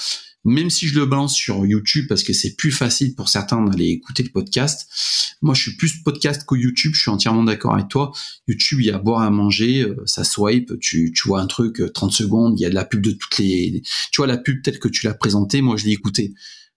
même 0.45 0.69
si 0.69 0.87
je 0.87 0.97
le 0.97 1.05
balance 1.05 1.35
sur 1.35 1.65
YouTube 1.65 2.05
parce 2.07 2.23
que 2.23 2.33
c'est 2.33 2.55
plus 2.55 2.71
facile 2.71 3.13
pour 3.13 3.29
certains 3.29 3.63
d'aller 3.63 3.89
écouter 3.89 4.23
le 4.23 4.29
podcast. 4.29 4.89
Moi, 5.41 5.53
je 5.53 5.61
suis 5.63 5.75
plus 5.75 6.01
podcast 6.01 6.45
que 6.47 6.55
YouTube. 6.55 6.93
Je 6.95 7.01
suis 7.01 7.11
entièrement 7.11 7.43
d'accord 7.43 7.73
avec 7.73 7.89
toi. 7.89 8.11
YouTube, 8.47 8.79
il 8.81 8.87
y 8.87 8.91
a 8.91 8.97
boire 8.97 9.21
à 9.21 9.29
manger, 9.29 9.81
euh, 9.81 9.95
ça 10.05 10.23
swipe, 10.23 10.79
tu, 10.79 11.11
tu 11.13 11.27
vois 11.27 11.41
un 11.41 11.47
truc 11.47 11.81
30 11.93 12.09
euh, 12.09 12.13
secondes, 12.13 12.59
il 12.59 12.63
y 12.63 12.65
a 12.65 12.69
de 12.69 12.75
la 12.75 12.85
pub 12.85 13.01
de 13.01 13.11
toutes 13.11 13.37
les, 13.37 13.81
tu 14.11 14.17
vois 14.17 14.27
la 14.27 14.37
pub 14.37 14.61
telle 14.63 14.79
que 14.79 14.87
tu 14.87 15.05
l'as 15.05 15.13
présentée. 15.13 15.61
Moi, 15.61 15.77
je 15.77 15.85
l'ai 15.85 15.91
écouté. 15.91 16.33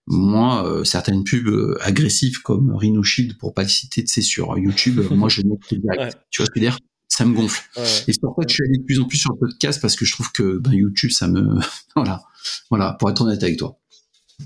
Moi, 0.07 0.67
euh, 0.67 0.83
certaines 0.83 1.23
pubs 1.23 1.77
agressives 1.81 2.41
comme 2.41 2.75
Rhino 2.75 3.03
Shield, 3.03 3.37
pour 3.37 3.53
pas 3.53 3.63
le 3.63 3.69
citer, 3.69 4.05
sur 4.05 4.57
YouTube, 4.57 4.99
moi, 5.11 5.29
je 5.29 5.41
n'ai 5.41 5.57
direct. 5.71 6.17
Tu 6.29 6.41
vois 6.41 6.45
ce 6.45 6.51
que 6.51 6.59
je 6.59 6.65
veux 6.65 6.69
dire? 6.71 6.77
Ça 7.07 7.25
me 7.25 7.35
gonfle. 7.35 7.61
Et 7.77 8.13
c'est 8.13 8.21
pour 8.21 8.35
ça 8.37 8.43
que 8.43 8.49
je 8.49 8.55
suis 8.55 8.63
allé 8.63 8.79
de 8.79 8.83
plus 8.83 8.99
en 8.99 9.05
plus 9.05 9.17
sur 9.17 9.31
le 9.33 9.37
podcast 9.37 9.79
parce 9.79 9.95
que 9.95 10.03
je 10.03 10.13
trouve 10.13 10.31
que 10.31 10.57
ben, 10.57 10.73
YouTube, 10.73 11.11
ça 11.11 11.27
me, 11.27 11.59
voilà, 11.95 12.23
voilà, 12.69 12.93
pour 12.99 13.09
être 13.09 13.21
honnête 13.21 13.43
avec 13.43 13.57
toi. 13.57 13.79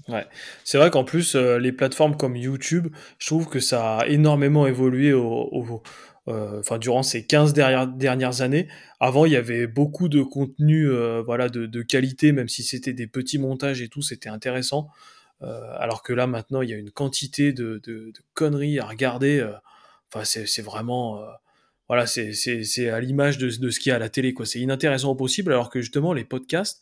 Ouais, 0.10 0.26
c'est 0.64 0.78
vrai 0.78 0.92
qu'en 0.92 1.04
plus 1.04 1.36
euh, 1.36 1.60
les 1.60 1.72
plateformes 1.72 2.18
comme 2.18 2.36
YouTube, 2.36 2.88
je 3.20 3.28
trouve 3.28 3.48
que 3.48 3.60
ça 3.60 4.00
a 4.00 4.08
énormément 4.08 4.68
évolué 4.68 5.14
au, 5.14 5.82
euh, 6.28 6.60
enfin 6.60 6.78
durant 6.78 7.04
ces 7.04 7.26
15 7.26 7.54
dernières, 7.54 7.88
dernières 7.88 8.42
années. 8.42 8.68
Avant, 9.00 9.26
il 9.26 9.32
y 9.32 9.38
avait 9.38 9.68
beaucoup 9.68 10.10
de 10.10 10.22
contenu, 10.22 10.90
euh, 10.90 11.22
voilà, 11.26 11.50
de, 11.50 11.82
qualité, 11.82 12.32
même 12.32 12.50
si 12.50 12.64
c'était 12.64 12.94
des 12.94 13.08
petits 13.08 13.40
montages 13.40 13.82
et 13.82 13.88
tout, 13.88 14.02
c'était 14.02 14.30
intéressant. 14.30 14.90
Alors 15.42 16.04
que 16.04 16.14
là, 16.14 16.28
maintenant, 16.28 16.62
il 16.62 16.70
y 16.70 16.74
a 16.74 16.78
une 16.78 16.92
quantité 16.92 17.54
de, 17.54 17.80
de 17.84 18.14
conneries 18.34 18.80
à 18.80 18.86
regarder. 18.86 19.48
Enfin, 20.12 20.24
c'est 20.24 20.62
vraiment 20.62 21.22
voilà, 21.88 22.06
c'est 22.06 22.90
à 22.90 23.00
l'image 23.00 23.38
de, 23.38 23.50
de, 23.50 23.70
ce 23.70 23.80
qu'il 23.80 23.92
y 23.92 23.94
a 23.94 23.96
à 23.96 24.00
la 24.00 24.10
télé, 24.10 24.34
quoi. 24.34 24.46
C'est 24.46 24.60
inintéressant 24.60 25.12
au 25.12 25.16
possible, 25.16 25.52
alors 25.54 25.70
que 25.70 25.82
justement, 25.82 26.14
les 26.14 26.26
podcasts, 26.26 26.82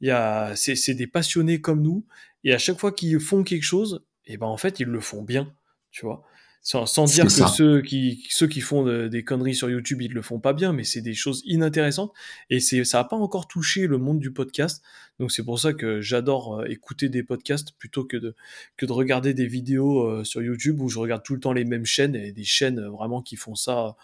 c'est 0.00 0.94
des 0.94 1.06
passionnés 1.06 1.60
comme 1.60 1.82
nous, 1.82 2.06
et 2.44 2.52
à 2.52 2.58
chaque 2.58 2.78
fois 2.78 2.92
qu'ils 2.92 3.20
font 3.20 3.42
quelque 3.42 3.64
chose, 3.64 4.04
et 4.26 4.34
eh 4.34 4.36
ben 4.36 4.46
en 4.46 4.56
fait, 4.56 4.80
ils 4.80 4.86
le 4.86 5.00
font 5.00 5.22
bien, 5.22 5.52
tu 5.90 6.06
vois. 6.06 6.24
Sans, 6.66 7.04
dire 7.04 7.26
que 7.26 7.30
ceux 7.30 7.82
qui, 7.82 8.24
ceux 8.30 8.46
qui 8.46 8.62
font 8.62 8.84
des 9.06 9.22
conneries 9.22 9.54
sur 9.54 9.68
YouTube, 9.68 10.00
ils 10.00 10.14
le 10.14 10.22
font 10.22 10.40
pas 10.40 10.54
bien, 10.54 10.72
mais 10.72 10.82
c'est 10.82 11.02
des 11.02 11.12
choses 11.12 11.42
inintéressantes. 11.44 12.10
Et 12.48 12.58
c'est, 12.58 12.84
ça 12.84 12.98
n'a 12.98 13.04
pas 13.04 13.16
encore 13.16 13.46
touché 13.46 13.86
le 13.86 13.98
monde 13.98 14.18
du 14.18 14.32
podcast. 14.32 14.82
Donc 15.20 15.30
c'est 15.30 15.44
pour 15.44 15.60
ça 15.60 15.74
que 15.74 16.00
j'adore 16.00 16.60
euh, 16.60 16.64
écouter 16.64 17.08
des 17.08 17.22
podcasts 17.22 17.72
plutôt 17.78 18.04
que 18.04 18.16
de, 18.16 18.34
que 18.76 18.86
de 18.86 18.92
regarder 18.92 19.32
des 19.32 19.46
vidéos 19.46 20.02
euh, 20.02 20.24
sur 20.24 20.42
YouTube 20.42 20.80
où 20.80 20.88
je 20.88 20.98
regarde 20.98 21.22
tout 21.22 21.34
le 21.34 21.40
temps 21.40 21.52
les 21.52 21.64
mêmes 21.64 21.84
chaînes 21.84 22.16
et 22.16 22.32
des 22.32 22.44
chaînes 22.44 22.80
euh, 22.80 22.90
vraiment 22.90 23.22
qui 23.22 23.36
font 23.36 23.54
ça 23.54 23.94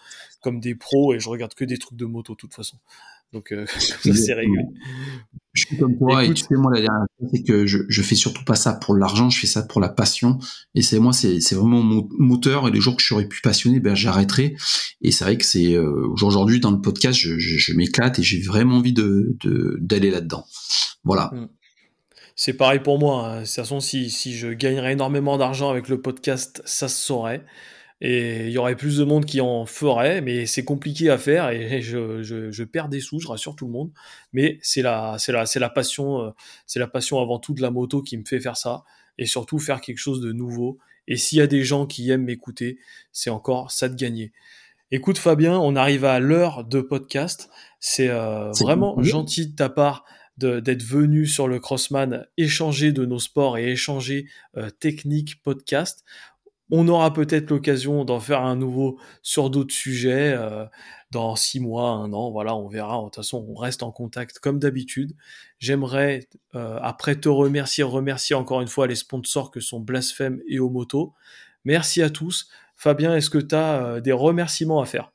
comme 0.40 0.60
des 0.60 0.74
pros 0.74 1.12
et 1.12 1.18
je 1.18 1.28
regarde 1.28 1.54
que 1.54 1.64
des 1.64 1.78
trucs 1.78 1.98
de 1.98 2.04
moto 2.04 2.34
de 2.34 2.36
toute 2.36 2.54
façon. 2.54 2.78
Donc 3.32 3.54
ça 3.66 4.14
c'est 4.14 4.34
réglé. 4.34 4.62
Je 5.52 5.66
suis 5.66 5.76
comme 5.76 5.98
toi 5.98 6.24
et 6.24 6.32
tu 6.32 6.42
sais 6.42 6.54
moi 6.54 6.72
la 6.72 6.80
dernière 6.80 7.06
chose 7.18 7.28
c'est 7.32 7.42
que 7.42 7.66
je, 7.66 7.78
je 7.88 8.02
fais 8.02 8.14
surtout 8.14 8.44
pas 8.44 8.54
ça 8.54 8.72
pour 8.72 8.94
l'argent, 8.94 9.30
je 9.30 9.40
fais 9.40 9.46
ça 9.48 9.62
pour 9.62 9.80
la 9.80 9.88
passion 9.88 10.38
et 10.74 10.82
c'est 10.82 10.98
moi 10.98 11.12
c'est 11.12 11.40
c'est 11.40 11.56
vraiment 11.56 11.82
mon 11.82 12.08
moteur 12.18 12.68
et 12.68 12.70
le 12.70 12.80
jour 12.80 12.96
que 12.96 13.02
je 13.02 13.08
serai 13.08 13.26
plus 13.26 13.40
passionné 13.40 13.80
ben 13.80 13.96
j'arrêterai 13.96 14.56
et 15.02 15.10
c'est 15.10 15.24
vrai 15.24 15.36
que 15.36 15.44
c'est 15.44 15.74
euh, 15.74 16.06
aujourd'hui 16.12 16.60
dans 16.60 16.70
le 16.70 16.80
podcast 16.80 17.18
je, 17.18 17.38
je, 17.38 17.58
je 17.58 17.72
m'éclate 17.74 18.20
et 18.20 18.22
j'ai 18.22 18.40
vraiment 18.40 18.76
envie 18.76 18.92
de 18.92 19.36
d'aller 19.80 20.10
là-dedans. 20.10 20.46
Voilà. 21.04 21.30
Mm. 21.32 21.48
C'est 22.36 22.54
pareil 22.54 22.80
pour 22.80 22.98
moi. 22.98 23.26
Hein. 23.26 23.40
De 23.40 23.44
toute 23.44 23.54
façon, 23.54 23.80
si, 23.80 24.08
si 24.10 24.34
je 24.34 24.48
gagnerais 24.48 24.92
énormément 24.92 25.36
d'argent 25.36 25.70
avec 25.70 25.88
le 25.88 26.00
podcast, 26.00 26.62
ça 26.64 26.88
se 26.88 26.96
saurait 26.96 27.44
et 28.00 28.46
il 28.46 28.52
y 28.52 28.58
aurait 28.58 28.76
plus 28.76 28.96
de 28.96 29.04
monde 29.04 29.26
qui 29.26 29.40
en 29.40 29.66
ferait, 29.66 30.22
mais 30.22 30.46
c'est 30.46 30.64
compliqué 30.64 31.10
à 31.10 31.18
faire 31.18 31.50
et 31.50 31.82
je, 31.82 32.22
je, 32.22 32.50
je, 32.50 32.64
perds 32.64 32.88
des 32.88 33.00
sous, 33.00 33.20
je 33.20 33.28
rassure 33.28 33.54
tout 33.54 33.66
le 33.66 33.72
monde. 33.72 33.90
Mais 34.32 34.58
c'est 34.62 34.82
la, 34.82 35.16
c'est 35.18 35.32
la, 35.32 35.46
c'est 35.46 35.60
la 35.60 35.68
passion, 35.68 36.22
euh, 36.22 36.30
c'est 36.66 36.78
la 36.78 36.86
passion 36.86 37.20
avant 37.20 37.38
tout 37.38 37.52
de 37.52 37.60
la 37.60 37.70
moto 37.70 38.02
qui 38.02 38.16
me 38.16 38.24
fait 38.24 38.40
faire 38.40 38.56
ça 38.56 38.84
et 39.18 39.26
surtout 39.26 39.58
faire 39.58 39.80
quelque 39.80 39.98
chose 39.98 40.20
de 40.20 40.32
nouveau. 40.32 40.78
Et 41.08 41.16
s'il 41.16 41.38
y 41.38 41.42
a 41.42 41.46
des 41.46 41.62
gens 41.62 41.86
qui 41.86 42.10
aiment 42.10 42.24
m'écouter, 42.24 42.78
c'est 43.12 43.30
encore 43.30 43.70
ça 43.70 43.88
de 43.88 43.96
gagner. 43.96 44.32
Écoute 44.92 45.18
Fabien, 45.18 45.58
on 45.58 45.76
arrive 45.76 46.04
à 46.04 46.20
l'heure 46.20 46.64
de 46.64 46.80
podcast. 46.80 47.50
C'est 47.80 48.08
euh, 48.08 48.50
vraiment 48.52 49.00
gentil 49.02 49.48
de 49.48 49.54
ta 49.54 49.68
part 49.68 50.04
d'être 50.36 50.82
venu 50.82 51.26
sur 51.26 51.48
le 51.48 51.60
Crossman 51.60 52.26
échanger 52.38 52.92
de 52.92 53.04
nos 53.04 53.18
sports 53.18 53.58
et 53.58 53.72
échanger 53.72 54.26
euh, 54.56 54.70
technique 54.70 55.42
podcast. 55.42 56.02
On 56.70 56.86
aura 56.88 57.12
peut-être 57.12 57.50
l'occasion 57.50 58.04
d'en 58.04 58.20
faire 58.20 58.42
un 58.42 58.56
nouveau 58.56 58.98
sur 59.22 59.50
d'autres 59.50 59.74
sujets 59.74 60.32
euh, 60.36 60.66
dans 61.10 61.36
six 61.36 61.60
mois, 61.60 61.90
un 61.90 62.12
an. 62.12 62.30
Voilà, 62.30 62.54
on 62.54 62.68
verra. 62.68 62.98
De 62.98 63.04
toute 63.04 63.16
façon, 63.16 63.44
on 63.48 63.54
reste 63.54 63.82
en 63.82 63.90
contact 63.90 64.38
comme 64.38 64.58
d'habitude. 64.58 65.14
J'aimerais, 65.58 66.28
euh, 66.54 66.78
après 66.82 67.16
te 67.16 67.28
remercier, 67.28 67.84
remercier 67.84 68.36
encore 68.36 68.60
une 68.60 68.68
fois 68.68 68.86
les 68.86 68.94
sponsors 68.94 69.50
que 69.50 69.60
sont 69.60 69.80
Blasphème 69.80 70.40
et 70.48 70.60
Omoto. 70.60 71.14
Merci 71.64 72.02
à 72.02 72.10
tous. 72.10 72.48
Fabien, 72.76 73.14
est-ce 73.14 73.30
que 73.30 73.38
tu 73.38 73.54
as 73.54 73.84
euh, 73.84 74.00
des 74.00 74.12
remerciements 74.12 74.80
à 74.80 74.86
faire? 74.86 75.12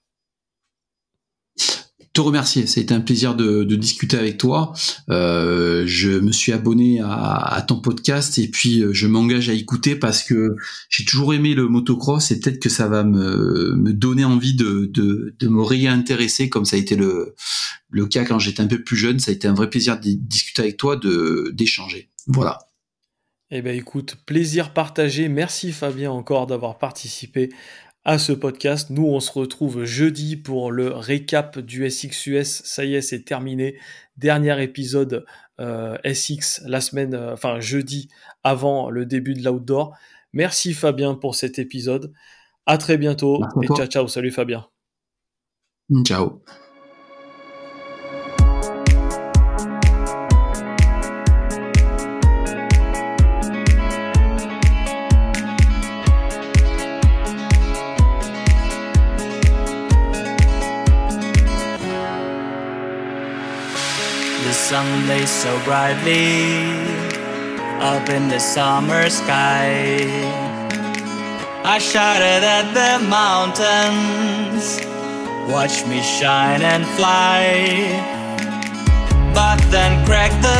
Te 2.15 2.21
remercier. 2.21 2.65
Ça 2.65 2.79
a 2.79 2.83
été 2.83 2.93
un 2.93 3.01
plaisir 3.01 3.35
de, 3.35 3.63
discuter 3.75 4.17
avec 4.17 4.37
toi. 4.37 4.73
Euh, 5.09 5.83
je 5.85 6.11
me 6.11 6.31
suis 6.31 6.53
abonné 6.53 7.01
à, 7.03 7.63
ton 7.67 7.81
podcast 7.81 8.37
et 8.37 8.47
puis 8.47 8.81
euh, 8.81 8.93
je 8.93 9.05
m'engage 9.05 9.49
à 9.49 9.53
écouter 9.53 9.95
parce 9.95 10.23
que 10.23 10.55
j'ai 10.89 11.03
toujours 11.03 11.33
aimé 11.33 11.53
le 11.53 11.67
motocross 11.67 12.31
et 12.31 12.39
peut-être 12.39 12.59
que 12.59 12.69
ça 12.69 12.87
va 12.87 13.03
me, 13.03 13.75
me 13.75 13.91
donner 13.91 14.23
envie 14.23 14.55
de, 14.55 14.89
de, 14.91 15.35
de 15.37 15.47
me 15.49 15.61
réintéresser 15.61 16.47
comme 16.47 16.63
ça 16.63 16.77
a 16.77 16.79
été 16.79 16.95
le, 16.95 17.35
le 17.89 18.05
cas 18.05 18.23
quand 18.23 18.39
j'étais 18.39 18.61
un 18.61 18.67
peu 18.67 18.81
plus 18.81 18.95
jeune. 18.95 19.19
Ça 19.19 19.31
a 19.31 19.33
été 19.33 19.49
un 19.49 19.53
vrai 19.53 19.69
plaisir 19.69 19.99
de 19.99 20.09
discuter 20.13 20.61
avec 20.61 20.77
toi, 20.77 20.95
de 20.95 21.51
d'échanger. 21.53 22.09
Voilà. 22.27 22.59
Eh 23.51 23.61
ben 23.61 23.77
écoute, 23.77 24.15
plaisir 24.25 24.73
partagé. 24.73 25.27
Merci 25.27 25.71
Fabien 25.71 26.11
encore 26.11 26.47
d'avoir 26.47 26.79
participé 26.79 27.49
à 28.05 28.19
ce 28.19 28.31
podcast. 28.31 28.91
Nous, 28.91 29.05
on 29.05 29.19
se 29.19 29.31
retrouve 29.31 29.83
jeudi 29.83 30.37
pour 30.37 30.71
le 30.71 30.93
récap 30.93 31.59
du 31.59 31.89
SXUS. 31.89 32.61
Ça 32.63 32.85
y 32.85 32.95
est, 32.95 33.01
c'est 33.01 33.23
terminé. 33.23 33.77
Dernier 34.15 34.63
épisode 34.63 35.25
euh, 35.59 35.97
SX 36.05 36.61
la 36.65 36.81
semaine, 36.81 37.15
euh, 37.15 37.33
enfin 37.33 37.59
jeudi 37.59 38.09
avant 38.43 38.89
le 38.89 39.05
début 39.05 39.33
de 39.33 39.43
l'outdoor. 39.43 39.95
Merci 40.33 40.73
Fabien 40.73 41.15
pour 41.15 41.35
cet 41.35 41.59
épisode. 41.59 42.13
À 42.65 42.77
très 42.77 42.97
bientôt 42.97 43.41
et 43.61 43.67
ciao 43.67 43.87
ciao. 43.87 44.07
Salut 44.07 44.31
Fabien. 44.31 44.67
Ciao. 46.03 46.41
Sun 64.69 65.07
lays 65.07 65.29
so 65.29 65.53
brightly 65.63 66.65
up 67.91 68.09
in 68.09 68.27
the 68.29 68.39
summer 68.39 69.07
sky. 69.11 70.09
I 71.63 71.77
shouted 71.77 72.41
at 72.57 72.67
the 72.73 72.93
mountains, 73.05 74.65
watch 75.53 75.85
me 75.85 76.01
shine 76.01 76.63
and 76.63 76.83
fly. 76.97 77.45
But 79.35 79.59
then 79.69 80.03
cracked 80.07 80.41
the 80.41 80.59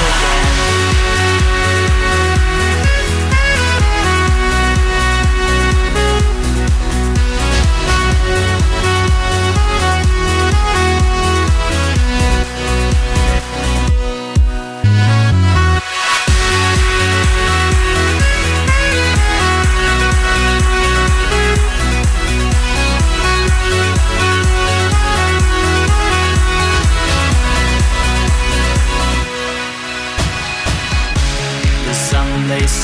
again. 0.00 0.97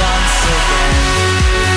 once 0.00 0.44
again. 0.46 1.69